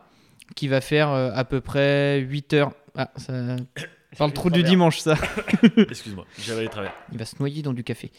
qui 0.55 0.67
va 0.67 0.81
faire 0.81 1.09
euh, 1.09 1.31
à 1.33 1.43
peu 1.45 1.61
près 1.61 2.19
8 2.19 2.53
heures. 2.53 2.71
Ah, 2.95 3.11
ça 3.17 3.33
parle 4.17 4.31
trop 4.33 4.49
du 4.49 4.59
travers. 4.59 4.69
dimanche 4.69 4.99
ça. 4.99 5.15
Excuse-moi, 5.77 6.25
j'avais 6.41 6.61
les 6.63 6.69
travers. 6.69 6.93
Il 7.11 7.17
va 7.17 7.25
se 7.25 7.35
noyer 7.39 7.61
dans 7.61 7.73
du 7.73 7.83
café. 7.83 8.11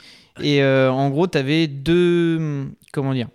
Et 0.42 0.62
euh, 0.62 0.90
en 0.92 1.08
gros, 1.10 1.26
tu 1.26 1.38
avais 1.38 1.66
deux 1.66 2.66
comment 2.92 3.14
dire 3.14 3.28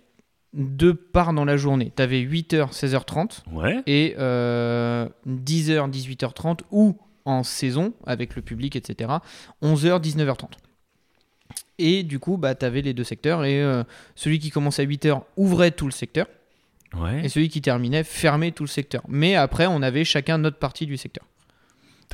deux 0.54 0.94
parts 0.94 1.34
dans 1.34 1.44
la 1.44 1.56
journée. 1.58 1.92
Tu 1.94 2.02
avais 2.02 2.20
8h 2.22 2.72
16h30 2.72 3.42
Ouais. 3.52 3.82
et 3.86 4.14
euh, 4.18 5.06
10h, 5.28 5.90
18h30 5.90 6.60
ou 6.70 6.96
en 7.26 7.42
saison 7.42 7.92
avec 8.06 8.36
le 8.36 8.40
public, 8.42 8.74
etc. 8.76 9.10
11h, 9.62 10.00
19h30. 10.00 10.44
Et 11.78 12.02
du 12.02 12.18
coup, 12.18 12.36
bah, 12.36 12.54
tu 12.54 12.64
avais 12.64 12.82
les 12.82 12.94
deux 12.94 13.04
secteurs 13.04 13.44
et 13.44 13.60
euh, 13.62 13.84
celui 14.14 14.38
qui 14.38 14.50
commençait 14.50 14.82
à 14.82 14.86
8h 14.86 15.22
ouvrait 15.36 15.72
tout 15.72 15.86
le 15.86 15.92
secteur 15.92 16.26
Ouais. 16.94 17.24
et 17.24 17.28
celui 17.28 17.48
qui 17.48 17.60
terminait 17.60 18.04
fermait 18.04 18.52
tout 18.52 18.62
le 18.62 18.68
secteur. 18.68 19.02
Mais 19.08 19.34
après, 19.34 19.66
on 19.66 19.82
avait 19.82 20.04
chacun 20.04 20.38
notre 20.38 20.58
partie 20.58 20.86
du 20.86 20.96
secteur. 20.96 21.24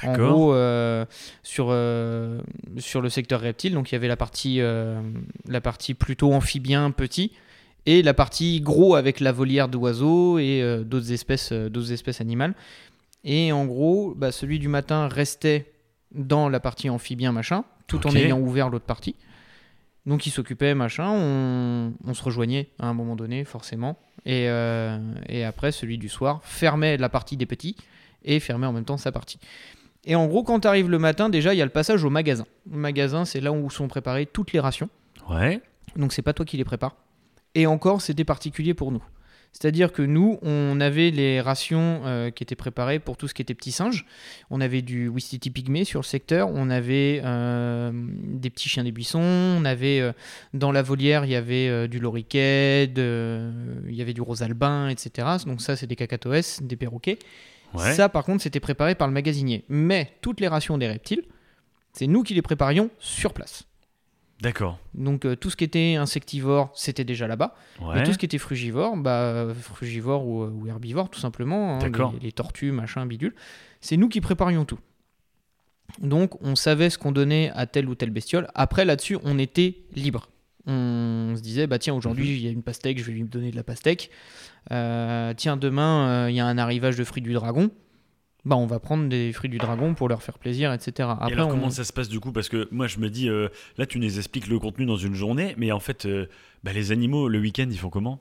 En 0.03 0.15
gros, 0.15 0.55
euh, 0.55 1.05
sur, 1.43 1.69
euh, 1.71 2.41
sur 2.79 3.01
le 3.01 3.09
secteur 3.09 3.41
reptile, 3.41 3.75
donc 3.75 3.93
il 3.93 3.95
y 3.95 3.97
avait 3.97 4.09
la 4.09 4.17
partie, 4.17 4.61
euh, 4.61 5.01
la 5.47 5.61
partie 5.61 5.95
plutôt 5.95 6.33
amphibien 6.33 6.91
petit 6.91 7.33
et 7.87 8.03
la 8.03 8.15
partie 8.15 8.61
gros 8.61 8.95
avec 8.97 9.21
la 9.21 9.31
volière 9.31 9.69
d'oiseaux 9.69 10.39
et 10.39 10.83
d'autres 10.85 11.13
espèces, 11.13 11.53
d'autres 11.53 11.93
espèces 11.93 12.21
animales. 12.21 12.55
Et 13.25 13.53
en 13.53 13.67
gros, 13.67 14.15
bah, 14.17 14.33
celui 14.33 14.59
du 14.59 14.69
matin 14.69 15.09
restait 15.09 15.73
dans 16.13 16.49
la 16.49 16.59
partie 16.59 16.91
amphibien 16.91 17.31
machin, 17.31 17.65
tout 17.87 18.05
en 18.07 18.15
ayant 18.17 18.41
ouvert 18.41 18.71
l'autre 18.71 18.87
partie. 18.87 19.15
Donc 20.07 20.27
il 20.27 20.31
s'occupait 20.31 20.75
machin, 20.75 21.09
on, 21.11 21.93
on 22.05 22.15
se 22.15 22.23
rejoignait 22.23 22.69
à 22.79 22.89
un 22.89 22.95
moment 22.95 23.17
donné 23.17 23.45
forcément. 23.45 23.99
Et, 24.25 24.49
euh, 24.49 24.99
et 25.29 25.45
après, 25.45 25.73
celui 25.73 25.99
du 25.99 26.09
soir 26.09 26.41
fermait 26.43 26.97
la 26.97 27.09
partie 27.09 27.37
des 27.37 27.47
petits 27.47 27.77
et 28.25 28.41
fermait 28.41 28.67
en 28.67 28.73
même 28.73 28.85
temps 28.85 28.97
sa 28.97 29.13
partie. 29.13 29.39
Et 30.05 30.17
en 30.17 30.27
gros, 30.27 30.43
quand 30.43 30.61
tu 30.61 30.69
arrives 30.69 30.91
le 30.91 30.99
matin, 30.99 31.29
déjà, 31.29 31.55
il 31.55 31.59
y 31.59 31.63
a 31.63 31.65
le 31.65 31.71
passage 31.71 32.03
au 32.05 32.11
magasin. 32.11 32.47
Le 32.71 32.77
magasin, 32.77 33.25
c'est 33.25 33.41
là 33.41 33.53
où 33.53 33.71
sont 33.71 33.87
préparées 33.89 34.27
toutes 34.27 34.53
les 34.53 34.61
rations. 34.61 34.89
Ouais. 35.29 35.61
Donc, 35.95 36.13
c'est 36.13 36.23
pas 36.23 36.33
toi 36.33 36.45
qui 36.45 36.57
les 36.57 36.65
prépares. 36.65 36.97
Et 37.55 37.67
encore, 37.67 38.01
c'était 38.01 38.25
particulier 38.25 38.75
pour 38.75 38.91
nous. 38.91 39.03
C'est-à-dire 39.53 39.93
que 39.93 40.03
nous, 40.03 40.39
on 40.43 40.81
avait 40.81 41.11
les 41.11 41.41
rations 41.41 42.01
euh, 42.05 42.31
qui 42.31 42.43
étaient 42.43 42.57
préparées 42.57 42.99
pour 42.99 43.17
tout 43.17 43.29
ce 43.29 43.35
qui 43.35 43.43
était 43.43 43.55
petits 43.55 43.71
singes. 43.71 44.07
On 44.51 44.61
avait 44.61 44.81
du 44.81 45.09
Wistiti 45.09 45.51
pygmée 45.51 45.85
sur 45.85 46.01
le 46.01 46.05
secteur. 46.05 46.49
On 46.53 46.71
avait 46.71 47.21
euh, 47.23 47.93
des 47.93 48.49
petits 48.49 48.71
chiens 48.71 48.83
des 48.83 48.93
buissons. 48.93 49.21
On 49.21 49.65
avait 49.65 50.01
euh, 50.01 50.13
dans 50.55 50.73
la 50.73 50.83
volière, 50.83 51.27
il 51.27 51.31
y 51.31 51.37
avait 51.37 51.87
du 51.87 52.01
loriquet, 52.01 52.85
il 52.85 53.95
y 53.95 54.03
avait 54.03 54.15
du 54.15 54.23
rose 54.23 54.43
albin, 54.43 54.89
etc. 54.89 55.29
Donc 55.47 55.61
ça, 55.61 55.77
c'est 55.77 55.87
des 55.87 55.97
cacatoès, 55.97 56.63
des 56.63 56.77
perroquets. 56.77 57.19
Ouais. 57.75 57.93
Ça, 57.93 58.09
par 58.09 58.25
contre, 58.25 58.43
c'était 58.43 58.61
préparé 58.61 58.95
par 58.95 59.07
le 59.07 59.15
magasinier. 59.15 59.65
Mais 59.69 60.13
toutes 60.23 60.41
les 60.41 60.49
rations 60.49 60.79
des 60.79 60.89
reptiles, 60.89 61.23
c'est 61.93 62.07
nous 62.07 62.23
qui 62.23 62.35
les 62.35 62.43
préparions 62.43 62.91
sur 62.99 63.35
place. 63.35 63.67
D'accord. 64.43 64.79
Donc 64.95 65.25
euh, 65.25 65.37
tout 65.37 65.49
ce 65.51 65.57
qui 65.57 65.63
était 65.65 65.95
insectivore, 65.95 66.73
c'était 66.75 67.05
déjà 67.05 67.27
là-bas. 67.29 67.55
Ouais. 67.81 68.01
Et 68.01 68.03
tout 68.03 68.13
ce 68.13 68.19
qui 68.19 68.27
était 68.27 68.39
frugivore, 68.39 68.97
bah, 68.97 69.21
euh, 69.21 69.55
frugivore 69.55 70.27
ou, 70.27 70.43
ou 70.45 70.67
herbivore 70.67 71.09
tout 71.11 71.21
simplement, 71.21 71.77
hein, 71.77 71.79
les, 72.15 72.21
les 72.27 72.33
tortues, 72.33 72.73
machin, 72.73 73.07
bidule, 73.07 73.35
c'est 73.81 73.97
nous 73.97 74.09
qui 74.09 74.21
préparions 74.21 74.65
tout. 74.65 74.81
Donc 76.01 76.41
on 76.43 76.57
savait 76.57 76.91
ce 76.91 76.99
qu'on 76.99 77.13
donnait 77.13 77.51
à 77.55 77.67
telle 77.67 77.89
ou 77.89 77.95
telle 77.95 78.11
bestiole. 78.11 78.49
Après 78.55 78.85
là-dessus, 78.85 79.17
on 79.25 79.39
était 79.39 79.77
libre. 79.95 80.29
On 80.67 81.35
se 81.37 81.43
disait, 81.43 81.67
bah 81.67 81.79
tiens, 81.79 81.95
aujourd'hui 81.95 82.25
Mhm. 82.29 82.37
il 82.37 82.45
y 82.45 82.49
a 82.49 82.51
une 82.51 82.63
pastèque, 82.63 82.99
je 82.99 83.05
vais 83.05 83.13
lui 83.13 83.25
donner 83.25 83.51
de 83.51 83.57
la 83.57 83.65
pastèque. 83.65 84.11
Euh, 84.71 85.35
tiens, 85.37 85.57
demain 85.57 86.09
euh, 86.27 86.31
il 86.31 86.37
y 86.37 86.41
a 86.41 86.47
un 86.47 86.57
arrivage 86.59 86.97
de 86.97 87.05
fruits 87.05 87.23
du 87.23 87.33
dragon. 87.33 87.71
Bah 88.45 88.57
on 88.57 88.67
va 88.67 88.81
prendre 88.81 89.09
des 89.09 89.33
fruits 89.33 89.51
du 89.51 89.59
dragon 89.59 89.95
pour 89.95 90.09
leur 90.09 90.21
faire 90.23 90.37
plaisir, 90.39 90.73
etc. 90.73 91.09
Après, 91.13 91.31
Et 91.31 91.33
alors, 91.35 91.47
on- 91.49 91.51
comment 91.53 91.71
ça 91.71 91.85
se 91.85 91.93
passe 91.93 92.09
du 92.09 92.19
coup? 92.19 92.33
Parce 92.33 92.49
que 92.49 92.67
moi, 92.73 92.89
je 92.89 92.99
me 92.99 93.09
dis, 93.09 93.29
euh, 93.29 93.49
là, 93.79 93.87
tu 93.87 94.01
nous 94.01 94.19
expliques 94.19 94.49
le 94.49 94.59
contenu 94.59 94.85
dans 94.85 94.97
une 94.97 95.15
journée, 95.15 95.55
mais 95.59 95.71
en 95.71 95.79
fait, 95.79 96.07
euh, 96.07 96.27
bah, 96.65 96.73
les 96.73 96.91
animaux, 96.91 97.29
le 97.29 97.39
week-end, 97.39 97.69
ils 97.71 97.79
font 97.79 97.89
comment? 97.91 98.19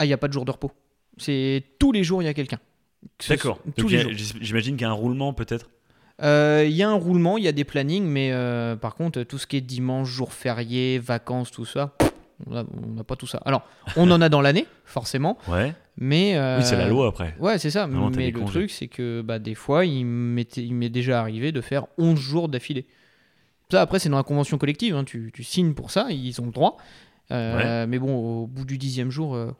Ah, 0.00 0.04
il 0.04 0.08
n'y 0.08 0.14
a 0.14 0.18
pas 0.18 0.26
de 0.26 0.32
jour 0.32 0.44
de 0.44 0.50
repos. 0.50 0.72
C'est 1.18 1.62
tous 1.78 1.92
les 1.92 2.02
jours, 2.02 2.20
il 2.20 2.24
y 2.24 2.28
a 2.28 2.34
quelqu'un. 2.34 2.58
D'accord. 3.28 3.60
J'imagine 3.78 4.74
qu'il 4.76 4.82
y 4.82 4.84
a 4.84 4.90
un 4.90 4.92
roulement 4.92 5.32
peut-être? 5.32 5.70
Euh, 6.22 6.64
Il 6.66 6.74
y 6.74 6.82
a 6.82 6.88
un 6.88 6.94
roulement, 6.94 7.38
il 7.38 7.44
y 7.44 7.48
a 7.48 7.52
des 7.52 7.64
plannings, 7.64 8.04
mais 8.06 8.32
par 8.80 8.96
contre, 8.96 9.22
tout 9.22 9.38
ce 9.38 9.46
qui 9.46 9.56
est 9.58 9.60
dimanche, 9.60 10.08
jour 10.08 10.32
férié, 10.32 10.98
vacances, 10.98 11.52
tout 11.52 11.64
ça, 11.64 11.94
on 12.50 12.90
n'a 12.94 13.04
pas 13.04 13.16
tout 13.16 13.26
ça. 13.26 13.38
Alors, 13.44 13.62
on 13.96 14.10
en 14.10 14.20
a 14.20 14.28
dans 14.28 14.40
l'année, 14.40 14.66
forcément, 14.84 15.38
Ouais. 15.48 15.74
mais. 15.96 16.36
euh, 16.36 16.58
Oui, 16.58 16.64
c'est 16.64 16.76
la 16.76 16.88
loi 16.88 17.08
après. 17.08 17.34
Ouais, 17.38 17.58
c'est 17.58 17.70
ça. 17.70 17.86
Mais 17.86 18.30
le 18.30 18.40
congés. 18.40 18.52
truc, 18.52 18.70
c'est 18.70 18.88
que 18.88 19.22
bah, 19.22 19.38
des 19.38 19.54
fois, 19.54 19.84
il 19.84 20.04
m'est 20.04 20.88
déjà 20.90 21.20
arrivé 21.20 21.52
de 21.52 21.60
faire 21.60 21.86
11 21.98 22.18
jours 22.18 22.48
d'affilée. 22.48 22.86
Ça, 23.70 23.80
après, 23.80 23.98
c'est 23.98 24.08
dans 24.08 24.16
la 24.18 24.22
convention 24.22 24.58
collective. 24.58 24.94
hein, 24.94 25.04
Tu, 25.04 25.30
tu 25.34 25.42
signes 25.42 25.74
pour 25.74 25.90
ça, 25.90 26.06
ils 26.10 26.40
ont 26.40 26.46
le 26.46 26.52
droit. 26.52 26.76
Euh, 27.30 27.86
Mais 27.88 27.98
bon, 27.98 28.14
au 28.42 28.46
bout 28.46 28.64
du 28.66 28.76
dixième 28.78 29.10
jour, 29.10 29.34
euh, 29.34 29.50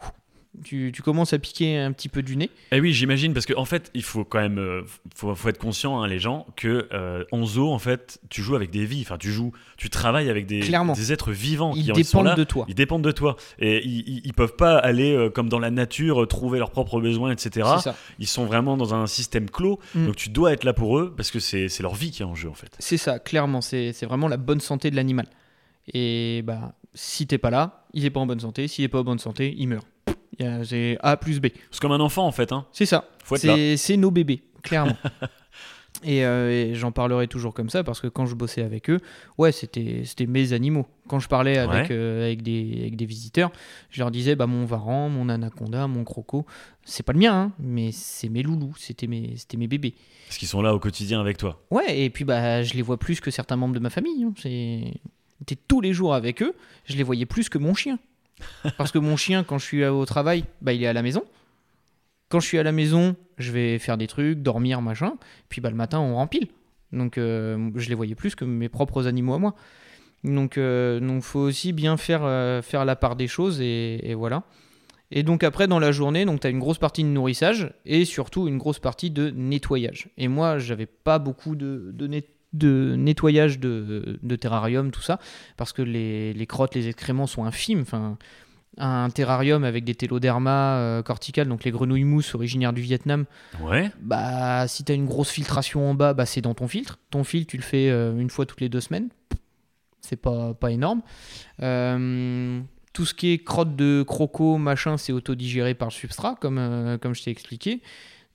tu, 0.63 0.93
tu 0.95 1.03
commences 1.03 1.33
à 1.33 1.39
piquer 1.39 1.79
un 1.79 1.93
petit 1.93 2.09
peu 2.09 2.23
du 2.23 2.37
nez. 2.37 2.51
Eh 2.73 2.81
oui, 2.81 2.93
j'imagine, 2.93 3.33
parce 3.35 3.47
qu'en 3.47 3.61
en 3.61 3.65
fait, 3.65 3.91
il 3.95 4.03
faut 4.03 4.25
quand 4.25 4.41
même, 4.41 4.59
euh, 4.59 4.83
faut, 5.15 5.35
faut 5.35 5.49
être 5.49 5.59
conscient, 5.59 6.01
hein, 6.01 6.07
les 6.07 6.19
gens, 6.19 6.47
que 6.57 6.89
euh, 6.93 7.25
en 7.33 7.45
zoo, 7.45 7.71
en 7.73 7.79
fait, 7.79 8.21
tu 8.31 8.43
joues 8.43 8.55
avec 8.55 8.71
des 8.71 8.85
vies, 8.85 9.03
enfin, 9.03 9.19
tu 9.19 9.33
joues, 9.33 9.53
tu 9.77 9.91
travailles 9.91 10.31
avec 10.31 10.47
des, 10.47 10.61
êtres 11.13 11.33
vivants 11.33 11.73
Ils 11.75 11.85
qui 11.85 11.93
en- 11.93 11.95
ils 11.97 12.05
sont 12.05 12.19
dépendent 12.19 12.27
là. 12.27 12.35
de 12.37 12.45
toi. 12.45 12.65
Ils 12.69 12.75
dépendent 12.75 13.03
de 13.05 13.11
toi 13.13 13.37
et 13.59 13.85
ils, 13.85 14.01
ils, 14.09 14.23
ils 14.25 14.33
peuvent 14.33 14.57
pas 14.57 14.77
aller 14.79 15.13
euh, 15.15 15.31
comme 15.31 15.49
dans 15.49 15.59
la 15.59 15.71
nature 15.71 16.27
trouver 16.29 16.59
leurs 16.59 16.71
propres 16.71 17.01
besoins, 17.01 17.31
etc. 17.33 17.69
Ils 18.19 18.27
sont 18.29 18.45
vraiment 18.47 18.77
dans 18.77 18.95
un 18.95 19.07
système 19.07 19.51
clos, 19.51 19.79
Mm. 19.95 20.07
donc 20.07 20.17
tu 20.17 20.29
dois 20.31 20.53
être 20.53 20.65
là 20.65 20.73
pour 20.73 20.99
eux 20.99 21.13
parce 21.17 21.31
que 21.31 21.39
c'est 21.41 21.69
leur 21.81 21.95
vie 21.95 22.11
qui 22.11 22.23
est 22.23 22.25
en 22.25 22.35
jeu 22.35 22.49
en 22.49 22.55
fait. 22.55 22.75
C'est 22.79 22.97
ça, 22.97 23.19
clairement. 23.19 23.61
C'est 23.61 23.93
c'est 23.93 24.07
vraiment 24.07 24.29
la 24.29 24.37
bonne 24.37 24.61
santé 24.61 24.91
de 24.91 24.97
l'animal. 24.97 25.27
Et 25.93 26.43
bah, 26.45 26.73
si 26.95 27.27
t'es 27.27 27.39
pas 27.39 27.51
là, 27.51 27.85
il 27.93 28.05
est 28.05 28.11
pas 28.11 28.21
en 28.21 28.27
bonne 28.27 28.41
santé. 28.41 28.69
S'il 28.69 28.85
est 28.85 28.89
pas 28.89 29.01
en 29.01 29.05
bonne 29.05 29.19
santé, 29.19 29.55
il 29.59 29.69
meurt. 29.69 29.87
Y 30.39 30.45
a- 30.45 30.65
C'est 30.65 30.99
A 31.03 31.17
plus 31.17 31.41
B. 31.41 31.47
C'est 31.71 31.81
comme 31.81 31.93
un 31.93 32.01
enfant 32.01 32.27
en 32.27 32.33
fait, 32.33 32.53
hein. 32.53 32.67
C'est 32.73 32.87
ça. 32.87 33.09
C'est 33.77 33.97
nos 33.97 34.11
bébés, 34.11 34.43
clairement. 34.63 34.97
et 36.03 36.25
euh, 36.27 36.51
et 36.51 36.75
j'en 36.75 36.93
parlerai 36.93 37.29
toujours 37.29 37.55
comme 37.55 37.71
ça 37.71 37.83
parce 37.85 38.01
que 38.01 38.09
quand 38.09 38.27
je 38.27 38.35
bossais 38.35 38.63
avec 38.63 38.91
eux, 38.91 38.99
ouais, 39.39 39.53
c'était 39.53 40.03
mes 40.27 40.53
animaux. 40.53 40.87
Quand 41.09 41.19
je 41.21 41.29
parlais 41.29 41.57
avec, 41.59 41.89
Ouais. 41.91 41.97
euh, 41.97 42.25
avec, 42.27 42.43
des, 42.43 42.77
avec 42.81 42.97
des 42.97 43.07
visiteurs, 43.07 43.51
je 43.91 44.01
leur 44.01 44.11
disais 44.11 44.35
bah, 44.37 44.47
mon 44.47 44.65
varan, 44.67 45.09
mon 45.09 45.29
anaconda, 45.29 45.87
mon 45.87 46.05
croco, 46.05 46.45
c'est 46.85 47.03
pas 47.05 47.13
le 47.13 47.21
mien, 47.21 47.33
hein, 47.35 47.53
mais 47.59 47.91
c'est 47.93 48.29
mes 48.29 48.43
loulous, 48.43 48.75
c'était 48.79 49.07
mes, 49.07 49.35
mes 49.57 49.67
bébés. 49.69 49.95
Parce 50.27 50.37
qu'ils 50.39 50.49
sont 50.49 50.63
là 50.63 50.75
au 50.75 50.79
quotidien 50.81 51.21
avec 51.21 51.37
toi. 51.39 51.63
Ouais, 51.71 52.01
et 52.01 52.11
puis 52.11 52.25
bah, 52.25 52.63
je 52.63 52.75
les 52.75 52.83
vois 52.83 52.99
plus 52.99 53.21
que 53.21 53.31
certains 53.31 53.57
membres 53.57 53.75
de 53.75 53.81
ma 53.81 53.91
famille. 53.91 54.25
hein. 54.25 54.33
J'étais 54.37 55.61
tous 55.69 55.81
les 55.81 55.93
jours 55.93 56.15
avec 56.15 56.43
eux, 56.43 56.55
je 56.87 56.97
les 56.97 57.03
voyais 57.03 57.27
plus 57.27 57.49
que 57.49 57.59
mon 57.59 57.75
chien. 57.75 57.99
Parce 58.77 58.93
que 58.93 58.99
mon 58.99 59.17
chien, 59.17 59.45
quand 59.45 59.59
je 59.59 59.65
suis 59.65 59.85
au 59.85 60.05
travail, 60.07 60.45
bah, 60.61 60.73
il 60.73 60.83
est 60.83 60.87
à 60.87 60.93
la 60.93 61.03
maison. 61.03 61.23
Quand 62.29 62.41
je 62.41 62.47
suis 62.47 62.59
à 62.59 62.63
la 62.63 62.73
maison, 62.73 63.17
je 63.39 63.53
vais 63.53 63.79
faire 63.79 63.97
des 63.97 64.07
trucs, 64.07 64.43
dormir, 64.43 64.83
machin. 64.83 65.15
Puis 65.49 65.61
bah, 65.61 65.71
le 65.71 65.77
matin, 65.77 66.01
on 66.01 66.17
rempile. 66.17 66.49
Donc 66.93 67.19
euh, 67.19 67.71
je 67.75 67.89
les 67.89 67.95
voyais 67.95 68.15
plus 68.15 68.35
que 68.35 68.45
mes 68.45 68.69
propres 68.69 69.07
animaux 69.07 69.35
à 69.35 69.39
moi. 69.39 69.55
Donc 70.23 70.57
il 70.57 71.01
donc 71.03 71.23
faut 71.23 71.41
aussi 71.41 71.73
bien 71.73 71.97
faire, 71.97 72.23
euh, 72.25 72.63
faire 72.63 72.85
la 72.85 72.97
part 72.97 73.15
des 73.17 73.27
choses 73.27 73.61
et, 73.61 74.01
et 74.03 74.15
voilà. 74.15 74.45
Et 75.11 75.23
donc 75.23 75.45
après, 75.45 75.69
dans 75.69 75.79
la 75.79 75.93
journée, 75.93 76.25
tu 76.41 76.47
as 76.47 76.51
une 76.51 76.59
grosse 76.59 76.79
partie 76.79 77.05
de 77.05 77.09
nourrissage 77.09 77.73
et 77.85 78.05
surtout 78.05 78.49
une 78.49 78.59
grosse 78.59 78.79
partie 78.79 79.11
de 79.11 79.31
nettoyage. 79.31 80.09
Et 80.17 80.29
moi, 80.29 80.59
j'avais 80.59 80.87
pas 80.87 81.19
beaucoup 81.19 81.55
de, 81.57 81.91
de, 81.93 82.07
net- 82.07 82.31
de 82.55 82.95
nettoyage 82.97 83.59
de, 83.59 84.19
de 84.23 84.37
terrarium, 84.37 84.91
tout 84.91 85.03
ça, 85.03 85.19
parce 85.59 85.73
que 85.75 85.83
les, 85.83 86.33
les 86.33 86.47
crottes, 86.47 86.75
les 86.75 86.89
excréments 86.89 87.27
sont 87.27 87.45
infimes. 87.45 87.81
Enfin, 87.83 88.17
un 88.79 89.09
terrarium 89.11 89.63
avec 89.63 89.85
des 89.85 89.95
téloderma 89.95 90.79
euh, 90.79 91.03
corticales, 91.03 91.47
donc 91.49 91.63
les 91.65 91.71
grenouilles 91.71 92.03
mousses 92.05 92.35
originaires 92.35 92.73
du 92.73 92.81
Vietnam, 92.81 93.25
Ouais. 93.61 93.91
bah 94.01 94.67
si 94.67 94.83
tu 94.83 94.91
as 94.91 94.95
une 94.97 95.07
grosse 95.07 95.31
filtration 95.31 95.89
en 95.91 95.95
bas, 95.95 96.15
bah, 96.15 96.27
c'est 96.27 96.41
dans 96.41 96.55
ton 96.55 96.67
filtre. 96.67 96.99
Ton 97.11 97.23
filtre, 97.23 97.51
tu 97.51 97.57
le 97.57 97.63
fais 97.63 97.89
euh, 97.91 98.19
une 98.19 98.31
fois 98.31 98.47
toutes 98.47 98.61
les 98.61 98.69
deux 98.69 98.81
semaines. 98.81 99.11
C'est 100.01 100.17
pas, 100.17 100.55
pas 100.55 100.71
énorme. 100.73 101.03
Euh, 101.63 102.61
tout 102.93 103.05
ce 103.05 103.15
qui 103.15 103.33
est 103.33 103.39
crotte 103.39 103.75
de 103.77 104.03
croco, 104.07 104.59
machin, 104.59 104.97
c'est 104.97 105.13
autodigéré 105.13 105.75
par 105.75 105.89
le 105.89 105.93
substrat, 105.93 106.37
comme, 106.41 106.99
comme 107.01 107.15
je 107.15 107.23
t'ai 107.25 107.31
expliqué. 107.31 107.81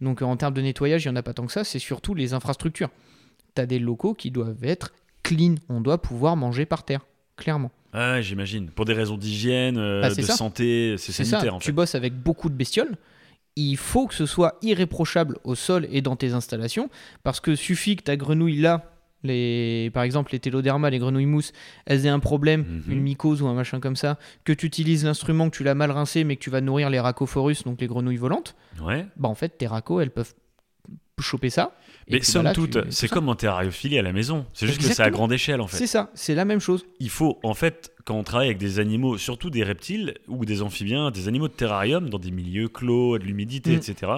Donc 0.02 0.22
en 0.22 0.36
termes 0.38 0.54
de 0.54 0.62
nettoyage, 0.62 1.04
il 1.06 1.10
n'y 1.10 1.14
en 1.14 1.16
a 1.18 1.24
pas 1.24 1.34
tant 1.34 1.46
que 1.46 1.52
ça. 1.52 1.64
C'est 1.64 1.80
surtout 1.80 2.16
les 2.16 2.34
infrastructures. 2.34 2.90
Tu 3.56 3.62
as 3.62 3.66
des 3.66 3.80
locaux 3.80 4.14
qui 4.14 4.32
doivent 4.32 4.64
être 4.64 4.94
clean. 5.24 5.56
On 5.70 5.82
doit 5.82 6.02
pouvoir 6.02 6.36
manger 6.36 6.66
par 6.66 6.84
terre, 6.84 7.02
clairement. 7.38 7.72
Ah, 7.94 8.22
j'imagine. 8.22 8.70
Pour 8.70 8.86
des 8.86 8.94
raisons 8.94 9.18
d'hygiène, 9.18 9.78
euh, 9.78 10.02
Bah, 10.02 10.10
de 10.14 10.22
ça. 10.22 10.34
santé, 10.36 10.96
c'est 10.98 11.12
sanitaire 11.12 11.42
ça, 11.42 11.54
en 11.54 11.60
tu 11.60 11.72
bosses 11.72 11.96
avec 11.96 12.14
beaucoup 12.14 12.50
de 12.50 12.56
bestioles. 12.56 12.98
Il 13.56 13.78
faut 13.78 14.08
que 14.08 14.14
ce 14.14 14.26
soit 14.28 14.58
irréprochable 14.62 15.38
au 15.44 15.56
sol 15.56 15.88
et 15.92 16.02
dans 16.02 16.16
tes 16.16 16.34
installations, 16.34 16.90
parce 17.24 17.40
que 17.40 17.56
suffit 17.56 17.96
que 17.96 18.04
ta 18.04 18.16
grenouille 18.16 18.58
là, 18.58 18.92
les, 19.24 19.90
par 19.94 20.04
exemple 20.04 20.32
les 20.32 20.40
téloderma, 20.40 20.90
les 20.90 21.00
grenouilles 21.00 21.26
mousses, 21.26 21.52
elles 21.86 22.06
aient 22.06 22.10
un 22.10 22.20
problème, 22.20 22.62
Mhm. 22.88 22.94
une 22.94 23.02
mycose 23.02 23.42
ou 23.42 23.48
un 23.48 23.54
machin 23.54 23.80
comme 23.82 23.98
ça, 23.98 24.18
que 24.46 24.54
tu 24.54 24.66
utilises 24.66 25.04
l'instrument, 25.04 25.50
que 25.50 25.58
tu 25.58 25.64
l'as 25.64 25.76
mal 25.76 25.92
rincé, 25.92 26.24
mais 26.24 26.36
que 26.38 26.42
tu 26.42 26.50
vas 26.50 26.62
nourrir 26.62 26.90
les 26.90 27.00
racophorus, 27.02 27.64
donc 27.64 27.82
les 27.82 27.88
grenouilles 27.88 28.16
volantes, 28.18 28.56
Ouais. 28.82 29.06
bah 29.18 29.28
en 29.28 29.36
fait 29.36 29.58
tes 29.58 29.68
racos, 29.68 30.00
elles 30.00 30.12
peuvent 30.12 30.34
choper 31.22 31.50
ça. 31.50 31.76
Mais 32.12 32.22
somme 32.24 32.42
bah 32.44 32.50
là, 32.50 32.54
toute, 32.56 32.92
c'est 32.92 33.08
comme 33.08 33.30
en 33.30 33.36
terrariophilie 33.36 34.00
à 34.00 34.02
la 34.02 34.12
maison. 34.12 34.48
C'est 34.54 34.66
juste 34.66 34.80
que 34.80 34.84
c'est 34.84 34.90
à 34.90 34.92
Exactement. 34.94 35.18
grande 35.18 35.34
échelle 35.34 35.62
en 35.62 35.68
fait. 35.68 35.78
C'est 35.78 35.86
ça, 35.86 36.10
c'est 36.16 36.34
la 36.34 36.44
même 36.44 36.60
chose. 36.60 36.88
Il 37.00 37.12
faut, 37.12 37.40
en 37.44 37.54
fait, 37.54 37.92
quand 38.04 38.16
on 38.16 38.24
travaille 38.24 38.48
avec 38.48 38.58
des 38.58 38.80
animaux, 38.80 39.20
surtout 39.20 39.52
des 39.52 39.64
reptiles 39.64 40.16
ou 40.28 40.44
des 40.44 40.64
amphibiens, 40.64 41.12
des 41.12 41.28
animaux 41.28 41.48
de 41.48 41.54
terrarium, 41.54 42.10
dans 42.10 42.18
des 42.18 42.32
milieux 42.32 42.68
clos, 42.68 43.20
de 43.20 43.24
l'humidité, 43.26 43.72
Mm. 43.72 43.76
etc., 43.76 44.12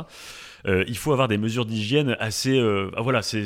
euh, 0.67 0.85
il 0.87 0.95
faut 0.95 1.11
avoir 1.11 1.27
des 1.27 1.37
mesures 1.37 1.65
d'hygiène 1.65 2.15
assez. 2.19 2.57
euh, 2.57 2.91
ah, 2.95 3.01
voilà, 3.01 3.21
c'est. 3.21 3.43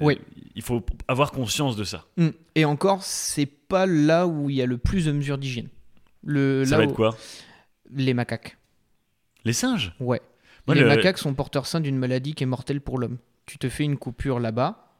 Oui. 0.00 0.20
Il 0.54 0.62
faut 0.62 0.84
avoir 1.08 1.32
conscience 1.32 1.74
de 1.74 1.82
ça. 1.82 2.04
Mm. 2.18 2.28
Et 2.54 2.64
encore, 2.64 3.02
c'est 3.02 3.46
pas 3.46 3.86
là 3.86 4.28
où 4.28 4.48
il 4.48 4.54
y 4.56 4.62
a 4.62 4.66
le 4.66 4.78
plus 4.78 5.06
de 5.06 5.12
mesures 5.12 5.38
d'hygiène. 5.38 5.68
Le, 6.22 6.64
ça 6.64 6.72
là 6.72 6.76
va 6.78 6.82
où- 6.84 6.90
être 6.90 6.94
quoi? 6.94 7.16
Les 7.92 8.14
macaques. 8.14 8.58
Les 9.44 9.52
singes? 9.52 9.92
Ouais. 9.98 10.20
Moi, 10.68 10.74
les 10.76 10.82
le- 10.82 10.86
macaques 10.88 11.18
sont 11.18 11.34
porteurs 11.34 11.66
sains 11.66 11.80
d'une 11.80 11.98
maladie 11.98 12.34
qui 12.34 12.44
est 12.44 12.46
mortelle 12.46 12.80
pour 12.80 12.98
l'homme. 12.98 13.18
Tu 13.46 13.58
te 13.58 13.68
fais 13.68 13.84
une 13.84 13.96
coupure 13.96 14.38
là-bas, 14.40 14.92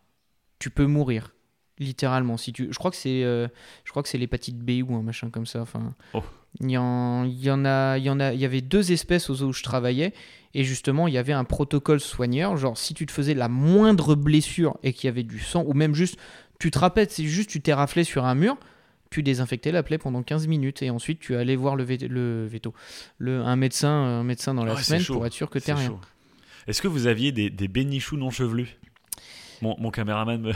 tu 0.59 0.71
peux 0.71 0.87
mourir. 0.87 1.35
Littéralement. 1.79 2.37
Si 2.37 2.53
tu... 2.53 2.69
Je 2.73 2.79
crois 2.79 2.91
que 2.91 2.97
c'est 2.97 3.23
euh, 3.23 3.47
je 3.85 3.91
crois 3.91 4.03
que 4.03 4.09
c'est 4.09 4.19
l'hépatite 4.19 4.59
B 4.59 4.83
ou 4.89 4.97
un 4.97 5.03
machin 5.03 5.31
comme 5.31 5.47
ça. 5.47 5.61
Enfin, 5.61 5.95
Oh. 6.13 6.23
il 6.61 6.71
y, 6.73 6.77
en... 6.77 7.23
il 7.25 7.41
y 7.41 7.51
en 7.53 7.65
a, 7.65 7.99
il 7.99 8.05
y 8.05 8.11
en 8.11 8.19
a, 8.19 8.33
il 8.33 8.41
y 8.41 8.45
avait 8.45 8.63
deux 8.63 8.91
espèces 8.91 9.31
aux 9.31 9.35
zoos 9.37 9.49
où 9.51 9.53
je 9.53 9.63
travaillais 9.63 10.13
et 10.55 10.65
justement 10.65 11.07
il 11.07 11.15
y 11.15 11.19
avait 11.19 11.33
un 11.35 11.45
protocole 11.45 12.01
soigneur. 12.01 12.57
Genre 12.57 12.77
si 12.77 12.95
tu 12.95 13.07
te 13.07 13.13
faisais 13.13 13.35
la 13.35 13.49
moindre 13.49 14.17
blessure 14.17 14.77
et 14.83 14.93
qu'il 14.93 15.07
y 15.07 15.11
avait 15.11 15.23
du 15.23 15.39
sang 15.39 15.63
ou 15.69 15.73
même 15.75 15.95
juste, 15.95 16.19
tu 16.59 16.73
te 16.73 16.79
rappelles, 16.81 17.11
c'est 17.11 17.25
juste 17.27 17.49
tu 17.51 17.61
t'es 17.61 17.73
raflé 17.75 18.03
sur 18.03 18.25
un 18.25 18.35
mur. 18.35 18.57
Tu 19.11 19.23
désinfectais 19.23 19.73
la 19.73 19.83
plaie 19.83 19.99
pendant 19.99 20.23
15 20.23 20.47
minutes 20.47 20.83
et 20.83 20.91
ensuite 20.91 21.19
tu 21.21 21.35
allais 21.37 21.57
voir 21.57 21.77
le, 21.77 21.85
vé- 21.85 22.07
le 22.09 22.47
veto, 22.47 22.75
le, 23.19 23.41
un 23.41 23.57
médecin, 23.57 23.89
un 23.89 24.23
médecin 24.25 24.53
dans 24.55 24.65
la 24.65 24.75
Ouais, 24.75 24.79
c'est 24.83 24.99
semaine 24.99 25.05
pour 25.07 25.27
être 25.27 25.33
sûr 25.33 25.49
que 25.51 25.59
t'es 25.59 25.73
rien. 25.73 25.99
Est-ce 26.67 26.83
que 26.83 26.89
vous 26.89 27.07
aviez 27.07 27.33
des, 27.33 27.49
des 27.49 27.69
bénichoux 27.69 28.17
non 28.19 28.31
chevelus? 28.31 28.77
Mon, 29.63 29.77
mon 29.79 29.91
caméraman 29.91 30.41
me, 30.41 30.53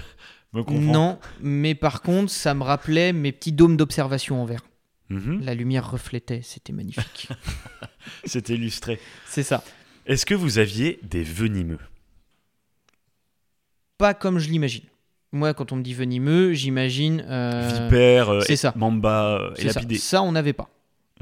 me 0.52 0.62
comprend. 0.62 0.92
Non, 0.92 1.18
mais 1.40 1.74
par 1.74 2.02
contre, 2.02 2.30
ça 2.30 2.52
me 2.54 2.62
rappelait 2.62 3.12
mes 3.14 3.32
petits 3.32 3.52
dômes 3.52 3.76
d'observation 3.78 4.42
en 4.42 4.44
verre. 4.44 4.64
Mhm. 5.08 5.40
La 5.42 5.54
lumière 5.54 5.90
reflétait, 5.90 6.40
c'était 6.42 6.72
magnifique. 6.72 7.28
C'est 8.24 8.48
illustré. 8.50 9.00
C'est 9.26 9.42
ça. 9.42 9.64
Est-ce 10.06 10.26
que 10.26 10.34
vous 10.34 10.58
aviez 10.58 10.98
des 11.02 11.22
venimeux? 11.22 11.78
Pas 13.98 14.14
comme 14.14 14.38
je 14.38 14.48
l'imagine. 14.50 14.84
Moi, 15.32 15.54
quand 15.54 15.72
on 15.72 15.76
me 15.76 15.82
dit 15.82 15.94
venimeux, 15.94 16.52
j'imagine. 16.52 17.24
euh, 17.28 17.84
Vipères, 17.84 18.28
euh, 18.30 18.40
c'est 18.40 18.56
ça. 18.56 18.72
mamba 18.76 19.38
euh, 19.38 19.50
et 19.56 19.68
c'est 19.70 19.94
ça. 19.98 20.22
on 20.22 20.32
n'avait 20.32 20.52
pas. 20.52 20.68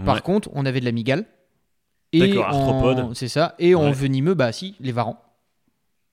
Par 0.05 0.17
Ouais. 0.17 0.21
contre, 0.21 0.49
on 0.53 0.67
avait 0.67 0.81
de 0.81 0.85
la 0.85 0.93
migale. 0.93 1.25
D'accord, 2.13 2.47
arthropodes. 2.47 3.15
C'est 3.15 3.29
ça. 3.29 3.55
Et 3.61 3.75
en 3.77 3.85
Ouais. 3.85 3.93
venimeux, 3.93 4.35
bah 4.35 4.51
si, 4.53 4.75
les 4.81 4.91
varans. 4.93 5.23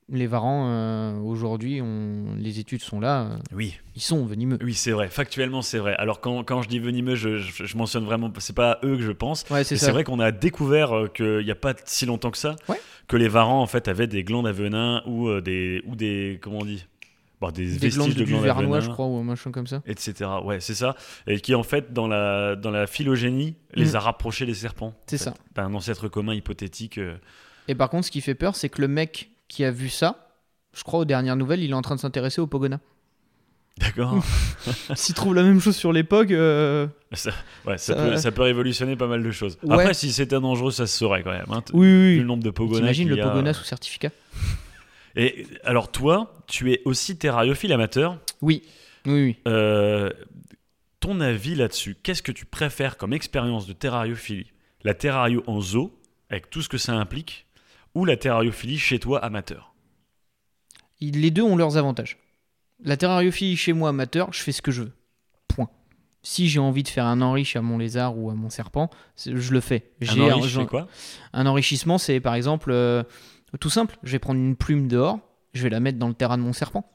Les 0.10 0.28
varans, 0.28 0.68
euh, 0.70 1.18
aujourd'hui, 1.20 1.82
on... 1.82 2.36
les 2.38 2.60
études 2.60 2.82
sont 2.82 3.00
là, 3.02 3.40
Oui, 3.54 3.78
ils 3.96 4.02
sont 4.02 4.26
venimeux. 4.26 4.58
oui, 4.64 4.74
c'est 4.74 4.92
vrai. 4.92 5.10
Factuellement, 5.10 5.62
c'est 5.62 5.80
vrai. 5.80 5.96
Alors 5.98 6.22
quand, 6.22 6.44
quand 6.46 6.62
je 6.62 6.70
dis 6.70 6.80
venimeux, 6.80 7.16
je, 7.16 7.38
je, 7.40 7.66
je 7.66 7.78
mentionne 7.78 8.06
vraiment, 8.06 8.32
c'est 8.38 8.56
pas 8.56 8.74
à 8.74 8.86
eux 8.86 8.96
que 8.96 9.02
je 9.04 9.12
pense. 9.12 9.44
Ouais, 9.50 9.66
c'est 9.66 9.92
vrai 9.92 10.06
qu'on 10.06 10.20
a 10.22 10.32
découvert 10.32 10.94
qu'il 11.14 11.40
n'y 11.44 11.52
a 11.52 11.56
pas 11.56 11.74
si 11.84 12.06
longtemps 12.06 12.32
que 12.32 12.38
ça, 12.38 12.56
que 13.10 13.18
les 13.18 13.28
varans 13.28 13.62
en 13.62 13.68
fait 13.68 13.90
avaient 13.90 14.08
des 14.08 14.24
glandes 14.24 14.48
à 14.48 14.54
venin 14.54 15.02
ou 15.08 15.42
des 15.42 15.82
ou 15.88 15.96
des 15.98 16.40
comment 16.42 16.60
on 16.62 16.66
dit, 16.66 16.86
Bon, 17.40 17.52
des, 17.52 17.66
Des 17.78 17.90
vestiges 17.90 18.16
de 18.16 18.24
glandes 18.24 18.42
vernois, 18.44 18.80
je 18.80 18.90
crois, 18.90 19.06
ou 19.06 19.16
un 19.18 19.24
machin 19.24 19.52
comme 19.52 19.68
ça. 19.68 19.84
etc. 19.86 20.28
Ouais, 20.44 20.60
c'est 20.60 20.74
ça. 20.74 20.96
Et 21.28 21.40
qui 21.40 21.54
en 21.54 21.62
fait 21.64 21.94
dans 21.94 22.08
la 22.08 22.56
dans 22.56 22.72
la 22.72 22.88
phylogénie 22.88 23.56
les 23.76 23.92
Mm. 23.92 23.96
a 23.96 24.00
rapprochés 24.00 24.46
des 24.48 24.56
serpents. 24.56 24.96
C'est 25.06 25.18
ça. 25.20 25.34
Un 25.56 25.74
ancêtre 25.76 26.08
commun 26.08 26.34
hypothétique. 26.34 26.98
euh, 26.98 27.16
Et 27.68 27.76
par 27.76 27.90
contre, 27.92 28.06
ce 28.08 28.12
qui 28.12 28.22
fait 28.22 28.34
peur, 28.36 28.56
c'est 28.56 28.70
que 28.70 28.82
le 28.82 28.88
mec 28.88 29.30
qui 29.48 29.64
a 29.64 29.70
vu 29.72 29.90
ça, 29.90 30.30
je 30.76 30.84
crois 30.84 31.00
aux 31.02 31.06
dernières 31.06 31.36
nouvelles, 31.36 31.62
il 31.62 31.70
est 31.70 31.76
en 31.76 31.82
train 31.84 31.94
de 31.96 32.00
s'intéresser 32.00 32.42
au 32.42 32.48
Pogona. 32.48 32.80
D'accord. 33.78 34.24
S'il 34.96 35.14
trouve 35.14 35.36
la 35.36 35.44
même 35.44 35.60
chose 35.62 35.76
sur 35.76 35.94
l'époque, 35.94 36.32
euh, 36.32 36.88
ça, 37.14 37.30
ouais, 37.68 37.78
ça, 37.78 37.94
Ça- 37.96 38.04
peut, 38.10 38.18
ça 38.18 38.32
peut 38.32 38.42
révolutionner 38.42 38.96
pas 38.96 39.06
mal 39.06 39.22
de 39.22 39.30
choses. 39.30 39.60
Ouais. 39.62 39.74
Après, 39.76 39.94
si 39.94 40.12
c'était 40.12 40.40
dangereux, 40.40 40.72
ça 40.72 40.88
se 40.88 40.98
saurait 40.98 41.22
quand 41.22 41.30
même. 41.34 41.46
Hein. 41.52 41.62
Oui, 41.74 41.86
vu 41.86 42.08
oui, 42.10 42.16
le 42.16 42.22
oui. 42.22 42.28
nombre 42.28 42.42
de 42.44 42.50
pogonas. 42.50 42.80
T'imagines 42.80 43.10
le 43.10 43.22
a. 43.22 43.28
Pogona 43.28 43.54
sous 43.54 43.64
certificat? 43.64 44.10
Et 45.18 45.48
alors 45.64 45.92
toi, 45.92 46.32
tu 46.46 46.72
es 46.72 46.82
aussi 46.86 47.18
terrariophile 47.18 47.74
amateur. 47.74 48.20
Oui, 48.42 48.62
oui, 49.08 49.24
oui. 49.24 49.36
Euh, 49.48 50.12
ton 51.00 51.20
avis 51.22 51.56
là-dessus, 51.56 51.98
qu'est-ce 52.02 52.22
que 52.22 52.32
tu 52.32 52.46
préfères 52.46 52.98
comme 52.98 53.14
expérience 53.14 53.66
de 53.66 53.74
terrariophilie 53.74 54.52
La 54.84 54.94
terrario 54.94 55.44
en 55.48 55.60
zoo, 55.60 56.00
avec 56.30 56.52
tout 56.52 56.62
ce 56.62 56.70
que 56.70 56.78
ça 56.78 56.94
implique, 56.94 57.48
ou 57.96 58.06
la 58.06 58.16
terrariophilie 58.16 58.78
chez 58.78 59.00
toi 59.00 59.24
amateur? 59.24 59.74
Les 61.02 61.32
deux 61.32 61.42
ont 61.42 61.56
leurs 61.56 61.78
avantages. 61.78 62.18
La 62.84 62.96
terrariophilie 62.96 63.58
chez 63.58 63.74
moi 63.74 63.90
amateur, 63.90 64.32
je 64.34 64.42
fais 64.42 64.52
ce 64.52 64.62
que 64.62 64.72
je 64.72 64.84
veux. 64.84 64.92
Point. 65.48 65.70
Si 66.22 66.48
j'ai 66.48 66.60
envie 66.60 66.84
de 66.84 66.90
faire 66.90 67.06
un 67.06 67.22
enrich 67.22 67.56
à 67.56 67.64
mon 67.64 67.80
lézard 67.80 68.16
ou 68.18 68.30
à 68.30 68.36
mon 68.36 68.52
serpent, 68.52 68.92
je 69.26 69.52
le 69.52 69.62
fais. 69.62 69.92
Quoi? 70.70 70.88
Un 71.34 71.48
enrichissement, 71.48 71.98
c'est 71.98 72.20
par 72.20 72.36
exemple 72.36 72.70
euh, 72.72 73.04
tout 73.60 73.70
simple. 73.70 73.98
Je 74.04 74.12
vais 74.12 74.20
prendre 74.20 74.40
une 74.40 74.56
plume 74.56 74.88
dehors, 74.88 75.20
je 75.54 75.64
vais 75.64 75.70
la 75.70 75.80
mettre 75.80 75.98
dans 75.98 76.08
le 76.08 76.14
terrain 76.14 76.38
de 76.38 76.44
mon 76.44 76.54
serpent. 76.54 76.90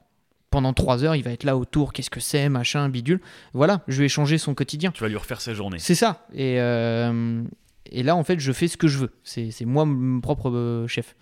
Pendant 0.51 0.75
trois 0.75 1.03
heures, 1.03 1.17
il 1.17 1.23
va 1.23 1.31
être 1.31 1.45
là 1.45 1.57
autour. 1.57 1.95
Qu'est-ce 1.95 2.11
que 2.11 2.21
c'est, 2.21 2.51
machin, 2.51 2.91
bidule. 2.91 3.21
Voilà, 3.55 3.83
je 3.89 4.03
vais 4.03 4.09
changer 4.09 4.37
son 4.37 4.55
quotidien. 4.55 4.91
Tu 4.91 5.03
vas 5.03 5.09
lui 5.09 5.17
refaire 5.17 5.41
sa 5.41 5.55
journée. 5.55 5.79
C'est 5.79 5.95
ça. 5.95 6.27
Et, 6.35 6.61
euh, 6.61 7.43
et 7.87 8.03
là, 8.03 8.17
en 8.17 8.23
fait, 8.23 8.39
je 8.39 8.53
fais 8.53 8.69
ce 8.69 8.77
que 8.77 8.87
je 8.87 8.99
veux. 8.99 9.11
C'est 9.25 9.65
moi 9.65 9.87
mon 9.87 10.21
propre 10.21 10.51
euh, 10.51 10.87
chef. 10.87 11.17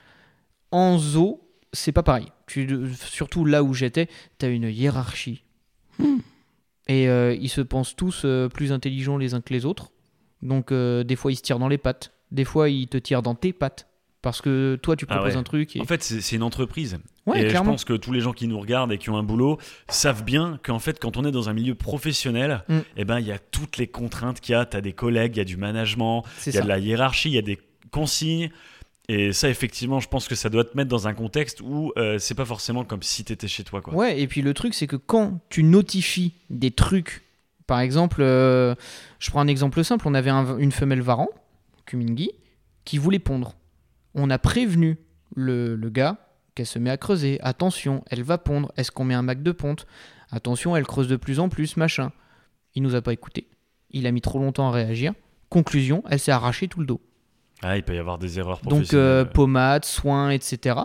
En 0.73 0.99
zoo, 0.99 1.49
c'est 1.73 1.93
pas 1.93 2.03
pareil. 2.03 2.27
Tu, 2.47 2.93
surtout 2.97 3.45
là 3.45 3.63
où 3.63 3.73
j'étais, 3.73 4.09
tu 4.39 4.47
as 4.47 4.49
une 4.49 4.65
hiérarchie. 4.65 5.45
Et 6.89 7.09
euh, 7.09 7.37
ils 7.41 7.49
se 7.49 7.61
pensent 7.61 7.95
tous 7.95 8.23
euh, 8.25 8.49
plus 8.49 8.73
intelligents 8.73 9.17
les 9.17 9.35
uns 9.35 9.41
que 9.41 9.53
les 9.53 9.65
autres. 9.65 9.93
Donc, 10.43 10.73
euh, 10.73 11.05
des 11.05 11.15
fois, 11.15 11.31
ils 11.31 11.37
se 11.37 11.43
tirent 11.43 11.61
dans 11.61 11.69
les 11.69 11.79
pattes. 11.79 12.13
Des 12.33 12.45
fois, 12.45 12.69
ils 12.69 12.89
te 12.89 12.97
tirent 12.97 13.23
dans 13.23 13.37
tes 13.37 13.53
pattes. 13.53 13.87
Parce 14.23 14.43
que 14.43 14.79
toi, 14.83 14.97
tu 14.97 15.07
Ah 15.09 15.15
proposes 15.17 15.33
ouais. 15.35 15.39
un 15.41 15.43
truc. 15.43 15.77
Et... 15.77 15.81
En 15.81 15.85
fait, 15.87 16.03
c'est 16.03 16.37
une 16.37 16.43
entreprise. 16.43 16.99
ouais, 17.27 17.41
et 17.41 17.45
je 17.45 17.49
clairement. 17.49 17.71
pense 17.73 17.85
que 17.87 17.95
tous 17.95 18.13
les 18.13 18.21
gens 18.21 18.33
qui 18.35 18.47
nous 18.49 18.61
regardent 18.61 18.93
et 18.93 18.99
qui 18.99 19.09
ont 19.09 19.17
un 19.17 19.23
boulot 19.23 19.59
savent 19.89 20.25
bien 20.25 20.59
qu'en 20.63 20.79
fait, 20.79 20.99
quand 21.01 21.17
on 21.17 21.25
est 21.25 21.31
dans 21.31 21.49
un 21.49 21.55
milieu 21.55 21.75
professionnel, 21.75 22.63
Mm. 22.69 22.79
eh 22.99 23.05
ben, 23.07 23.19
il 23.21 23.27
y 23.27 23.33
a 23.33 23.39
toutes 23.39 23.79
les 23.79 23.87
contraintes 23.87 24.41
qu'il 24.41 24.53
y 24.53 24.57
a. 24.57 24.67
Tu 24.67 24.77
as 24.77 24.83
des 24.83 24.93
collègues, 24.93 25.37
il 25.37 25.39
y 25.39 25.41
a 25.41 25.45
du 25.45 25.57
management, 25.57 26.23
il 26.47 26.53
y 26.53 26.57
a 26.57 26.61
ça. 26.61 26.63
de 26.65 26.69
la 26.69 26.79
hiérarchie, 26.79 27.31
il 27.31 27.35
y 27.35 27.39
a 27.39 27.43
des 27.43 27.59
consignes. 27.91 28.51
Et 29.09 29.33
ça, 29.33 29.49
effectivement, 29.49 29.99
je 30.01 30.09
pense 30.09 30.29
que 30.29 30.35
ça 30.35 30.51
doit 30.51 30.65
te 30.65 30.77
mettre 30.77 30.91
dans 30.91 31.09
un 31.09 31.15
contexte 31.15 31.61
où 31.63 31.93
euh, 31.97 32.19
c'est 32.19 32.35
pas 32.37 32.45
forcément 32.45 32.85
comme 32.85 33.03
si 33.03 33.25
tu 33.25 33.33
étais 33.33 33.49
chez 33.49 33.65
toi. 33.65 33.81
Quoi. 33.81 33.95
Ouais, 33.95 34.21
et 34.21 34.27
puis 34.29 34.43
le 34.43 34.53
truc, 34.55 34.75
c'est 34.75 34.87
que 34.87 34.97
quand 34.97 35.41
tu 35.49 35.63
notifies 35.65 36.35
des 36.51 36.71
trucs, 36.71 37.23
par 37.67 37.81
exemple, 37.81 38.21
euh, 38.21 38.75
je 39.19 39.31
prends 39.31 39.41
un 39.41 39.49
exemple 39.49 39.83
simple, 39.83 40.07
on 40.07 40.15
avait 40.15 40.31
un- 40.31 40.59
une 40.59 40.71
femelle 40.73 41.01
varan, 41.01 41.29
Kumingi, 41.87 42.31
qui 42.85 42.99
voulait 42.99 43.19
pondre. 43.19 43.55
On 44.15 44.31
a 44.31 44.39
prévenu 44.39 44.99
le, 45.35 45.77
le 45.77 45.91
gars 45.91 46.17
qu'elle 46.55 46.67
se 46.67 46.79
met 46.79 46.91
à 46.91 46.97
creuser. 46.97 47.39
Attention, 47.43 48.05
elle 48.11 48.23
va 48.23 48.39
pondre. 48.39 48.73
Est-ce 48.77 48.91
qu'on 48.91 49.05
met 49.05 49.15
un 49.15 49.23
mac 49.23 49.43
de 49.43 49.53
ponte? 49.53 49.87
Attention, 50.31 50.77
elle 50.77 50.87
creuse 50.87 51.09
de 51.09 51.17
plus 51.17 51.41
en 51.41 51.49
plus, 51.49 51.77
machin. 51.77 52.13
Il 52.75 52.83
nous 52.83 52.95
a 52.95 53.03
pas 53.03 53.13
écouté. 53.13 53.49
Il 53.91 54.07
a 54.07 54.13
mis 54.13 54.21
trop 54.21 54.39
longtemps 54.39 54.69
à 54.69 54.73
réagir. 54.73 55.13
Conclusion, 55.49 56.03
elle 56.09 56.21
s'est 56.21 56.33
arrachée 56.33 56.69
tout 56.69 56.81
le 56.81 56.87
dos. 56.87 57.01
Ah, 57.63 57.77
il 57.77 57.83
peut 57.83 57.95
y 57.95 57.99
avoir 57.99 58.19
des 58.19 58.39
erreurs 58.39 58.61
Donc 58.63 58.95
euh, 58.95 59.25
pommade, 59.25 59.85
soins, 59.85 60.31
etc. 60.31 60.81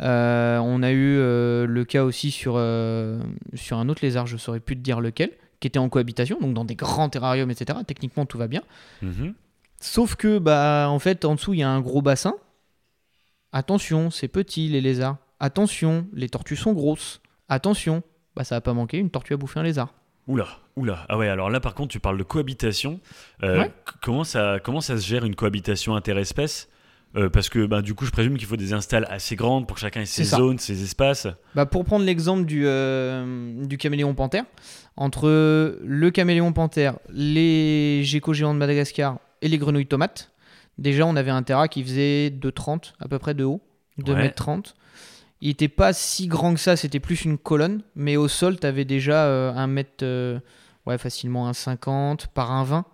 Euh, 0.00 0.58
on 0.58 0.82
a 0.82 0.90
eu 0.90 1.16
euh, 1.18 1.66
le 1.66 1.84
cas 1.84 2.04
aussi 2.04 2.30
sur, 2.30 2.54
euh, 2.56 3.20
sur 3.54 3.78
un 3.78 3.88
autre 3.88 4.00
lézard, 4.04 4.26
je 4.26 4.36
saurais 4.36 4.60
plus 4.60 4.76
te 4.76 4.80
dire 4.80 5.00
lequel, 5.00 5.30
qui 5.60 5.66
était 5.66 5.78
en 5.78 5.88
cohabitation, 5.88 6.38
donc 6.40 6.54
dans 6.54 6.64
des 6.64 6.76
grands 6.76 7.08
terrariums, 7.08 7.50
etc. 7.50 7.78
Techniquement, 7.86 8.26
tout 8.26 8.38
va 8.38 8.46
bien. 8.46 8.62
Mhm. 9.02 9.34
Sauf 9.80 10.16
que, 10.16 10.38
bah, 10.38 10.86
en 10.88 10.98
fait, 10.98 11.24
en 11.24 11.34
dessous, 11.34 11.54
il 11.54 11.60
y 11.60 11.62
a 11.62 11.70
un 11.70 11.80
gros 11.80 12.02
bassin. 12.02 12.34
Attention, 13.52 14.10
c'est 14.10 14.28
petit, 14.28 14.68
les 14.68 14.80
lézards. 14.80 15.16
Attention, 15.40 16.06
les 16.12 16.28
tortues 16.28 16.56
sont 16.56 16.72
grosses. 16.72 17.20
Attention, 17.48 18.02
bah, 18.36 18.44
ça 18.44 18.56
va 18.56 18.60
pas 18.60 18.72
manquer, 18.74 18.98
une 18.98 19.10
tortue 19.10 19.34
a 19.34 19.36
bouffé 19.36 19.60
un 19.60 19.62
lézard. 19.62 19.94
Oula, 20.26 20.46
oula. 20.76 21.06
Ah 21.08 21.16
ouais, 21.16 21.28
alors 21.28 21.48
là, 21.48 21.58
par 21.60 21.74
contre, 21.74 21.88
tu 21.92 22.00
parles 22.00 22.18
de 22.18 22.22
cohabitation. 22.24 23.00
Euh, 23.42 23.60
Ouais. 23.60 23.72
comment, 24.02 24.24
ça, 24.24 24.58
comment 24.62 24.80
ça 24.82 24.98
se 24.98 25.06
gère 25.06 25.24
une 25.24 25.34
cohabitation 25.34 25.94
interespèce? 25.96 26.68
Euh, 27.16 27.30
Parce 27.30 27.48
que 27.48 27.64
bah, 27.64 27.80
du 27.80 27.94
coup, 27.94 28.04
je 28.04 28.10
présume 28.10 28.36
qu'il 28.36 28.46
faut 28.46 28.56
des 28.58 28.74
installs 28.74 29.06
assez 29.08 29.34
grandes 29.34 29.66
pour 29.66 29.76
que 29.76 29.80
chacun 29.80 30.02
ait 30.02 30.06
ses 30.06 30.24
zones, 30.24 30.58
ses 30.58 30.82
espaces. 30.82 31.26
Bah, 31.54 31.64
pour 31.64 31.84
prendre 31.86 32.04
l'exemple 32.04 32.44
du, 32.44 32.64
euh, 32.66 33.64
du 33.64 33.78
caméléon 33.78 34.14
panthère, 34.14 34.44
entre 34.96 35.78
le 35.82 36.10
caméléon 36.10 36.52
panthère, 36.52 36.98
les 37.08 38.02
geckos 38.04 38.34
géants 38.34 38.52
de 38.52 38.58
Madagascar 38.58 39.18
et 39.40 39.48
les 39.48 39.56
grenouilles 39.56 39.86
tomates, 39.86 40.30
déjà 40.78 41.04
on 41.06 41.16
avait 41.16 41.30
un 41.30 41.42
terra 41.42 41.68
qui 41.68 41.82
faisait 41.82 42.30
2,30 42.30 42.94
à 43.00 43.08
peu 43.08 43.18
près 43.18 43.34
de 43.34 43.44
haut, 43.44 43.60
2 43.98 44.12
Ouais. 44.12 44.18
mètres 44.22 44.34
30. 44.36 44.74
Il 45.40 45.50
était 45.50 45.68
pas 45.68 45.92
si 45.92 46.26
grand 46.26 46.54
que 46.54 46.60
ça, 46.60 46.76
c'était 46.76 46.98
plus 47.00 47.24
une 47.24 47.38
colonne, 47.38 47.82
mais 47.94 48.16
au 48.16 48.26
sol 48.28 48.58
tu 48.58 48.66
avais 48.66 48.84
déjà 48.84 49.24
euh, 49.26 49.52
un 49.54 49.66
mètre, 49.68 50.02
euh, 50.04 50.38
ouais 50.86 50.98
facilement 50.98 51.48
un 51.48 51.52
50 51.52 52.28
par 52.28 52.50
un 52.52 52.64
20 52.64 52.84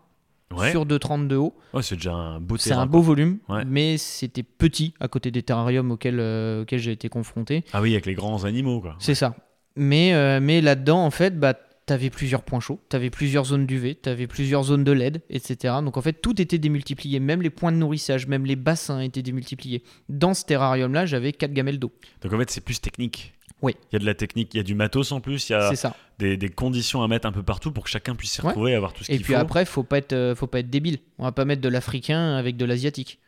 Ouais, 0.55 0.70
sur 0.70 0.85
2,30 0.87 1.26
de 1.26 1.35
haut. 1.37 1.55
Ouais, 1.72 1.82
c'est 1.82 1.97
déjà 1.97 2.12
un 2.12 2.39
beau 2.39 2.57
C'est 2.59 2.72
un 2.74 2.87
beau 2.87 3.01
volume, 3.01 3.39
Ouais. 3.49 3.64
mais 3.64 3.97
c'était 3.99 4.45
petit 4.45 4.95
à 5.01 5.09
côté 5.09 5.32
des 5.32 5.43
terrariums 5.43 5.91
auxquels, 5.91 6.20
euh, 6.20 6.62
auxquels 6.62 6.78
j'ai 6.78 6.93
été 6.93 7.09
confronté. 7.09 7.64
Ah 7.72 7.80
oui, 7.80 7.93
avec 7.93 8.07
les 8.07 8.14
grands 8.14 8.45
animaux, 8.45 8.80
quoi. 8.80 8.95
C'est 9.01 9.16
ça. 9.16 9.35
Mais, 9.74 10.14
euh, 10.14 10.39
mais 10.41 10.61
là-dedans, 10.61 11.05
en 11.05 11.11
fait, 11.11 11.41
bah, 11.41 11.55
t'avais 11.87 12.11
plusieurs 12.11 12.43
points 12.43 12.61
chauds, 12.61 12.80
t'avais 12.89 13.11
plusieurs 13.11 13.45
zones 13.45 13.66
d'UV, 13.66 13.95
t'avais 13.97 14.26
plusieurs 14.26 14.62
zones 14.64 14.85
de 14.85 14.93
LED, 14.93 15.22
etc. 15.30 15.74
Donc 15.82 15.97
en 15.97 16.01
fait, 16.03 16.14
tout 16.14 16.41
était 16.41 16.59
démultiplié. 16.59 17.20
Même 17.20 17.43
les 17.43 17.51
points 17.51 17.72
de 17.72 17.76
nourrissage, 17.76 18.26
même 18.26 18.47
les 18.47 18.57
bassins 18.57 19.01
étaient 19.01 19.22
démultipliés. 19.22 19.82
Dans 20.09 20.35
ce 20.35 20.45
terrarium-là, 20.45 21.07
j'avais 21.07 21.32
quatre 21.32 21.53
gamelles 21.53 21.78
d'eau. 21.78 21.93
Donc 22.22 22.32
en 22.32 22.39
fait, 22.39 22.51
c'est 22.51 22.61
plus 22.62 22.80
technique. 22.80 23.35
Oui. 23.62 23.74
Il 23.91 23.95
y 23.95 23.97
a 23.97 23.99
de 24.01 24.05
la 24.07 24.14
technique, 24.14 24.53
il 24.55 24.59
y 24.59 24.61
a 24.61 24.62
du 24.62 24.74
matos 24.74 25.11
en 25.12 25.20
plus, 25.20 25.49
il 25.49 25.53
y 25.53 25.55
a 25.55 25.74
ça. 25.74 25.95
des, 26.18 26.37
des 26.37 26.49
conditions 26.51 27.03
à 27.03 27.09
mettre 27.09 27.26
un 27.26 27.32
peu 27.32 27.43
partout 27.43 27.72
pour 27.72 27.85
que 27.85 27.91
chacun 27.91 28.14
puisse 28.14 28.32
s'y 28.32 28.41
Ouais. 28.43 28.49
retrouver, 28.49 28.74
avoir 28.74 28.93
tout 28.93 29.05
ce 29.05 29.11
Et 29.12 29.16
qu'il 29.16 29.24
puis 29.24 29.32
faut. 29.35 29.39
après, 29.41 29.64
faut 29.64 29.85
pas 29.85 29.99
être, 29.99 30.12
euh, 30.12 30.35
faut 30.35 30.47
pas 30.47 30.59
être 30.61 30.68
débile. 30.70 30.99
On 31.18 31.24
va 31.24 31.32
pas 31.32 31.45
mettre 31.47 31.62
de 31.62 31.68
l'africain 31.70 32.35
avec 32.37 32.57
de 32.59 32.64
l'asiatique. 32.66 33.20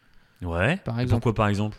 Ouais. 0.42 0.76
par 0.78 0.98
Et 0.98 1.02
exemple. 1.02 1.22
Pourquoi 1.22 1.34
par 1.34 1.48
exemple? 1.48 1.76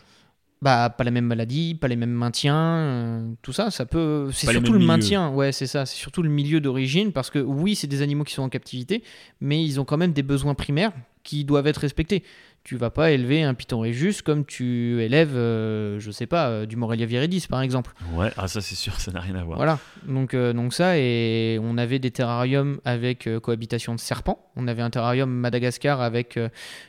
Bah, 0.60 0.90
pas 0.90 1.04
la 1.04 1.12
même 1.12 1.26
maladie, 1.26 1.76
pas 1.76 1.86
les 1.86 1.94
mêmes 1.94 2.10
maintiens, 2.10 2.56
euh, 2.56 3.32
tout 3.42 3.52
ça, 3.52 3.70
ça 3.70 3.86
peut. 3.86 4.30
C'est 4.32 4.50
surtout 4.50 4.72
le 4.72 4.78
milieux. 4.78 4.88
maintien, 4.88 5.30
ouais, 5.30 5.52
c'est 5.52 5.68
ça. 5.68 5.86
C'est 5.86 5.96
surtout 5.96 6.22
le 6.22 6.30
milieu 6.30 6.60
d'origine, 6.60 7.12
parce 7.12 7.30
que 7.30 7.38
oui, 7.38 7.76
c'est 7.76 7.86
des 7.86 8.02
animaux 8.02 8.24
qui 8.24 8.34
sont 8.34 8.42
en 8.42 8.48
captivité, 8.48 9.04
mais 9.40 9.64
ils 9.64 9.78
ont 9.78 9.84
quand 9.84 9.96
même 9.96 10.12
des 10.12 10.24
besoins 10.24 10.54
primaires 10.54 10.92
qui 11.22 11.44
doivent 11.44 11.68
être 11.68 11.78
respectés. 11.78 12.24
Tu 12.68 12.76
vas 12.76 12.90
pas 12.90 13.12
élever 13.12 13.44
un 13.44 13.54
python 13.54 13.80
régus 13.80 14.20
comme 14.20 14.44
tu 14.44 15.00
élèves, 15.02 15.34
euh, 15.34 15.98
je 16.00 16.10
sais 16.10 16.26
pas, 16.26 16.48
euh, 16.50 16.66
du 16.66 16.76
Morelia 16.76 17.06
viridis 17.06 17.46
par 17.48 17.62
exemple. 17.62 17.94
Ouais, 18.12 18.30
ah 18.36 18.46
ça 18.46 18.60
c'est 18.60 18.74
sûr, 18.74 19.00
ça 19.00 19.10
n'a 19.10 19.20
rien 19.20 19.36
à 19.36 19.42
voir. 19.42 19.56
Voilà. 19.56 19.78
Donc, 20.06 20.34
euh, 20.34 20.52
donc 20.52 20.74
ça, 20.74 20.98
et 20.98 21.58
on 21.62 21.78
avait 21.78 21.98
des 21.98 22.10
terrariums 22.10 22.78
avec 22.84 23.26
euh, 23.26 23.40
cohabitation 23.40 23.94
de 23.94 24.00
serpents. 24.00 24.50
On 24.54 24.68
avait 24.68 24.82
un 24.82 24.90
terrarium 24.90 25.30
Madagascar 25.30 26.02
avec 26.02 26.38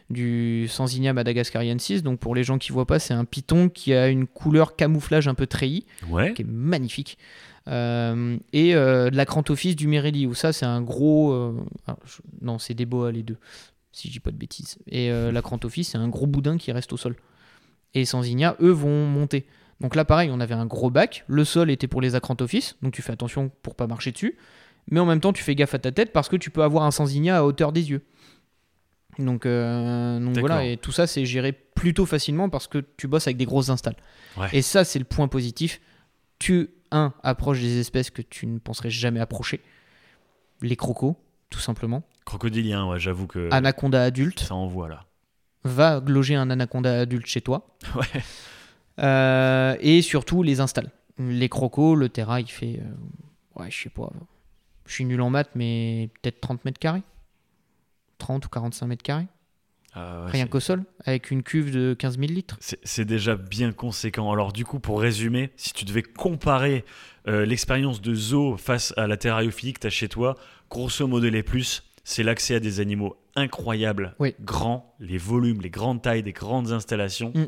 du 0.09 0.67
Sansinia 0.67 1.13
madagascariensis. 1.13 2.03
Donc 2.03 2.19
pour 2.19 2.36
les 2.36 2.43
gens 2.43 2.57
qui 2.57 2.73
voient 2.73 2.86
pas, 2.86 2.99
c'est 2.99 3.13
un 3.13 3.23
python 3.23 3.69
qui 3.69 3.93
a 3.93 4.09
une 4.09 4.27
couleur 4.27 4.75
camouflage 4.75 5.30
un 5.30 5.34
peu 5.34 5.47
treillis, 5.47 5.86
Ouais. 6.09 6.34
qui 6.34 6.41
est 6.41 6.47
magnifique. 6.49 7.17
Euh, 7.69 8.36
et 8.51 8.75
euh, 8.75 9.09
de 9.09 9.15
la 9.15 9.25
Crantophis 9.25 9.75
du 9.75 9.88
Merelli, 9.88 10.25
où 10.27 10.34
ça 10.34 10.51
c'est 10.51 10.65
un 10.65 10.82
gros... 10.82 11.32
euh, 11.32 11.53
je- 12.05 12.21
non, 12.41 12.57
c'est 12.59 12.73
des 12.73 12.86
boas 12.86 13.11
les 13.13 13.23
deux, 13.23 13.38
si 13.91 14.07
je 14.07 14.13
dis 14.13 14.19
pas 14.19 14.31
de 14.31 14.37
bêtises. 14.37 14.77
Et 14.87 15.11
euh, 15.11 15.31
la 15.31 15.41
c'est 15.83 15.97
un 15.97 16.07
gros 16.07 16.27
boudin 16.27 16.57
qui 16.57 16.71
reste 16.71 16.93
au 16.93 16.97
sol. 16.97 17.15
Et 17.93 18.05
Sansinia, 18.05 18.55
eux, 18.61 18.71
vont 18.71 19.05
monter. 19.07 19.45
Donc 19.79 19.95
là, 19.95 20.05
pareil, 20.05 20.29
on 20.31 20.39
avait 20.39 20.53
un 20.53 20.65
gros 20.65 20.89
bac. 20.89 21.23
Le 21.27 21.43
sol 21.45 21.71
était 21.71 21.87
pour 21.87 22.01
les 22.01 22.15
acrantophis, 22.15 22.73
donc 22.81 22.93
tu 22.93 23.01
fais 23.01 23.13
attention 23.13 23.51
pour 23.63 23.75
pas 23.75 23.87
marcher 23.87 24.11
dessus. 24.11 24.37
Mais 24.91 24.99
en 24.99 25.05
même 25.05 25.21
temps, 25.21 25.33
tu 25.33 25.43
fais 25.43 25.55
gaffe 25.55 25.73
à 25.73 25.79
ta 25.79 25.91
tête 25.91 26.11
parce 26.11 26.29
que 26.29 26.35
tu 26.35 26.49
peux 26.49 26.63
avoir 26.63 26.83
un 26.83 26.91
Sansinia 26.91 27.37
à 27.37 27.43
hauteur 27.43 27.71
des 27.71 27.89
yeux. 27.89 28.01
Donc, 29.17 29.45
euh, 29.45 30.19
donc 30.19 30.37
voilà, 30.37 30.63
et 30.63 30.77
tout 30.77 30.91
ça 30.91 31.05
c'est 31.05 31.25
géré 31.25 31.51
plutôt 31.51 32.05
facilement 32.05 32.49
parce 32.49 32.67
que 32.67 32.85
tu 32.95 33.07
bosses 33.07 33.27
avec 33.27 33.37
des 33.37 33.45
grosses 33.45 33.69
installs. 33.69 33.97
Ouais. 34.37 34.47
Et 34.53 34.61
ça 34.61 34.85
c'est 34.85 34.99
le 34.99 35.05
point 35.05 35.27
positif. 35.27 35.81
Tu, 36.39 36.69
un, 36.91 37.13
approches 37.21 37.59
des 37.59 37.79
espèces 37.79 38.11
que 38.11 38.21
tu 38.21 38.47
ne 38.47 38.59
penserais 38.59 38.89
jamais 38.89 39.19
approcher. 39.19 39.61
Les 40.61 40.77
crocos, 40.77 41.15
tout 41.49 41.59
simplement. 41.59 42.03
Crocodilien, 42.30 42.88
ouais, 42.88 42.99
j'avoue 42.99 43.25
que 43.27 43.49
Anaconda 43.51 44.03
adulte. 44.03 44.39
ça 44.41 44.53
envoie 44.55 44.88
là. 44.88 45.05
Va 45.63 46.01
loger 46.05 46.36
un 46.36 46.49
anaconda 46.51 46.99
adulte 47.01 47.25
chez 47.25 47.41
toi. 47.41 47.67
Ouais. 47.95 48.05
Euh, 48.99 49.75
et 49.80 50.01
surtout 50.01 50.43
les 50.43 50.59
installs. 50.59 50.91
Les 51.17 51.49
crocos, 51.49 51.95
le 51.95 52.09
terrain 52.09 52.39
il 52.39 52.47
fait. 52.49 52.80
euh, 52.82 53.61
ouais, 53.61 53.71
je 53.71 53.84
sais 53.84 53.89
pas. 53.89 54.09
Je 54.86 54.93
suis 54.93 55.05
nul 55.05 55.21
en 55.21 55.30
maths, 55.30 55.51
mais 55.55 56.09
peut-être 56.21 56.39
30 56.41 56.65
mètres 56.65 56.80
carrés. 56.80 57.03
30 58.17 58.45
ou 58.45 58.49
45 58.49 58.86
mètres 58.88 59.03
carrés. 59.03 59.27
Ah 59.93 60.25
ouais, 60.25 60.32
Rien 60.32 60.47
qu'au 60.47 60.59
sol, 60.59 60.84
avec 61.05 61.32
une 61.32 61.41
cuve 61.41 61.71
de 61.71 61.95
15 61.97 62.19
000 62.19 62.32
litres. 62.32 62.57
C'est 62.59 62.80
c'est 62.84 63.05
déjà 63.05 63.36
bien 63.36 63.71
conséquent. 63.71 64.32
Alors 64.32 64.53
du 64.53 64.65
coup, 64.65 64.80
pour 64.80 65.01
résumer, 65.01 65.51
si 65.55 65.73
tu 65.73 65.84
devais 65.86 66.03
comparer 66.03 66.86
euh, 67.27 67.45
l'expérience 67.45 68.01
de 68.01 68.13
zoo 68.13 68.55
face 68.57 68.93
à 68.97 69.07
la 69.07 69.17
terrariophilie 69.17 69.73
que 69.73 69.80
tu 69.80 69.88
as 69.88 69.89
chez 69.89 70.07
toi, 70.09 70.36
grosso 70.69 71.07
modo 71.07 71.27
les 71.30 71.41
plus, 71.41 71.84
c'est 72.12 72.24
l'accès 72.24 72.55
à 72.55 72.60
des 72.60 72.80
animaux 72.80 73.16
incroyables, 73.36 74.16
Oui. 74.18 74.34
grands, 74.41 74.95
les 74.99 75.20
volumes, 75.20 75.62
les 75.62 75.70
grandes 75.70 76.01
tailles, 76.01 76.24
des 76.24 76.32
grandes 76.34 76.72
installations. 76.72 77.32
Mm. 77.36 77.45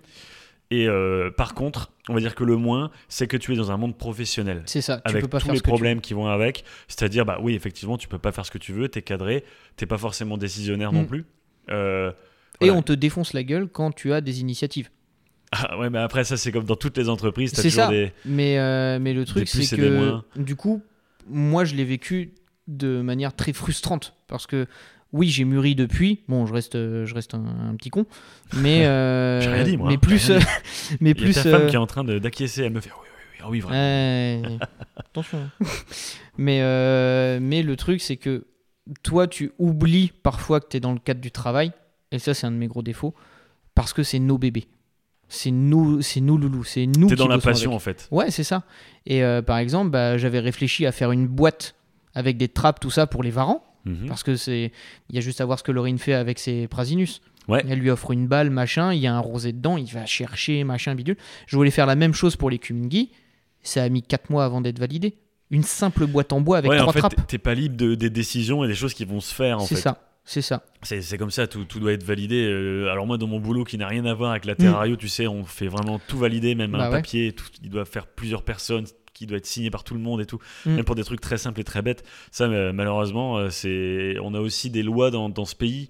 Et 0.70 0.88
euh, 0.88 1.32
par 1.32 1.56
contre, 1.56 1.92
on 2.10 2.14
va 2.14 2.20
dire 2.20 2.36
que 2.36 2.44
le 2.44 2.58
moins, 2.58 2.92
c'est 3.10 3.26
que 3.26 3.38
tu 3.38 3.54
es 3.54 3.56
dans 3.56 3.72
un 3.72 3.78
monde 3.78 3.98
professionnel. 3.98 4.62
C'est 4.68 4.82
ça, 4.82 5.02
tu 5.04 5.10
avec 5.10 5.24
peux 5.24 5.28
pas 5.30 5.40
tous 5.40 5.46
faire 5.46 5.54
les 5.54 5.58
ce 5.58 5.64
que 5.64 5.68
tu 5.70 5.72
problèmes 5.72 6.00
qui 6.00 6.14
vont 6.14 6.28
avec. 6.28 6.64
C'est-à-dire, 6.88 7.26
bah 7.26 7.40
oui, 7.42 7.56
effectivement, 7.56 7.98
tu 7.98 8.08
peux 8.08 8.20
pas 8.20 8.32
faire 8.32 8.46
ce 8.46 8.52
que 8.52 8.60
tu 8.60 8.72
veux, 8.72 8.88
t'es 8.88 9.02
cadré, 9.02 9.44
t'es 9.78 9.88
pas 9.88 9.98
forcément 9.98 10.38
décisionnaire 10.38 10.92
non 10.94 11.02
Mm. 11.02 11.08
plus. 11.08 11.26
Euh, 11.72 12.12
Et 12.62 12.70
on 12.70 12.84
te 12.84 12.94
défonce 12.94 13.34
la 13.34 13.42
gueule 13.44 13.68
quand 13.68 13.92
tu 13.92 14.14
as 14.14 14.22
des 14.22 14.42
initiatives. 14.42 14.90
Ah 15.54 15.78
ouais, 15.80 15.90
mais 15.90 15.98
après, 15.98 16.24
ça, 16.24 16.38
c'est 16.38 16.52
comme 16.52 16.64
dans 16.66 16.76
toutes 16.78 16.98
les 16.98 17.10
entreprises, 17.10 17.52
C'est 17.54 17.70
ça. 17.72 17.88
des. 17.90 18.14
Mais, 18.26 18.58
euh, 18.60 19.00
mais 19.00 19.14
le 19.14 19.26
truc, 19.26 19.50
c'est 19.50 19.76
que 19.76 20.20
du 20.38 20.56
coup, 20.56 20.82
moi, 21.28 21.66
je 21.66 21.74
l'ai 21.76 21.84
vécu 21.84 22.32
de 22.78 23.02
manière 23.02 23.36
très 23.36 23.54
frustrante. 23.54 24.14
Parce 24.28 24.48
que 24.48 24.68
oui, 25.14 25.30
j'ai 25.30 25.44
mûri 25.44 25.76
depuis. 25.76 26.22
Bon, 26.28 26.46
je 26.46 26.54
reste, 26.54 26.76
euh, 26.76 27.06
je 27.06 27.14
reste 27.14 27.34
un, 27.34 27.44
un 27.70 27.76
petit 27.76 27.90
con. 27.90 28.06
Mais, 28.58 28.82
euh, 28.86 29.40
rien 29.44 29.64
dit, 29.64 29.78
moi, 29.78 29.90
Mais 29.90 29.96
hein, 29.96 30.00
plus. 30.02 30.28
rien 30.30 30.38
euh, 30.38 30.42
mais 31.02 31.12
Il 31.12 31.18
y 31.18 31.22
a 31.22 31.26
plus. 31.26 31.34
ta 31.34 31.44
femme 31.44 31.54
euh, 31.64 31.68
qui 31.68 31.76
est 31.76 31.80
en 31.80 31.88
train 31.88 32.04
d'acquiescer, 32.04 32.64
elle 32.64 32.72
me 32.74 32.80
fait 32.82 32.92
oui, 32.92 33.08
oui, 33.08 33.20
oui, 33.34 33.38
ah 33.44 33.50
oui, 33.50 33.60
vraiment. 33.60 34.58
Attention. 34.98 35.50
mais, 36.38 36.62
euh, 36.62 37.40
mais 37.42 37.62
le 37.64 37.76
truc, 37.76 38.02
c'est 38.02 38.18
que 38.18 38.46
toi, 39.04 39.28
tu 39.28 39.52
oublies 39.60 40.12
parfois 40.24 40.60
que 40.60 40.68
tu 40.70 40.78
es 40.78 40.80
dans 40.80 40.94
le 40.94 41.00
cadre 41.00 41.22
du 41.22 41.32
travail. 41.32 41.72
Et 42.12 42.20
ça, 42.20 42.34
c'est 42.34 42.48
un 42.48 42.52
de 42.52 42.58
mes 42.58 42.68
gros 42.68 42.82
défauts. 42.82 43.14
Parce 43.76 43.94
que 43.94 44.04
c'est 44.04 44.20
nos 44.20 44.38
bébés. 44.38 44.68
C'est 45.30 45.52
nous, 45.52 46.02
c'est 46.02 46.20
nous 46.20 46.38
loulous. 46.38 46.66
C'est 46.66 46.86
nous 46.86 47.08
T'es 47.08 47.16
dans 47.16 47.28
la 47.30 47.38
passion 47.38 47.72
avec. 47.72 47.78
en 47.78 47.80
fait. 47.80 48.08
Ouais, 48.12 48.32
c'est 48.32 48.44
ça. 48.44 48.64
Et 49.06 49.24
euh, 49.24 49.42
par 49.42 49.60
exemple, 49.60 49.90
bah, 49.90 50.18
j'avais 50.18 50.40
réfléchi 50.40 50.86
à 50.86 50.92
faire 50.92 51.14
une 51.14 51.28
boîte 51.28 51.76
avec 52.16 52.38
des 52.38 52.48
trappes, 52.48 52.80
tout 52.80 52.92
ça, 52.92 53.08
pour 53.08 53.24
les 53.24 53.32
varans. 53.32 53.64
Mhm. 53.86 54.08
Parce 54.08 54.22
que 54.24 54.36
c'est. 54.36 54.72
Il 55.10 55.16
y 55.16 55.18
a 55.18 55.22
juste 55.22 55.42
à 55.42 55.46
voir 55.46 55.58
ce 55.58 55.64
que 55.64 55.72
Laurine 55.72 55.98
fait 55.98 56.14
avec 56.14 56.38
ses 56.40 56.68
Prasinus. 56.68 57.22
Ouais. 57.48 57.64
Elle 57.68 57.80
lui 57.80 57.90
offre 57.90 58.12
une 58.12 58.28
balle, 58.28 58.52
machin, 58.52 58.94
il 58.94 59.00
y 59.00 59.08
a 59.08 59.16
un 59.16 59.20
rosé 59.20 59.52
dedans, 59.52 59.76
il 59.78 59.88
va 59.92 60.06
chercher, 60.06 60.64
machin, 60.64 60.94
bidule. 60.94 61.18
Je 61.48 61.56
voulais 61.56 61.72
faire 61.72 61.88
la 61.88 61.96
même 61.96 62.14
chose 62.14 62.36
pour 62.36 62.52
les 62.52 62.60
Kumgi. 62.60 63.12
Ça 63.64 63.84
a 63.84 63.90
mis 63.90 64.04
4 64.04 64.30
mois 64.30 64.46
avant 64.46 64.62
d'être 64.62 64.78
validé. 64.80 65.16
Une 65.50 65.64
simple 65.64 66.06
boîte 66.06 66.32
en 66.34 66.40
bois 66.42 66.60
avec 66.60 66.70
ouais, 66.72 66.78
en 66.80 66.84
trois 66.84 66.94
fait, 66.94 67.00
trappes. 67.00 67.28
t'es- 67.28 67.38
pas 67.40 67.56
libre 67.56 67.76
de- 67.76 67.96
des 67.96 68.10
décisions 68.12 68.64
et 68.64 68.68
des 68.68 68.76
choses 68.76 68.94
qui 68.94 69.06
vont 69.06 69.20
se 69.20 69.34
faire 69.34 69.58
en 69.58 69.62
C'est 69.66 69.76
ça, 69.76 69.98
c'est 70.24 70.42
ça. 70.42 70.64
C'est 70.84 71.02
c'est 71.02 71.18
comme 71.18 71.32
ça, 71.32 71.46
tout, 71.48 71.66
tout 71.66 71.80
doit 71.80 71.92
être 71.94 72.04
validé. 72.04 72.46
Euh, 72.48 72.90
alors 72.92 73.06
moi, 73.08 73.18
dans 73.18 73.28
mon 73.28 73.40
boulot 73.40 73.64
qui 73.66 73.78
n'a 73.78 73.88
rien 73.88 74.06
à 74.06 74.14
voir 74.14 74.32
avec 74.32 74.46
Mm. 74.46 74.48
la 74.48 74.56
Terrario, 74.56 74.96
tu 74.96 75.10
sais, 75.10 75.28
on 75.28 75.44
fait 75.44 75.68
vraiment 75.68 76.00
tout 76.08 76.18
valider, 76.20 76.54
même 76.56 76.72
Bah 76.72 76.84
un 76.86 76.86
ouais. 76.86 76.98
papier, 76.98 77.34
tout, 77.34 77.48
il 77.64 77.70
doit 77.70 77.86
faire 77.86 78.06
plusieurs 78.08 78.44
personnes, 78.44 78.86
qui 79.22 79.28
doit 79.28 79.38
être 79.38 79.46
signé 79.46 79.70
par 79.72 79.84
tout 79.84 79.94
le 79.94 80.00
monde 80.02 80.20
et 80.22 80.26
tout. 80.26 80.40
Même 80.66 80.84
pour 80.84 80.96
des 80.96 81.04
trucs 81.04 81.22
très 81.22 81.38
simples 81.38 81.60
et 81.62 81.64
très 81.64 81.82
bêtes. 81.82 82.04
Ça, 82.32 82.46
euh, 82.46 82.74
malheureusement, 82.74 83.38
euh, 83.38 83.50
c'est, 83.50 84.16
on 84.22 84.34
a 84.34 84.40
aussi 84.40 84.70
des 84.70 84.84
lois 84.84 85.10
dans, 85.12 85.30
dans 85.30 85.46
ce 85.46 85.56
pays. 85.56 85.90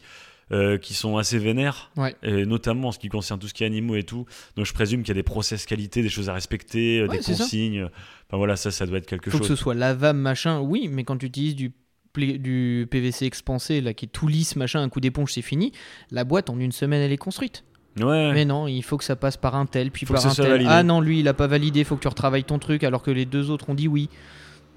euh, 0.53 0.77
qui 0.77 0.93
sont 0.93 1.15
assez 1.15 1.39
vénères, 1.39 1.91
Ouais. 1.95 2.13
et 2.23 2.45
notamment 2.45 2.89
en 2.89 2.91
ce 2.91 2.99
qui 2.99 3.07
concerne 3.07 3.39
tout 3.39 3.47
ce 3.47 3.53
qui 3.53 3.63
est 3.63 3.65
animaux 3.67 3.95
et 3.95 4.03
tout. 4.03 4.25
Donc 4.57 4.65
je 4.65 4.73
présume 4.73 4.99
qu'il 5.01 5.07
y 5.07 5.11
a 5.11 5.13
des 5.13 5.23
process 5.23 5.65
qualité, 5.65 6.01
des 6.01 6.09
choses 6.09 6.27
à 6.27 6.33
respecter, 6.33 7.03
Ouais, 7.03 7.07
des 7.07 7.21
c'est 7.21 7.35
ça. 7.35 7.45
consignes. 7.45 7.83
Enfin 8.27 8.35
voilà, 8.35 8.57
ça, 8.57 8.69
ça 8.69 8.85
doit 8.85 8.97
être 8.97 9.05
quelque 9.05 9.29
Faut 9.31 9.37
que 9.39 9.45
chose. 9.45 9.55
ce 9.57 9.63
soit 9.63 9.75
lavable, 9.75 10.19
machin, 10.19 10.59
oui, 10.59 10.89
mais 10.91 11.05
quand 11.05 11.15
tu 11.15 11.27
utilises 11.27 11.55
du, 11.55 11.71
du 12.17 12.85
PVC 12.91 13.25
expansé, 13.25 13.79
là, 13.79 13.93
qui 13.93 14.05
est 14.05 14.09
tout 14.09 14.27
lisse, 14.27 14.57
machin, 14.57 14.81
un 14.81 14.89
coup 14.89 14.99
d'éponge, 14.99 15.31
c'est 15.31 15.41
fini. 15.41 15.71
La 16.11 16.25
boîte, 16.25 16.49
en 16.49 16.59
une 16.59 16.73
semaine, 16.73 17.01
elle 17.01 17.13
est 17.13 17.17
construite. 17.17 17.63
Ouais. 17.99 18.31
Mais 18.33 18.45
non, 18.45 18.67
il 18.67 18.81
faut 18.83 18.97
que 18.97 19.03
ça 19.03 19.15
passe 19.15 19.35
par 19.37 19.55
un 19.55 19.65
tel, 19.65 19.91
puis 19.91 20.05
Faut 20.05 20.13
que 20.13 20.21
par 20.21 20.31
un 20.31 20.33
tel. 20.33 20.47
validé. 20.49 20.69
Ah 20.71 20.83
non, 20.83 21.01
lui, 21.01 21.19
il 21.19 21.27
a 21.27 21.33
pas 21.33 21.47
validé, 21.47 21.83
faut 21.83 21.95
que 21.97 22.01
tu 22.01 22.07
retravailles 22.07 22.43
ton 22.45 22.57
truc, 22.59 22.83
alors 22.83 23.01
que 23.03 23.11
les 23.11 23.25
deux 23.25 23.49
autres 23.49 23.69
ont 23.69 23.73
dit 23.75 23.87
oui. 23.87 24.09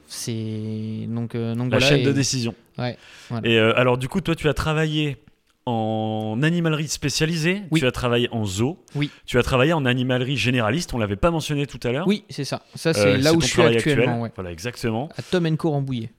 C'est. 0.06 1.06
Donc, 1.08 1.34
euh, 1.34 1.54
donc 1.54 1.70
la 1.72 1.78
voilà, 1.78 1.86
chaîne 1.88 2.00
et- 2.00 2.04
de 2.04 2.12
décision. 2.12 2.54
Ouais, 2.78 2.96
voilà. 3.30 3.48
Et 3.48 3.58
euh, 3.58 3.72
alors 3.78 3.98
du 3.98 4.08
coup, 4.08 4.20
toi, 4.20 4.34
tu 4.34 4.48
as 4.48 4.54
travaillé 4.54 5.16
en 5.66 6.40
animalerie 6.42 6.88
spécialisée, 6.88 7.62
Oui. 7.70 7.80
tu 7.80 7.86
as 7.86 7.92
travaillé 7.92 8.28
en 8.32 8.44
zoo, 8.44 8.78
Oui. 8.94 9.10
tu 9.24 9.38
as 9.38 9.42
travaillé 9.42 9.72
en 9.72 9.86
animalerie 9.86 10.36
généraliste, 10.36 10.92
on 10.92 10.98
l'avait 10.98 11.16
pas 11.16 11.30
mentionné 11.30 11.66
tout 11.66 11.80
à 11.84 11.92
l'heure. 11.92 12.06
Oui, 12.06 12.24
c'est 12.28 12.44
ça. 12.44 12.62
Ça, 12.74 12.90
Euh, 12.90 12.92
c'est 12.92 13.16
là 13.16 13.32
où 13.32 13.40
je 13.40 13.46
suis 13.46 13.62
actuellement, 13.62 14.02
actuel. 14.04 14.20
ouais. 14.22 14.32
Voilà, 14.34 14.52
exactement. 14.52 15.08
À 15.16 15.22
Tom 15.22 15.56
Co 15.56 15.70
Rambouillet. 15.70 16.10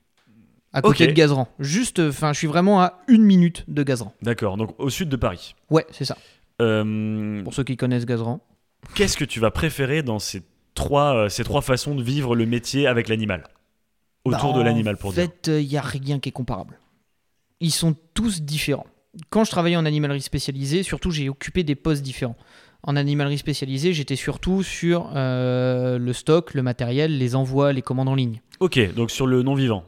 À 0.73 0.81
côté 0.81 1.07
de 1.07 1.13
Gazeran. 1.13 1.47
Juste, 1.59 1.99
enfin, 1.99 2.33
je 2.33 2.39
suis 2.39 2.47
vraiment 2.47 2.81
à 2.81 2.99
une 3.07 3.23
minute 3.23 3.63
de 3.69 3.81
Gazeran. 3.83 4.13
D'accord, 4.21 4.57
donc 4.57 4.73
au 4.77 4.89
sud 4.89 5.07
de 5.07 5.15
Paris. 5.15 5.55
Ouais, 5.69 5.85
c'est 5.91 6.03
ça. 6.03 6.17
Euh, 6.61 7.43
Pour 7.43 7.53
ceux 7.53 7.63
qui 7.63 7.77
connaissent 7.77 8.05
Gazeran. 8.05 8.39
Qu'est-ce 8.93 9.17
que 9.17 9.25
tu 9.25 9.39
vas 9.39 9.51
préférer 9.51 10.03
dans 10.03 10.19
ces 10.19 10.43
trois, 10.73 11.15
euh, 11.15 11.29
ces 11.29 11.43
trois 11.43 11.61
façons 11.61 11.95
de 11.95 12.03
vivre 12.03 12.35
le 12.35 12.45
métier 12.45 12.87
avec 12.87 13.07
l'animal? 13.09 13.43
Autour 14.23 14.53
Bah, 14.53 14.59
de 14.59 14.63
l'animal, 14.63 14.97
pour 14.97 15.09
En 15.11 15.13
dire. 15.13 15.23
fait, 15.23 15.47
il 15.61 15.67
n'y 15.67 15.77
a 15.77 15.81
rien 15.81 16.19
qui 16.19 16.29
est 16.29 16.31
comparable. 16.31 16.79
Ils 17.59 17.71
sont 17.71 17.95
tous 18.13 18.41
différents. 18.41 18.87
Quand 19.29 19.43
je 19.43 19.51
travaillais 19.51 19.75
en 19.75 19.85
animalerie 19.85 20.21
spécialisée, 20.21 20.83
surtout, 20.83 21.11
j'ai 21.11 21.29
occupé 21.29 21.63
des 21.63 21.75
postes 21.75 22.01
différents. 22.01 22.35
En 22.83 22.95
animalerie 22.95 23.37
spécialisée, 23.37 23.93
j'étais 23.93 24.15
surtout 24.15 24.61
sur 24.61 25.09
euh, 25.15 25.97
le 25.97 26.13
stock, 26.13 26.53
le 26.53 26.61
matériel, 26.63 27.17
les 27.17 27.35
envois, 27.35 27.73
les 27.73 27.81
commandes 27.81 28.09
en 28.09 28.15
ligne. 28.15 28.41
Ok, 28.59 28.79
donc 28.93 29.09
sur 29.11 29.25
le 29.25 29.41
non-vivant. 29.41 29.85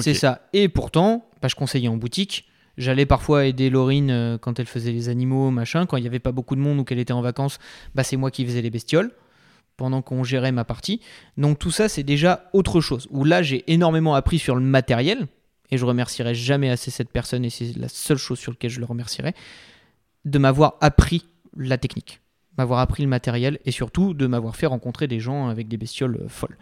C'est 0.00 0.14
ça. 0.14 0.48
Et 0.52 0.68
pourtant, 0.68 1.28
bah, 1.40 1.48
je 1.48 1.54
conseillais 1.54 1.88
en 1.88 1.96
boutique. 1.96 2.46
J'allais 2.78 3.06
parfois 3.06 3.46
aider 3.46 3.70
Laurine 3.70 4.10
euh, 4.10 4.38
quand 4.38 4.60
elle 4.60 4.66
faisait 4.66 4.92
les 4.92 5.08
animaux, 5.08 5.50
machin. 5.50 5.84
Quand 5.84 5.96
il 5.96 6.02
n'y 6.02 6.06
avait 6.06 6.20
pas 6.20 6.30
beaucoup 6.30 6.54
de 6.54 6.60
monde 6.60 6.78
ou 6.78 6.84
qu'elle 6.84 7.00
était 7.00 7.12
en 7.12 7.20
vacances, 7.20 7.58
bah, 7.96 8.04
c'est 8.04 8.16
moi 8.16 8.30
qui 8.30 8.46
faisais 8.46 8.62
les 8.62 8.70
bestioles 8.70 9.10
pendant 9.76 10.00
qu'on 10.00 10.22
gérait 10.22 10.52
ma 10.52 10.64
partie. 10.64 11.00
Donc 11.36 11.58
tout 11.58 11.72
ça, 11.72 11.88
c'est 11.88 12.04
déjà 12.04 12.48
autre 12.52 12.80
chose. 12.80 13.08
Où 13.10 13.24
là, 13.24 13.42
j'ai 13.42 13.64
énormément 13.66 14.14
appris 14.14 14.38
sur 14.38 14.54
le 14.54 14.60
matériel. 14.60 15.26
Et 15.70 15.76
je 15.76 15.84
remercierai 15.84 16.34
jamais 16.34 16.70
assez 16.70 16.90
cette 16.90 17.10
personne, 17.10 17.44
et 17.44 17.50
c'est 17.50 17.76
la 17.76 17.88
seule 17.88 18.16
chose 18.16 18.38
sur 18.38 18.52
laquelle 18.52 18.70
je 18.70 18.80
le 18.80 18.86
remercierai, 18.86 19.34
de 20.24 20.38
m'avoir 20.38 20.76
appris 20.80 21.26
la 21.58 21.76
technique, 21.76 22.22
m'avoir 22.56 22.80
appris 22.80 23.02
le 23.02 23.08
matériel, 23.08 23.58
et 23.66 23.70
surtout 23.70 24.14
de 24.14 24.26
m'avoir 24.26 24.56
fait 24.56 24.64
rencontrer 24.64 25.08
des 25.08 25.20
gens 25.20 25.48
avec 25.48 25.68
des 25.68 25.76
bestioles 25.76 26.20
euh, 26.22 26.28
folles. 26.28 26.56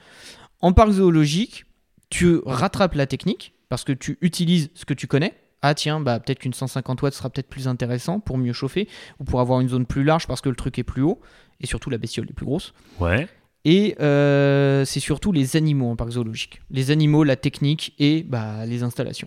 En 0.61 0.73
parc 0.73 0.91
zoologique, 0.91 1.67
tu 2.11 2.41
rattrapes 2.47 2.95
la 2.95 3.07
technique 3.07 3.53
parce 3.69 3.85
que 3.85 3.93
tu 3.93 4.19
utilises 4.23 4.71
ce 4.75 4.85
que 4.85 4.95
tu 4.95 5.07
connais. 5.07 5.35
Ah 5.63 5.75
tiens, 5.75 6.01
bah 6.01 6.21
peut-être 6.21 6.41
qu'une 6.41 6.53
150 6.53 7.03
watts 7.03 7.15
sera 7.15 7.31
peut-être 7.31 7.49
plus 7.49 7.67
intéressant 7.69 8.21
pour 8.21 8.39
mieux 8.39 8.53
chauffer 8.53 8.89
ou 9.19 9.25
pour 9.25 9.41
avoir 9.41 9.61
une 9.61 9.69
zone 9.69 9.87
plus 9.87 10.05
large 10.05 10.27
parce 10.27 10.41
que 10.41 10.49
le 10.49 10.55
truc 10.57 10.79
est 10.79 10.85
plus 10.85 11.03
haut 11.03 11.21
et 11.61 11.67
surtout 11.67 11.91
la 11.91 11.99
bestiole 11.99 12.27
est 12.29 12.35
plus 12.35 12.47
grosse. 12.47 12.73
Ouais. 13.01 13.27
Et 13.65 13.97
euh, 14.01 14.85
c'est 14.85 15.01
surtout 15.01 15.33
les 15.33 15.57
animaux 15.57 15.91
en 15.91 15.97
parc 15.97 16.11
zoologique. 16.11 16.61
Les 16.71 16.91
animaux, 16.93 17.25
la 17.25 17.35
technique 17.37 17.95
et 17.99 18.23
bah, 18.23 18.65
les 18.67 18.83
installations. 18.85 19.27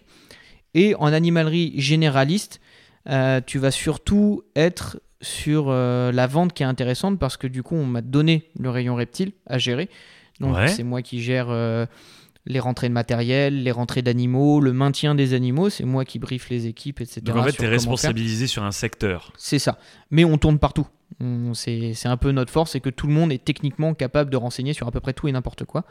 Et 0.75 0.95
en 0.95 1.07
animalerie 1.11 1.73
généraliste, 1.75 2.61
euh, 3.09 3.41
tu 3.45 3.57
vas 3.59 3.71
surtout 3.71 4.43
être 4.55 5.01
sur 5.21 5.65
euh, 5.67 6.11
la 6.13 6.27
vente 6.27 6.53
qui 6.53 6.63
est 6.63 6.67
intéressante 6.67 7.19
parce 7.19 7.35
que 7.35 7.47
du 7.47 7.63
coup, 7.63 7.75
on 7.75 7.85
m'a 7.85 8.01
donné 8.01 8.49
le 8.57 8.69
rayon 8.69 8.95
reptile 8.95 9.33
à 9.45 9.57
gérer. 9.57 9.89
Donc 10.39 10.55
Ouais. 10.55 10.67
c'est 10.69 10.83
moi 10.83 11.01
qui 11.01 11.21
gère 11.21 11.47
les 12.45 12.59
rentrées 12.59 12.89
de 12.89 12.93
matériel, 12.93 13.63
les 13.63 13.71
rentrées 13.71 14.01
d'animaux, 14.01 14.59
le 14.59 14.73
maintien 14.73 15.15
des 15.15 15.33
animaux. 15.33 15.69
C'est 15.69 15.85
moi 15.85 16.05
qui 16.05 16.19
briefe 16.19 16.49
les 16.49 16.67
équipes, 16.67 17.01
etc. 17.01 17.21
Donc 17.21 17.37
en 17.37 17.43
fait, 17.43 17.51
tu 17.51 17.57
es 17.57 17.59
faire. 17.61 17.71
responsabilisé 17.71 18.47
sur 18.47 18.63
un 18.63 18.71
secteur. 18.71 19.33
C'est 19.37 19.59
ça. 19.59 19.77
Mais 20.11 20.25
on 20.25 20.37
tourne 20.37 20.59
partout. 20.59 20.87
C'est 21.53 22.05
un 22.05 22.17
peu 22.17 22.31
notre 22.31 22.51
force, 22.51 22.71
c'est 22.71 22.79
que 22.79 22.89
tout 22.89 23.07
le 23.07 23.13
monde 23.13 23.31
est 23.31 23.43
techniquement 23.43 23.93
capable 23.93 24.29
de 24.29 24.37
renseigner 24.37 24.73
sur 24.73 24.87
à 24.87 24.91
peu 24.91 24.99
près 24.99 25.13
tout 25.13 25.27
et 25.27 25.31
n'importe 25.31 25.65
quoi. 25.65 25.85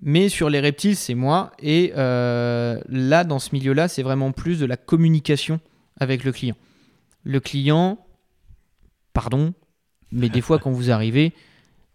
Mais 0.00 0.28
sur 0.28 0.50
les 0.50 0.60
reptiles, 0.60 0.96
c'est 0.96 1.14
moi. 1.14 1.52
Et 1.58 1.92
euh, 1.96 2.80
là, 2.88 3.24
dans 3.24 3.38
ce 3.38 3.50
milieu-là, 3.52 3.88
c'est 3.88 4.02
vraiment 4.02 4.32
plus 4.32 4.60
de 4.60 4.66
la 4.66 4.76
communication 4.76 5.60
avec 5.98 6.22
le 6.24 6.32
client. 6.32 6.56
Le 7.24 7.40
client, 7.40 7.98
pardon, 9.12 9.54
mais 10.12 10.28
des 10.28 10.40
fois, 10.40 10.58
quand 10.62 10.70
vous 10.70 10.90
arrivez, 10.90 11.32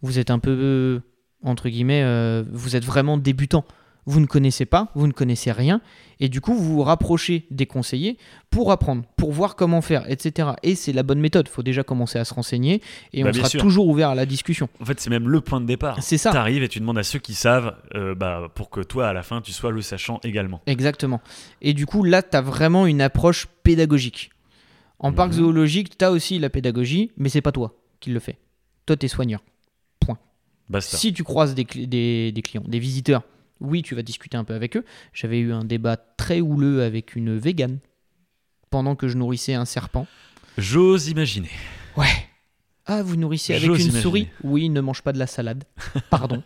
vous 0.01 0.19
êtes 0.19 0.31
un 0.31 0.39
peu, 0.39 1.01
entre 1.43 1.69
guillemets, 1.69 2.03
euh, 2.03 2.43
vous 2.51 2.75
êtes 2.75 2.85
vraiment 2.85 3.17
débutant. 3.17 3.65
Vous 4.05 4.19
ne 4.19 4.25
connaissez 4.25 4.65
pas, 4.65 4.89
vous 4.95 5.07
ne 5.07 5.13
connaissez 5.13 5.51
rien, 5.51 5.81
et 6.19 6.29
du 6.29 6.41
coup, 6.41 6.53
vous 6.53 6.63
vous 6.75 6.83
rapprochez 6.83 7.45
des 7.51 7.65
conseillers 7.65 8.17
pour 8.49 8.71
apprendre, 8.71 9.03
pour 9.17 9.31
voir 9.31 9.55
comment 9.55 9.81
faire, 9.81 10.09
etc. 10.09 10.49
Et 10.63 10.75
c'est 10.75 10.93
la 10.93 11.03
bonne 11.03 11.19
méthode. 11.19 11.47
Il 11.49 11.51
faut 11.51 11.63
déjà 11.63 11.83
commencer 11.83 12.19
à 12.19 12.25
se 12.25 12.33
renseigner, 12.33 12.81
et 13.13 13.23
Bah, 13.23 13.29
on 13.29 13.33
sera 13.33 13.49
sûr. 13.49 13.61
toujours 13.61 13.87
ouvert 13.87 14.09
à 14.09 14.15
la 14.15 14.25
discussion. 14.25 14.67
En 14.81 14.85
fait, 14.85 14.99
c'est 14.99 15.09
même 15.09 15.29
le 15.29 15.41
point 15.41 15.59
de 15.61 15.65
départ. 15.65 16.01
C'est 16.03 16.17
ça. 16.17 16.31
T'arrives 16.31 16.63
et 16.63 16.69
tu 16.69 16.79
demandes 16.79 16.97
à 16.97 17.03
ceux 17.03 17.19
qui 17.19 17.33
savent 17.33 17.75
euh, 17.95 18.13
bah, 18.15 18.49
pour 18.53 18.69
que 18.69 18.81
toi, 18.81 19.07
à 19.07 19.13
la 19.13 19.23
fin, 19.23 19.41
tu 19.41 19.51
sois 19.51 19.71
le 19.71 19.81
sachant 19.81 20.19
également. 20.23 20.61
Exactement. 20.67 21.21
Et 21.61 21.73
du 21.73 21.85
coup, 21.85 22.03
là, 22.03 22.21
tu 22.21 22.35
as 22.37 22.41
vraiment 22.41 22.85
une 22.85 23.01
approche 23.01 23.47
pédagogique. 23.63 24.29
En 24.99 25.11
parc 25.11 25.31
Mhm. 25.31 25.37
zoologique, 25.39 25.97
tu 25.97 26.05
as 26.05 26.11
aussi 26.11 26.39
la 26.39 26.49
pédagogie, 26.49 27.11
mais 27.17 27.27
c'est 27.29 27.41
pas 27.41 27.51
toi 27.51 27.75
qui 27.99 28.09
le 28.11 28.19
fais. 28.19 28.37
Toi, 28.85 28.95
tu 28.97 29.05
es 29.05 29.09
soigneur. 29.09 29.41
Basta. 30.69 30.95
Si 30.97 31.11
tu 31.13 31.23
croises 31.25 31.55
des, 31.55 31.65
cli- 31.65 31.87
des- 31.87 32.31
des 32.31 32.41
clients, 32.41 32.63
des 32.65 32.79
visiteurs, 32.79 33.23
oui, 33.63 33.81
tu 33.81 33.95
vas 33.95 34.03
discuter 34.03 34.37
un 34.37 34.43
peu 34.43 34.53
avec 34.53 34.77
eux. 34.77 34.85
J'avais 35.13 35.39
eu 35.39 35.51
un 35.53 35.63
débat 35.63 35.97
très 35.97 36.41
houleux 36.41 36.83
avec 36.83 37.15
une 37.15 37.37
végane 37.37 37.79
pendant 38.69 38.95
que 38.95 39.07
je 39.07 39.17
nourrissais 39.17 39.53
un 39.53 39.65
serpent. 39.65 40.05
J'ose 40.57 41.07
imaginer. 41.07 41.49
Ouais. 41.97 42.27
Ah, 42.85 43.01
vous 43.01 43.15
nourrissez 43.15 43.53
avec 43.53 43.65
une 43.65 43.75
imaginer. 43.75 44.01
souris? 44.01 44.27
Oui, 44.43 44.69
ne 44.69 44.81
mange 44.81 45.01
pas 45.01 45.13
de 45.13 45.19
la 45.19 45.27
salade. 45.27 45.63
Pardon. 46.09 46.43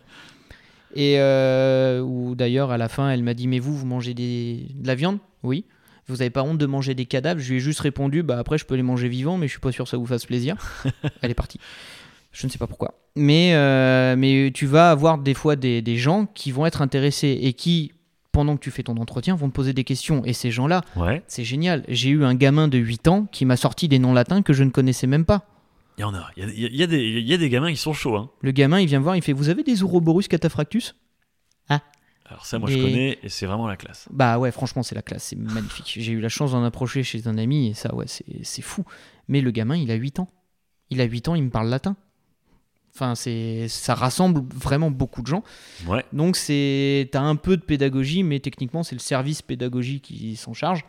Et 0.94 1.16
euh, 1.18 2.00
ou 2.00 2.34
d'ailleurs, 2.34 2.70
à 2.70 2.78
la 2.78 2.88
fin, 2.88 3.10
elle 3.10 3.22
m'a 3.22 3.34
dit 3.34 3.48
Mais 3.48 3.58
vous, 3.58 3.76
vous 3.76 3.86
mangez 3.86 4.14
des... 4.14 4.68
de 4.74 4.86
la 4.86 4.94
viande? 4.94 5.18
Oui. 5.42 5.64
Vous 6.06 6.16
n'avez 6.16 6.30
pas 6.30 6.42
honte 6.42 6.56
de 6.56 6.66
manger 6.66 6.94
des 6.94 7.04
cadavres? 7.04 7.40
Je 7.40 7.50
lui 7.50 7.56
ai 7.56 7.60
juste 7.60 7.80
répondu 7.80 8.22
Bah 8.22 8.38
après, 8.38 8.56
je 8.56 8.64
peux 8.64 8.76
les 8.76 8.82
manger 8.82 9.08
vivants, 9.08 9.36
mais 9.36 9.46
je 9.46 9.52
suis 9.52 9.60
pas 9.60 9.72
sûr 9.72 9.84
que 9.84 9.90
ça 9.90 9.98
vous 9.98 10.06
fasse 10.06 10.24
plaisir. 10.24 10.56
elle 11.22 11.30
est 11.30 11.34
partie. 11.34 11.60
Je 12.32 12.46
ne 12.46 12.50
sais 12.52 12.58
pas 12.58 12.66
pourquoi. 12.66 12.94
Mais, 13.16 13.54
euh, 13.54 14.14
mais 14.16 14.50
tu 14.54 14.66
vas 14.66 14.90
avoir 14.90 15.18
des 15.18 15.34
fois 15.34 15.56
des, 15.56 15.82
des 15.82 15.96
gens 15.96 16.26
qui 16.26 16.52
vont 16.52 16.66
être 16.66 16.82
intéressés 16.82 17.38
et 17.42 17.52
qui, 17.54 17.92
pendant 18.32 18.56
que 18.56 18.60
tu 18.62 18.70
fais 18.70 18.82
ton 18.82 18.96
entretien, 18.98 19.34
vont 19.34 19.48
te 19.48 19.54
poser 19.54 19.72
des 19.72 19.84
questions. 19.84 20.24
Et 20.24 20.32
ces 20.32 20.50
gens-là, 20.50 20.82
Ouais, 20.96 21.22
c'est 21.26 21.44
génial. 21.44 21.84
J'ai 21.88 22.10
eu 22.10 22.24
un 22.24 22.34
gamin 22.34 22.68
de 22.68 22.78
8 22.78 23.08
ans 23.08 23.26
qui 23.32 23.44
m'a 23.44 23.56
sorti 23.56 23.88
des 23.88 23.98
noms 23.98 24.12
latins 24.12 24.42
que 24.42 24.52
je 24.52 24.62
ne 24.62 24.70
connaissais 24.70 25.06
même 25.06 25.24
pas. 25.24 25.46
il 25.96 26.02
y 26.02 26.04
en 26.04 26.14
a. 26.14 26.28
Il 26.36 26.44
y 26.44 26.64
a, 26.64 26.68
il 26.68 26.80
y 26.80 26.86
des, 26.86 27.02
il 27.02 27.26
y 27.28 27.34
a 27.34 27.38
des 27.38 27.48
gamins 27.48 27.70
qui 27.70 27.76
sont 27.76 27.92
chauds. 27.94 28.16
Hein. 28.16 28.30
Le 28.40 28.52
gamin, 28.52 28.78
il 28.80 28.86
vient 28.86 28.98
me 29.00 29.04
voir, 29.04 29.16
il 29.16 29.22
fait 29.22 29.32
Vous 29.32 29.48
avez 29.48 29.64
des 29.64 29.82
Ouroboros 29.82 30.22
cataphractus? 30.22 30.94
Alors 32.30 32.44
ça, 32.44 32.58
moi, 32.58 32.68
je 32.68 32.76
connais 32.76 33.18
et 33.22 33.30
c'est 33.30 33.46
vraiment 33.46 33.66
la 33.66 33.78
classe. 33.78 34.06
Bah 34.12 34.38
ouais, 34.38 34.50
franchement, 34.52 34.82
c'est 34.82 34.94
la 34.94 35.00
classe, 35.00 35.24
c'est 35.24 35.36
magnifique. 35.38 35.94
J'ai 35.98 36.12
eu 36.12 36.20
la 36.20 36.28
chance 36.28 36.52
d'en 36.52 36.62
approcher 36.62 37.02
chez 37.02 37.26
un 37.26 37.38
ami 37.38 37.68
et 37.68 37.72
ça, 37.72 37.94
ouais, 37.94 38.04
c'est 38.06 38.26
c'est 38.42 38.60
fou. 38.60 38.84
Mais 39.28 39.40
le 39.40 39.50
gamin, 39.50 39.76
il 39.76 39.90
a 39.90 39.94
8 39.94 40.18
ans. 40.20 40.28
Il 40.90 41.00
a 41.00 41.04
8 41.04 41.28
ans, 41.28 41.34
il 41.36 41.42
me 41.44 41.48
parle 41.48 41.70
latin. 41.70 41.96
Enfin, 42.94 43.14
c'est 43.14 43.68
ça 43.68 43.94
rassemble 43.94 44.42
vraiment 44.54 44.90
beaucoup 44.90 45.22
de 45.22 45.28
gens. 45.28 45.44
Ouais. 45.86 46.04
Donc, 46.12 46.36
c'est 46.36 47.08
t'as 47.12 47.20
un 47.22 47.36
peu 47.36 47.56
de 47.56 47.62
pédagogie, 47.62 48.22
mais 48.24 48.40
techniquement, 48.40 48.82
c'est 48.82 48.96
le 48.96 49.00
service 49.00 49.40
pédagogique 49.42 50.02
qui 50.04 50.34
s'en 50.36 50.52
charge. 50.52 50.84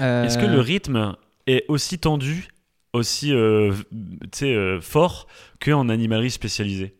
Euh, 0.00 0.24
Est-ce 0.24 0.38
que 0.38 0.46
le 0.46 0.60
rythme 0.60 1.16
est 1.46 1.64
aussi 1.68 1.98
tendu, 1.98 2.48
aussi 2.92 3.32
euh, 3.32 3.72
euh, 4.42 4.80
fort 4.80 5.26
qu'en 5.60 5.88
animalerie 5.88 6.30
spécialisée? 6.30 6.94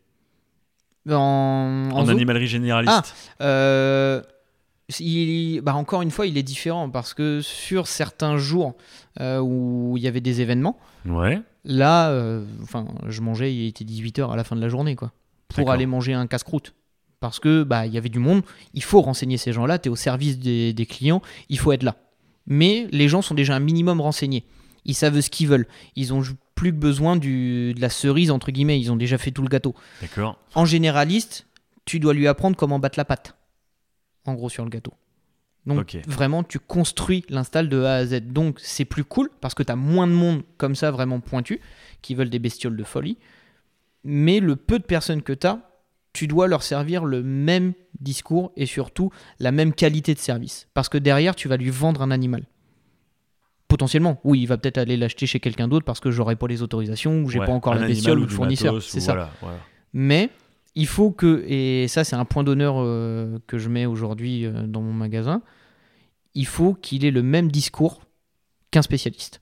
En, 1.08 1.90
en 1.92 1.96
En 1.96 2.04
zoo? 2.04 2.10
animalerie 2.12 2.46
généraliste 2.48 3.14
Euh, 3.40 4.20
il- 5.00 5.60
bah 5.62 5.74
encore 5.74 6.02
une 6.02 6.10
fois, 6.10 6.26
il 6.26 6.36
est 6.38 6.42
différent 6.42 6.90
parce 6.90 7.14
que 7.14 7.40
sur 7.40 7.86
certains 7.86 8.36
jours 8.36 8.74
euh, 9.20 9.38
où 9.38 9.94
il 9.96 10.02
y 10.02 10.08
avait 10.08 10.20
des 10.20 10.40
événements, 10.40 10.78
Ouais. 11.06 11.40
Là, 11.68 12.10
euh, 12.10 12.44
enfin, 12.62 12.86
je 13.06 13.20
mangeais, 13.20 13.54
il 13.54 13.68
était 13.68 13.84
18h 13.84 14.32
à 14.32 14.36
la 14.36 14.42
fin 14.42 14.56
de 14.56 14.60
la 14.60 14.68
journée, 14.68 14.96
quoi, 14.96 15.12
pour 15.48 15.70
aller 15.70 15.86
manger 15.86 16.14
un 16.14 16.26
casse-croûte. 16.26 16.74
Parce 17.20 17.40
que 17.40 17.64
bah 17.64 17.84
il 17.84 17.92
y 17.92 17.98
avait 17.98 18.08
du 18.08 18.20
monde, 18.20 18.42
il 18.74 18.82
faut 18.82 19.00
renseigner 19.00 19.38
ces 19.38 19.52
gens-là, 19.52 19.80
tu 19.80 19.88
es 19.88 19.90
au 19.90 19.96
service 19.96 20.38
des, 20.38 20.72
des 20.72 20.86
clients, 20.86 21.20
il 21.48 21.58
faut 21.58 21.72
être 21.72 21.82
là. 21.82 21.96
Mais 22.46 22.86
les 22.92 23.08
gens 23.08 23.22
sont 23.22 23.34
déjà 23.34 23.54
un 23.54 23.60
minimum 23.60 24.00
renseignés. 24.00 24.44
Ils 24.84 24.94
savent 24.94 25.20
ce 25.20 25.28
qu'ils 25.28 25.48
veulent. 25.48 25.66
Ils 25.96 26.14
ont 26.14 26.22
plus 26.54 26.72
que 26.72 26.78
besoin 26.78 27.16
du, 27.16 27.74
de 27.74 27.80
la 27.80 27.90
cerise, 27.90 28.30
entre 28.30 28.50
guillemets. 28.50 28.80
Ils 28.80 28.90
ont 28.90 28.96
déjà 28.96 29.18
fait 29.18 29.30
tout 29.30 29.42
le 29.42 29.48
gâteau. 29.48 29.74
D'accord. 30.00 30.38
En 30.54 30.64
généraliste, 30.64 31.46
tu 31.84 32.00
dois 32.00 32.14
lui 32.14 32.26
apprendre 32.26 32.56
comment 32.56 32.78
battre 32.78 32.98
la 32.98 33.04
pâte. 33.04 33.36
En 34.24 34.34
gros, 34.34 34.48
sur 34.48 34.64
le 34.64 34.70
gâteau. 34.70 34.94
Donc, 35.74 35.98
vraiment, 36.06 36.42
tu 36.42 36.58
construis 36.58 37.24
l'install 37.28 37.68
de 37.68 37.82
A 37.82 37.94
à 37.94 38.06
Z. 38.06 38.20
Donc, 38.32 38.58
c'est 38.60 38.84
plus 38.84 39.04
cool 39.04 39.30
parce 39.40 39.54
que 39.54 39.62
tu 39.62 39.72
as 39.72 39.76
moins 39.76 40.06
de 40.06 40.12
monde 40.12 40.42
comme 40.56 40.74
ça, 40.74 40.90
vraiment 40.90 41.20
pointu, 41.20 41.60
qui 42.02 42.14
veulent 42.14 42.30
des 42.30 42.38
bestioles 42.38 42.76
de 42.76 42.84
folie. 42.84 43.18
Mais 44.04 44.40
le 44.40 44.56
peu 44.56 44.78
de 44.78 44.84
personnes 44.84 45.22
que 45.22 45.32
tu 45.32 45.46
as, 45.46 45.60
tu 46.12 46.26
dois 46.26 46.48
leur 46.48 46.62
servir 46.62 47.04
le 47.04 47.22
même 47.22 47.74
discours 48.00 48.52
et 48.56 48.66
surtout 48.66 49.10
la 49.38 49.52
même 49.52 49.72
qualité 49.72 50.14
de 50.14 50.18
service. 50.18 50.68
Parce 50.74 50.88
que 50.88 50.98
derrière, 50.98 51.36
tu 51.36 51.48
vas 51.48 51.56
lui 51.56 51.70
vendre 51.70 52.02
un 52.02 52.10
animal. 52.10 52.44
Potentiellement, 53.68 54.18
oui, 54.24 54.40
il 54.40 54.46
va 54.46 54.56
peut-être 54.56 54.78
aller 54.78 54.96
l'acheter 54.96 55.26
chez 55.26 55.40
quelqu'un 55.40 55.68
d'autre 55.68 55.84
parce 55.84 56.00
que 56.00 56.10
j'aurai 56.10 56.36
pas 56.36 56.46
les 56.46 56.62
autorisations 56.62 57.20
ou 57.20 57.28
j'ai 57.28 57.38
Ouais, 57.38 57.46
pas 57.46 57.52
encore 57.52 57.74
la 57.74 57.86
bestiole 57.86 58.18
ou, 58.18 58.22
le 58.22 58.28
fournisseur. 58.28 58.80
C'est 58.82 59.00
ça. 59.00 59.12
voilà, 59.12 59.30
voilà. 59.42 59.58
Mais 59.92 60.30
il 60.74 60.86
faut 60.86 61.10
que, 61.10 61.44
et 61.46 61.86
ça 61.88 62.04
c'est 62.04 62.16
un 62.16 62.24
point 62.24 62.44
d'honneur 62.44 62.76
euh, 62.78 63.38
que 63.46 63.58
je 63.58 63.68
mets 63.68 63.84
aujourd'hui 63.84 64.46
euh, 64.46 64.66
dans 64.66 64.80
mon 64.80 64.92
magasin, 64.92 65.42
il 66.34 66.46
faut 66.46 66.74
qu'il 66.74 67.04
ait 67.04 67.10
le 67.10 67.22
même 67.22 67.50
discours 67.50 68.00
qu'un 68.70 68.82
spécialiste. 68.82 69.40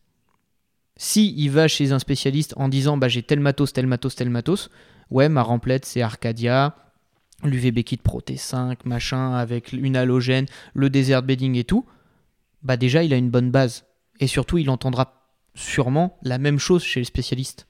Si 0.97 1.35
il 1.37 1.51
va 1.51 1.69
chez 1.69 1.93
un 1.93 1.99
spécialiste 1.99 2.55
en 2.57 2.69
disant 2.69 2.97
bah, 2.97 3.09
j'ai 3.09 3.23
tel 3.23 3.41
matos, 3.41 3.73
tel 3.73 3.87
matos, 3.87 4.15
tel 4.15 4.31
matos, 4.31 4.71
ouais, 5.11 5.29
ma 5.29 5.43
remplette 5.43 5.85
c'est 5.85 6.01
Arcadia, 6.01 6.75
l'UVB 7.43 7.83
Kit 7.83 7.99
Pro 7.99 8.21
T5, 8.21 8.79
machin, 8.85 9.35
avec 9.35 9.73
une 9.73 9.97
halogène, 9.97 10.47
le 10.75 10.89
desert 10.89 11.23
bedding 11.23 11.57
et 11.57 11.65
tout, 11.65 11.85
bah 12.63 12.77
déjà 12.77 13.03
il 13.03 13.13
a 13.13 13.17
une 13.17 13.31
bonne 13.31 13.51
base. 13.51 13.85
Et 14.21 14.27
surtout, 14.27 14.59
il 14.59 14.71
entendra 14.71 15.17
sûrement 15.55 16.19
la 16.23 16.39
même 16.39 16.59
chose 16.59 16.83
chez 16.83 17.01
les 17.01 17.05
spécialistes. 17.05 17.67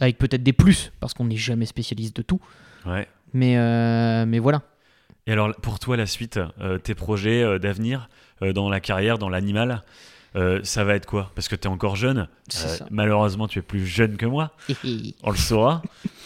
Avec 0.00 0.18
peut-être 0.18 0.42
des 0.42 0.52
plus, 0.52 0.92
parce 1.00 1.14
qu'on 1.14 1.26
n'est 1.26 1.36
jamais 1.36 1.66
spécialiste 1.66 2.16
de 2.16 2.22
tout. 2.22 2.40
Ouais. 2.84 3.08
Mais, 3.32 3.56
euh, 3.56 4.26
mais 4.26 4.38
voilà. 4.38 4.62
Et 5.26 5.32
alors, 5.32 5.54
pour 5.62 5.78
toi, 5.78 5.96
la 5.96 6.06
suite, 6.06 6.38
euh, 6.60 6.78
tes 6.78 6.94
projets 6.94 7.42
euh, 7.42 7.58
d'avenir 7.58 8.08
dans 8.40 8.68
la 8.68 8.80
carrière, 8.80 9.18
dans 9.18 9.28
l'animal, 9.28 9.82
euh, 10.36 10.60
ça 10.64 10.82
va 10.84 10.94
être 10.96 11.06
quoi? 11.06 11.30
Parce 11.34 11.48
que 11.48 11.54
tu 11.56 11.68
es 11.68 11.70
encore 11.70 11.94
jeune. 11.96 12.28
Euh, 12.64 12.76
malheureusement, 12.90 13.46
tu 13.48 13.58
es 13.60 13.62
plus 13.62 13.86
jeune 13.86 14.16
que 14.16 14.26
moi. 14.26 14.50
On 15.22 15.30
le 15.30 15.36
saura. 15.36 15.82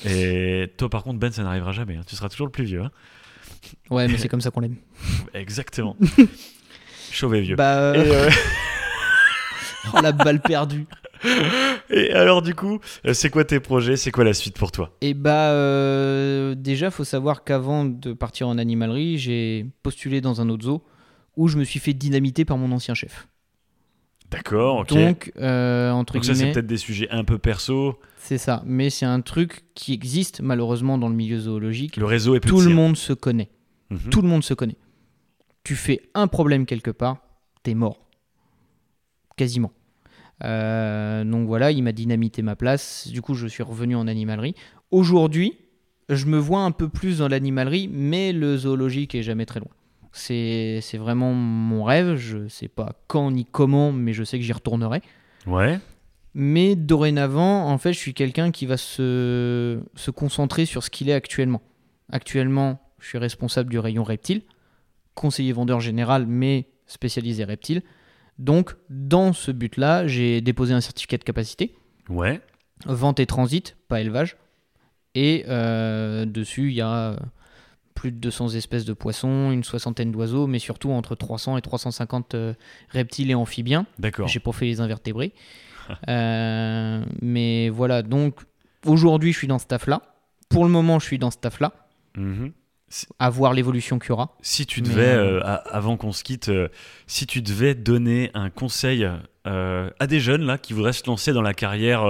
Et 0.06 0.72
toi, 0.78 0.88
par 0.88 1.02
contre, 1.02 1.18
Ben, 1.18 1.30
ça 1.30 1.42
n'arrivera 1.42 1.72
jamais. 1.72 1.96
hein. 1.96 2.02
Tu 2.06 2.16
seras 2.16 2.28
toujours 2.28 2.46
le 2.46 2.52
plus 2.52 2.64
vieux. 2.64 2.82
hein. 2.82 2.90
ouais, 3.90 4.08
mais 4.08 4.16
c'est 4.18 4.28
comme 4.28 4.40
ça 4.40 4.50
qu'on 4.50 4.60
l'aime. 4.60 4.76
Exactement. 5.34 5.96
Chauve 7.10 7.34
et 7.34 7.40
vieux. 7.42 7.56
Bah, 7.56 7.78
euh, 7.78 7.94
Et, 8.04 8.10
euh, 8.10 8.30
oh, 9.94 10.00
la 10.02 10.12
balle 10.12 10.40
perdue. 10.40 10.86
et 11.90 12.12
alors, 12.12 12.42
du 12.42 12.54
coup, 12.54 12.80
euh, 13.06 13.12
c'est 13.12 13.28
quoi 13.30 13.44
tes 13.44 13.60
projets? 13.60 13.96
C'est 13.96 14.10
quoi 14.10 14.24
la 14.24 14.34
suite 14.34 14.56
pour 14.58 14.72
toi? 14.72 14.90
Et 15.00 15.14
bah, 15.14 15.50
euh, 15.50 16.54
déjà, 16.54 16.90
faut 16.90 17.04
savoir 17.04 17.44
qu'avant 17.44 17.84
de 17.84 18.12
partir 18.12 18.48
en 18.48 18.56
animalerie, 18.58 19.18
j'ai 19.18 19.66
postulé 19.82 20.20
dans 20.20 20.40
un 20.40 20.48
autre 20.48 20.64
zoo 20.64 20.82
où 21.38 21.48
je 21.48 21.56
me 21.56 21.64
suis 21.64 21.78
fait 21.78 21.94
dynamiter 21.94 22.44
par 22.44 22.58
mon 22.58 22.70
ancien 22.72 22.94
chef. 22.94 23.28
D'accord, 24.30 24.80
ok. 24.80 24.88
Donc, 24.88 25.32
euh, 25.38 25.90
entre 25.90 26.14
Donc 26.14 26.24
ça, 26.24 26.34
c'est 26.34 26.52
peut-être 26.52 26.66
des 26.66 26.76
sujets 26.76 27.08
un 27.10 27.24
peu 27.24 27.38
perso. 27.38 27.98
c'est 28.18 28.36
ça. 28.36 28.62
Mais 28.66 28.90
c'est 28.90 29.06
un 29.06 29.22
truc 29.22 29.64
qui 29.74 29.94
existe 29.94 30.42
malheureusement 30.42 30.98
dans 30.98 31.08
le 31.08 31.14
milieu 31.14 31.38
zoologique. 31.38 31.96
Le 31.96 32.04
réseau 32.04 32.34
est 32.34 32.40
petit. 32.40 32.50
Tout 32.50 32.60
le 32.60 32.72
hein. 32.72 32.74
monde 32.74 32.96
se 32.96 33.14
connaît. 33.14 33.48
Mhm. 33.90 34.10
Tout 34.10 34.20
le 34.20 34.28
monde 34.28 34.44
se 34.44 34.52
connaît. 34.52 34.76
Tu 35.64 35.76
fais 35.76 36.02
un 36.12 36.26
problème 36.26 36.66
quelque 36.66 36.90
part, 36.90 37.18
t'es 37.62 37.74
mort. 37.74 38.06
Quasiment. 39.36 39.72
Euh, 40.44 41.24
donc 41.24 41.46
voilà, 41.46 41.70
il 41.70 41.82
m'a 41.82 41.92
dynamité 41.92 42.42
ma 42.42 42.56
place. 42.56 43.08
Du 43.08 43.22
coup, 43.22 43.34
je 43.34 43.46
suis 43.46 43.62
revenu 43.62 43.94
en 43.94 44.08
animalerie. 44.08 44.54
Aujourd'hui, 44.90 45.54
je 46.08 46.26
me 46.26 46.38
vois 46.38 46.60
un 46.60 46.72
peu 46.72 46.88
plus 46.88 47.18
dans 47.18 47.28
l'animalerie, 47.28 47.88
mais 47.90 48.32
le 48.32 48.56
zoologique 48.56 49.14
est 49.14 49.22
jamais 49.22 49.46
très 49.46 49.60
loin. 49.60 49.70
C'est 50.12 50.80
vraiment 50.94 51.32
mon 51.32 51.84
rêve. 51.84 52.16
Je 52.16 52.48
sais 52.48 52.68
pas 52.68 52.92
quand 53.06 53.30
ni 53.30 53.44
comment, 53.44 53.92
mais 53.92 54.12
je 54.12 54.24
sais 54.24 54.38
que 54.38 54.44
j'y 54.44 54.52
retournerai. 54.52 55.02
Ouais. 55.46 55.78
Mais 56.34 56.76
dorénavant, 56.76 57.68
en 57.68 57.78
fait, 57.78 57.92
je 57.92 57.98
suis 57.98 58.14
quelqu'un 58.14 58.50
qui 58.50 58.66
va 58.66 58.76
se, 58.76 59.80
se 59.94 60.10
concentrer 60.10 60.66
sur 60.66 60.82
ce 60.84 60.90
qu'il 60.90 61.08
est 61.08 61.14
actuellement. 61.14 61.62
Actuellement, 62.12 62.80
je 63.00 63.08
suis 63.08 63.18
responsable 63.18 63.70
du 63.70 63.78
rayon 63.78 64.04
reptile, 64.04 64.42
conseiller 65.14 65.52
vendeur 65.52 65.80
général, 65.80 66.26
mais 66.26 66.68
spécialisé 66.86 67.44
reptile. 67.44 67.82
Donc, 68.38 68.74
dans 68.88 69.32
ce 69.32 69.50
but-là, 69.50 70.06
j'ai 70.06 70.40
déposé 70.40 70.74
un 70.74 70.80
certificat 70.80 71.16
de 71.18 71.24
capacité, 71.24 71.74
Ouais. 72.08 72.40
vente 72.86 73.18
et 73.20 73.26
transit, 73.26 73.76
pas 73.88 74.00
élevage. 74.00 74.36
Et 75.14 75.44
euh, 75.48 76.24
dessus, 76.24 76.68
il 76.68 76.74
y 76.74 76.80
a 76.80 77.16
plus 77.98 78.12
de 78.12 78.16
200 78.16 78.50
espèces 78.50 78.84
de 78.84 78.92
poissons, 78.92 79.50
une 79.50 79.64
soixantaine 79.64 80.12
d'oiseaux, 80.12 80.46
mais 80.46 80.60
surtout 80.60 80.90
entre 80.92 81.16
300 81.16 81.56
et 81.56 81.62
350 81.62 82.34
euh, 82.34 82.54
reptiles 82.90 83.28
et 83.28 83.34
amphibiens. 83.34 83.86
D'accord. 83.98 84.28
J'ai 84.28 84.38
pas 84.38 84.52
fait 84.52 84.66
les 84.66 84.80
invertébrés. 84.80 85.32
Euh, 86.06 87.02
mais 87.22 87.70
voilà, 87.70 88.02
donc 88.02 88.40
aujourd'hui 88.84 89.32
je 89.32 89.38
suis 89.38 89.46
dans 89.46 89.58
ce 89.58 89.64
taf 89.64 89.86
là. 89.86 90.02
Pour 90.50 90.66
le 90.66 90.70
moment, 90.70 90.98
je 90.98 91.06
suis 91.06 91.18
dans 91.18 91.30
ce 91.30 91.38
taf 91.38 91.60
là. 91.60 91.72
Mhm. 92.14 92.52
À 93.18 93.28
voir 93.28 93.52
l'évolution 93.52 93.98
qu'il 93.98 94.10
y 94.10 94.12
aura. 94.12 94.34
Si 94.40 94.64
tu 94.64 94.80
devais, 94.80 95.02
euh, 95.12 95.40
euh, 95.44 95.56
avant 95.70 95.96
qu'on 95.98 96.12
se 96.12 96.24
quitte, 96.24 96.48
euh, 96.48 96.68
si 97.06 97.26
tu 97.26 97.42
devais 97.42 97.74
donner 97.74 98.30
un 98.32 98.48
conseil 98.48 99.06
euh, 99.46 99.90
à 99.98 100.06
des 100.06 100.20
jeunes 100.20 100.42
là 100.46 100.56
qui 100.58 100.72
voudraient 100.72 100.92
se 100.94 101.06
lancer 101.06 101.32
dans 101.34 101.42
la 101.42 101.52
carrière 101.54 102.02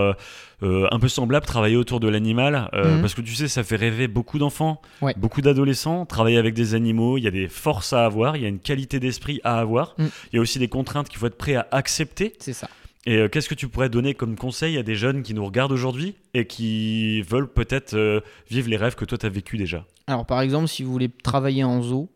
un 0.62 0.98
peu 0.98 1.08
semblable, 1.08 1.46
travailler 1.46 1.76
autour 1.76 2.00
de 2.00 2.08
l'animal, 2.08 2.68
Mhm. 2.72 3.00
parce 3.00 3.14
que 3.14 3.20
tu 3.20 3.34
sais, 3.34 3.46
ça 3.48 3.62
fait 3.62 3.76
rêver 3.76 4.08
beaucoup 4.08 4.38
d'enfants, 4.38 4.80
Ouais. 5.02 5.14
beaucoup 5.16 5.40
d'adolescents. 5.40 6.04
Travailler 6.06 6.38
avec 6.38 6.54
des 6.54 6.74
animaux, 6.74 7.16
il 7.18 7.22
y 7.24 7.28
a 7.28 7.30
des 7.32 7.48
forces 7.48 7.92
à 7.92 8.04
avoir, 8.04 8.36
il 8.36 8.42
y 8.42 8.46
a 8.46 8.48
une 8.48 8.58
qualité 8.60 8.98
d'esprit 9.00 9.40
à 9.44 9.58
avoir, 9.60 9.94
Mhm. 9.98 10.08
il 10.32 10.36
y 10.36 10.38
a 10.38 10.42
aussi 10.42 10.58
des 10.58 10.68
contraintes 10.68 11.08
qu'il 11.08 11.18
faut 11.18 11.26
être 11.26 11.38
prêt 11.38 11.54
à 11.54 11.66
accepter. 11.72 12.32
C'est 12.40 12.52
ça. 12.52 12.68
Et 13.06 13.16
euh, 13.16 13.28
qu'est-ce 13.28 13.48
que 13.48 13.54
tu 13.54 13.68
pourrais 13.68 13.88
donner 13.88 14.14
comme 14.14 14.36
conseil 14.36 14.76
à 14.76 14.82
des 14.82 14.94
jeunes 14.94 15.22
qui 15.22 15.34
nous 15.34 15.44
regardent 15.44 15.72
aujourd'hui 15.72 16.16
et 16.34 16.46
qui 16.46 17.22
veulent 17.22 17.50
peut-être 17.50 17.94
euh, 17.94 18.20
vivre 18.50 18.68
les 18.68 18.76
rêves 18.76 18.96
que 18.96 19.04
toi 19.04 19.16
tu 19.16 19.26
as 19.26 19.30
vécu 19.30 19.56
déjà? 19.56 19.86
Alors 20.06 20.26
par 20.26 20.40
exemple, 20.40 20.68
si 20.68 20.82
vous 20.82 20.92
voulez 20.92 21.08
travailler 21.08 21.64
en 21.64 21.82
zoo, 21.82 22.10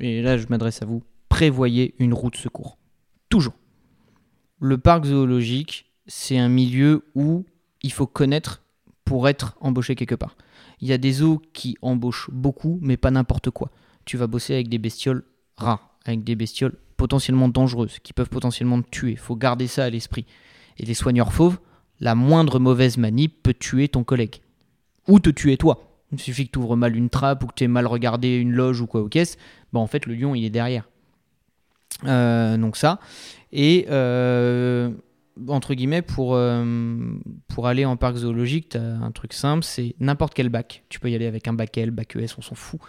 et 0.00 0.22
là 0.22 0.36
je 0.38 0.46
m'adresse 0.48 0.82
à 0.82 0.86
vous, 0.86 1.02
prévoyez 1.28 1.94
une 1.98 2.14
route 2.14 2.36
secours. 2.36 2.78
Toujours. 3.28 3.54
Le 4.60 4.78
parc 4.78 5.06
zoologique, 5.06 5.86
c'est 6.06 6.38
un 6.38 6.48
milieu 6.48 7.04
où 7.14 7.46
il 7.82 7.92
faut 7.92 8.06
connaître 8.06 8.62
pour 9.04 9.28
être 9.28 9.56
embauché 9.60 9.94
quelque 9.94 10.14
part. 10.14 10.36
Il 10.80 10.88
y 10.88 10.92
a 10.92 10.98
des 10.98 11.12
zoos 11.12 11.40
qui 11.52 11.76
embauchent 11.82 12.30
beaucoup, 12.30 12.78
mais 12.82 12.96
pas 12.96 13.10
n'importe 13.10 13.50
quoi. 13.50 13.70
Tu 14.04 14.16
vas 14.16 14.26
bosser 14.26 14.54
avec 14.54 14.68
des 14.68 14.78
bestioles 14.78 15.24
rares, 15.56 15.96
avec 16.04 16.24
des 16.24 16.36
bestioles 16.36 16.76
potentiellement 16.98 17.48
dangereuses, 17.48 17.98
qui 18.00 18.12
peuvent 18.12 18.28
potentiellement 18.28 18.82
te 18.82 18.90
tuer. 18.90 19.12
Il 19.12 19.18
faut 19.18 19.36
garder 19.36 19.66
ça 19.66 19.84
à 19.84 19.90
l'esprit. 19.90 20.26
Et 20.76 20.84
les 20.84 20.94
soigneurs 20.94 21.32
fauves, 21.32 21.58
la 22.00 22.14
moindre 22.14 22.58
mauvaise 22.58 22.98
manip 22.98 23.42
peut 23.42 23.54
tuer 23.54 23.88
ton 23.88 24.04
collègue. 24.04 24.36
Ou 25.06 25.20
te 25.20 25.30
tuer 25.30 25.56
toi. 25.56 26.02
Il 26.12 26.20
suffit 26.20 26.46
que 26.46 26.52
tu 26.52 26.58
ouvres 26.58 26.76
mal 26.76 26.96
une 26.96 27.08
trappe 27.08 27.44
ou 27.44 27.46
que 27.46 27.54
tu 27.54 27.64
aies 27.64 27.68
mal 27.68 27.86
regardé 27.86 28.36
une 28.36 28.52
loge 28.52 28.80
ou 28.82 28.86
quoi 28.86 29.00
aux 29.00 29.08
caisses. 29.08 29.38
Bah, 29.72 29.80
en 29.80 29.86
fait, 29.86 30.04
le 30.04 30.14
lion, 30.14 30.34
il 30.34 30.44
est 30.44 30.50
derrière. 30.50 30.88
Euh, 32.04 32.56
donc 32.58 32.76
ça. 32.76 33.00
Et 33.52 33.86
euh, 33.90 34.90
entre 35.46 35.74
guillemets, 35.74 36.02
pour, 36.02 36.34
euh, 36.34 36.64
pour 37.46 37.66
aller 37.66 37.84
en 37.84 37.96
parc 37.96 38.16
zoologique, 38.16 38.70
tu 38.70 38.78
as 38.78 38.82
un 38.82 39.10
truc 39.12 39.32
simple, 39.32 39.64
c'est 39.64 39.94
n'importe 40.00 40.34
quel 40.34 40.48
bac. 40.48 40.84
Tu 40.88 41.00
peux 41.00 41.10
y 41.10 41.14
aller 41.14 41.26
avec 41.26 41.46
un 41.48 41.52
bac 41.52 41.76
L, 41.78 41.90
bac 41.90 42.16
ES, 42.16 42.34
on 42.38 42.42
s'en 42.42 42.54
fout. 42.54 42.80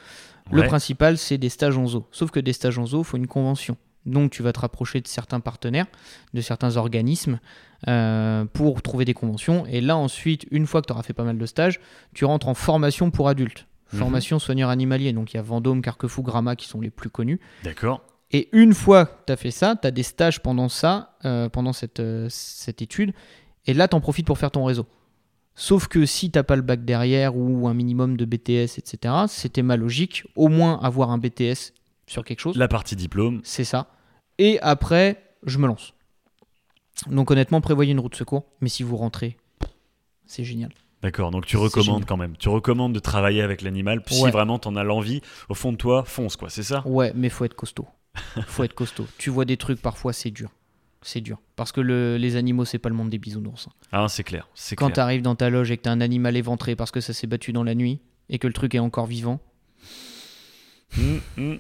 Le 0.52 0.64
principal, 0.64 1.20
c'est 1.20 1.38
des 1.38 1.50
stages 1.50 1.78
en 1.78 1.86
zoo. 1.86 2.08
Sauf 2.12 2.32
que 2.32 2.40
des 2.40 2.54
stages 2.54 2.80
en 2.80 2.86
zoo, 2.88 3.02
il 3.02 3.06
faut 3.06 3.18
une 3.18 3.28
convention. 3.28 3.78
Donc 4.06 4.32
tu 4.32 4.44
vas 4.44 4.54
te 4.54 4.60
rapprocher 4.60 5.02
de 5.02 5.08
certains 5.08 5.40
partenaires, 5.40 5.86
de 6.34 6.42
certains 6.42 6.78
organismes, 6.78 7.40
euh, 7.88 8.46
pour 8.46 8.82
trouver 8.82 9.06
des 9.06 9.14
conventions. 9.14 9.66
Et 9.68 9.82
là, 9.82 9.98
ensuite, 9.98 10.46
une 10.52 10.66
fois 10.68 10.82
que 10.82 10.88
tu 10.88 10.94
auras 10.94 11.04
fait 11.04 11.14
pas 11.14 11.24
mal 11.24 11.38
de 11.38 11.46
stages, 11.46 11.80
tu 12.14 12.26
rentres 12.26 12.48
en 12.48 12.54
formation 12.54 13.12
pour 13.12 13.30
adultes. 13.30 13.68
Mhm. 13.94 14.00
Formation 14.00 14.40
soigneur 14.40 14.70
animalier. 14.70 15.14
Donc 15.14 15.34
il 15.34 15.38
y 15.38 15.40
a 15.40 15.44
Vendôme, 15.44 15.82
Carquefou, 15.82 16.22
Gramma 16.24 16.56
qui 16.56 16.68
sont 16.68 16.82
les 16.82 16.90
plus 16.90 17.10
connus. 17.10 17.40
D'accord 17.64 18.02
Et 18.32 18.50
une 18.52 18.74
fois 18.74 19.06
que 19.06 19.12
tu 19.28 19.34
as 19.34 19.38
fait 19.38 19.52
ça, 19.52 19.76
tu 19.76 19.88
as 19.88 19.92
des 19.92 20.04
stages 20.04 20.42
pendant 20.42 20.70
ça, 20.70 21.18
euh, 21.26 21.50
pendant 21.50 21.74
cette, 21.74 22.00
euh, 22.00 22.28
cette 22.30 22.82
étude. 22.82 23.14
Et 23.66 23.74
là, 23.74 23.88
tu 23.88 23.96
en 23.96 24.02
profites 24.02 24.26
pour 24.26 24.38
faire 24.38 24.52
ton 24.52 24.66
réseau. 24.66 24.86
Sauf 25.56 25.88
que 25.88 26.06
si 26.06 26.32
t'as 26.32 26.44
pas 26.44 26.56
le 26.56 26.62
bac 26.62 26.86
derrière 26.86 27.36
ou 27.36 27.68
un 27.68 27.74
minimum 27.74 28.16
de 28.16 28.24
BTS, 28.24 28.78
etc., 28.78 29.14
c'était 29.28 29.62
ma 29.62 29.76
logique. 29.76 30.24
Au 30.38 30.48
moins 30.48 30.80
avoir 30.82 31.12
un 31.12 31.18
BTS 31.18 31.74
sur 32.10 32.24
quelque 32.26 32.40
chose. 32.40 32.58
La 32.58 32.68
partie 32.68 32.96
diplôme, 32.96 33.42
C'est 33.44 33.64
ça. 33.64 33.88
Et 34.38 34.60
après, 34.62 35.24
je 35.46 35.58
me 35.58 35.68
lance. 35.68 35.94
Donc 37.08 37.32
honnêtement, 37.32 37.62
prévoyez 37.62 37.92
une 37.94 38.00
route 38.00 38.12
de 38.12 38.18
secours. 38.18 38.46
Mais 38.62 38.70
si 38.70 38.84
vous 38.84 38.98
rentrez, 38.98 39.38
c'est 40.26 40.44
génial. 40.44 40.72
D'accord, 41.02 41.32
donc 41.32 41.46
tu 41.46 41.56
recommandes 41.56 42.04
quand 42.06 42.18
même. 42.18 42.36
Tu 42.38 42.50
recommandes 42.50 42.92
de 42.94 43.00
travailler 43.00 43.42
avec 43.42 43.62
l'animal. 43.62 44.02
Si 44.08 44.22
Ouais. 44.24 44.32
vraiment 44.32 44.60
t'en 44.60 44.76
as 44.76 44.84
l'envie, 44.84 45.22
au 45.48 45.54
fond 45.54 45.72
de 45.72 45.78
toi, 45.78 46.04
fonce 46.04 46.36
quoi, 46.36 46.50
c'est 46.50 46.64
ça? 46.64 46.84
Ouais, 46.86 47.14
mais 47.16 47.30
faut 47.30 47.46
être 47.46 47.54
costaud. 47.56 47.88
faut 48.48 48.64
être 48.66 48.74
costaud. 48.74 49.08
Tu 49.18 49.30
vois 49.30 49.46
des 49.46 49.56
trucs 49.56 49.82
parfois, 49.82 50.12
c'est 50.12 50.32
dur. 50.32 50.50
C'est 51.02 51.22
dur. 51.22 51.40
Parce 51.56 51.72
que 51.72 51.80
le- 51.80 52.18
les 52.18 52.36
animaux, 52.36 52.66
c'est 52.66 52.80
pas 52.80 52.90
le 52.90 52.96
monde 52.96 53.10
des 53.10 53.18
bisounours. 53.18 53.70
Ah, 53.94 54.08
c'est 54.10 54.24
clair, 54.26 54.50
c'est 54.56 54.76
Quand 54.76 54.90
t'arrives 54.90 55.22
dans 55.22 55.36
ta 55.36 55.50
loge 55.50 55.72
et 55.72 55.78
que 55.78 55.84
t'as 55.84 55.92
un 55.92 56.02
animal 56.02 56.36
éventré 56.36 56.76
parce 56.76 56.92
que 56.92 57.00
ça 57.00 57.14
s'est 57.14 57.28
battu 57.28 57.54
dans 57.54 57.64
la 57.64 57.76
nuit 57.76 58.00
et 58.28 58.38
que 58.40 58.48
le 58.48 58.54
truc 58.54 58.76
est 58.76 58.80
encore 58.80 59.06
vivant, 59.06 59.40
Hum, 60.98 61.22
hum. 61.38 61.60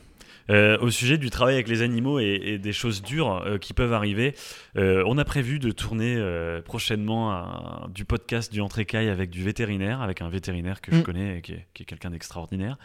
Euh, 0.49 0.77
au 0.79 0.89
sujet 0.89 1.17
du 1.17 1.29
travail 1.29 1.55
avec 1.55 1.67
les 1.67 1.81
animaux 1.81 2.19
et, 2.19 2.39
et 2.43 2.57
des 2.57 2.73
choses 2.73 3.01
dures 3.01 3.43
euh, 3.45 3.57
qui 3.57 3.73
peuvent 3.73 3.93
arriver, 3.93 4.33
euh, 4.77 5.03
on 5.05 5.17
a 5.17 5.23
prévu 5.25 5.59
de 5.59 5.71
tourner 5.71 6.17
prochainement 6.65 7.31
un- 7.33 7.87
du 7.89 8.05
podcast 8.05 8.51
du 8.51 8.61
Entrécaille 8.61 9.09
avec 9.09 9.29
du 9.29 9.43
vétérinaire, 9.43 10.01
avec 10.01 10.21
un 10.21 10.29
vétérinaire 10.29 10.81
que 10.81 10.91
je 10.91 10.99
Mm. 10.99 11.03
connais 11.03 11.37
et 11.37 11.41
qui 11.41 11.53
est, 11.53 11.67
qui 11.73 11.83
est 11.83 11.85
quelqu'un 11.85 12.09
d'extraordinaire. 12.11 12.77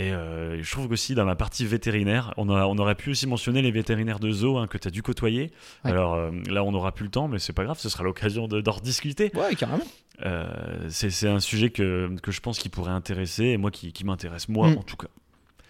Et 0.00 0.12
euh, 0.12 0.62
je 0.62 0.70
trouve 0.70 0.86
qu'aussi 0.88 1.14
dans 1.16 1.24
la 1.24 1.34
partie 1.34 1.66
vétérinaire, 1.66 2.32
on, 2.36 2.48
a- 2.50 2.66
on 2.66 2.78
aurait 2.78 2.94
pu 2.94 3.10
aussi 3.10 3.26
mentionner 3.26 3.62
les 3.62 3.72
vétérinaires 3.72 4.20
de 4.20 4.30
zoo 4.30 4.56
hein, 4.56 4.68
que 4.68 4.78
tu 4.78 4.86
as 4.86 4.92
dû 4.92 5.02
côtoyer. 5.02 5.50
Ouais. 5.84 5.90
Alors 5.90 6.14
euh, 6.14 6.30
là, 6.48 6.62
on 6.62 6.70
n'aura 6.70 6.92
plus 6.92 7.04
le 7.04 7.10
temps, 7.10 7.26
mais 7.26 7.38
c'est 7.40 7.52
pas 7.52 7.64
grave, 7.64 7.78
ce 7.80 7.88
sera 7.88 8.04
l'occasion 8.04 8.46
de- 8.46 8.60
d'en 8.60 8.72
rediscuter. 8.72 9.32
ouais, 9.34 9.54
carrément. 9.56 9.82
Euh, 10.24 10.46
c'est 10.88 11.28
un 11.28 11.40
sujet 11.40 11.70
que, 11.70 12.10
que 12.22 12.30
je 12.32 12.40
pense 12.40 12.58
qui 12.60 12.68
pourrait 12.68 12.92
intéresser 12.92 13.44
et 13.46 13.56
moi 13.56 13.70
qui, 13.72 13.92
qui 13.92 14.04
m'intéresse, 14.04 14.48
moi 14.48 14.68
Mm. 14.70 14.78
en 14.78 14.82
tout 14.82 14.96
cas. 14.96 15.08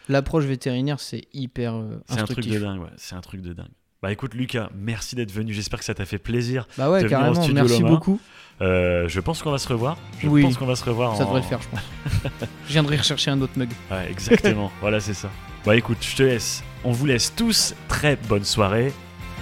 L'approche 0.08 0.44
vétérinaire, 0.44 1.00
c'est 1.00 1.22
hyper 1.32 1.74
euh, 1.74 2.02
C'est 2.08 2.20
un 2.20 2.24
truc 2.24 2.46
de 2.46 2.58
dingue, 2.58 2.80
ouais. 2.80 2.88
C'est 2.96 3.14
un 3.14 3.20
truc 3.20 3.40
de 3.42 3.52
dingue. 3.52 3.68
Bah 4.00 4.12
écoute 4.12 4.34
Lucas, 4.34 4.68
merci 4.76 5.16
d'être 5.16 5.32
venu. 5.32 5.52
J'espère 5.52 5.80
que 5.80 5.84
ça 5.84 5.92
t'a 5.94 6.04
fait 6.04 6.18
plaisir. 6.18 6.68
Bah 6.78 6.88
ouais, 6.88 7.02
de 7.02 7.06
venir 7.08 7.18
au 7.18 7.22
carrément. 7.22 7.42
studio 7.42 7.54
Merci 7.62 7.80
Loma. 7.80 7.90
beaucoup. 7.90 8.20
Euh, 8.60 9.08
je 9.08 9.20
pense 9.20 9.42
qu'on 9.42 9.50
va 9.50 9.58
se 9.58 9.66
revoir. 9.68 9.98
Je 10.20 10.28
Oui. 10.28 10.42
pense 10.42 10.56
qu'on 10.56 10.66
va 10.66 10.76
se 10.76 10.84
revoir. 10.84 11.16
Ça 11.16 11.24
en- 11.24 11.26
devrait 11.26 11.40
le 11.40 11.46
faire, 11.46 11.60
je 11.60 11.68
pense. 11.68 12.30
je 12.66 12.72
viendrai 12.72 12.96
rechercher 12.96 13.32
un 13.32 13.40
autre 13.40 13.58
mug. 13.58 13.70
Ouais, 13.90 14.08
exactement. 14.10 14.70
voilà, 14.80 15.00
c'est 15.00 15.14
ça. 15.14 15.30
Bah 15.66 15.76
écoute, 15.76 15.98
je 16.00 16.14
te 16.14 16.22
laisse. 16.22 16.62
On 16.84 16.92
vous 16.92 17.06
laisse 17.06 17.34
tous. 17.34 17.74
Très 17.88 18.14
bonne 18.14 18.44
soirée. 18.44 18.92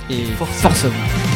Et 0.08 0.22
à 0.22 0.68
vous. 0.68 1.35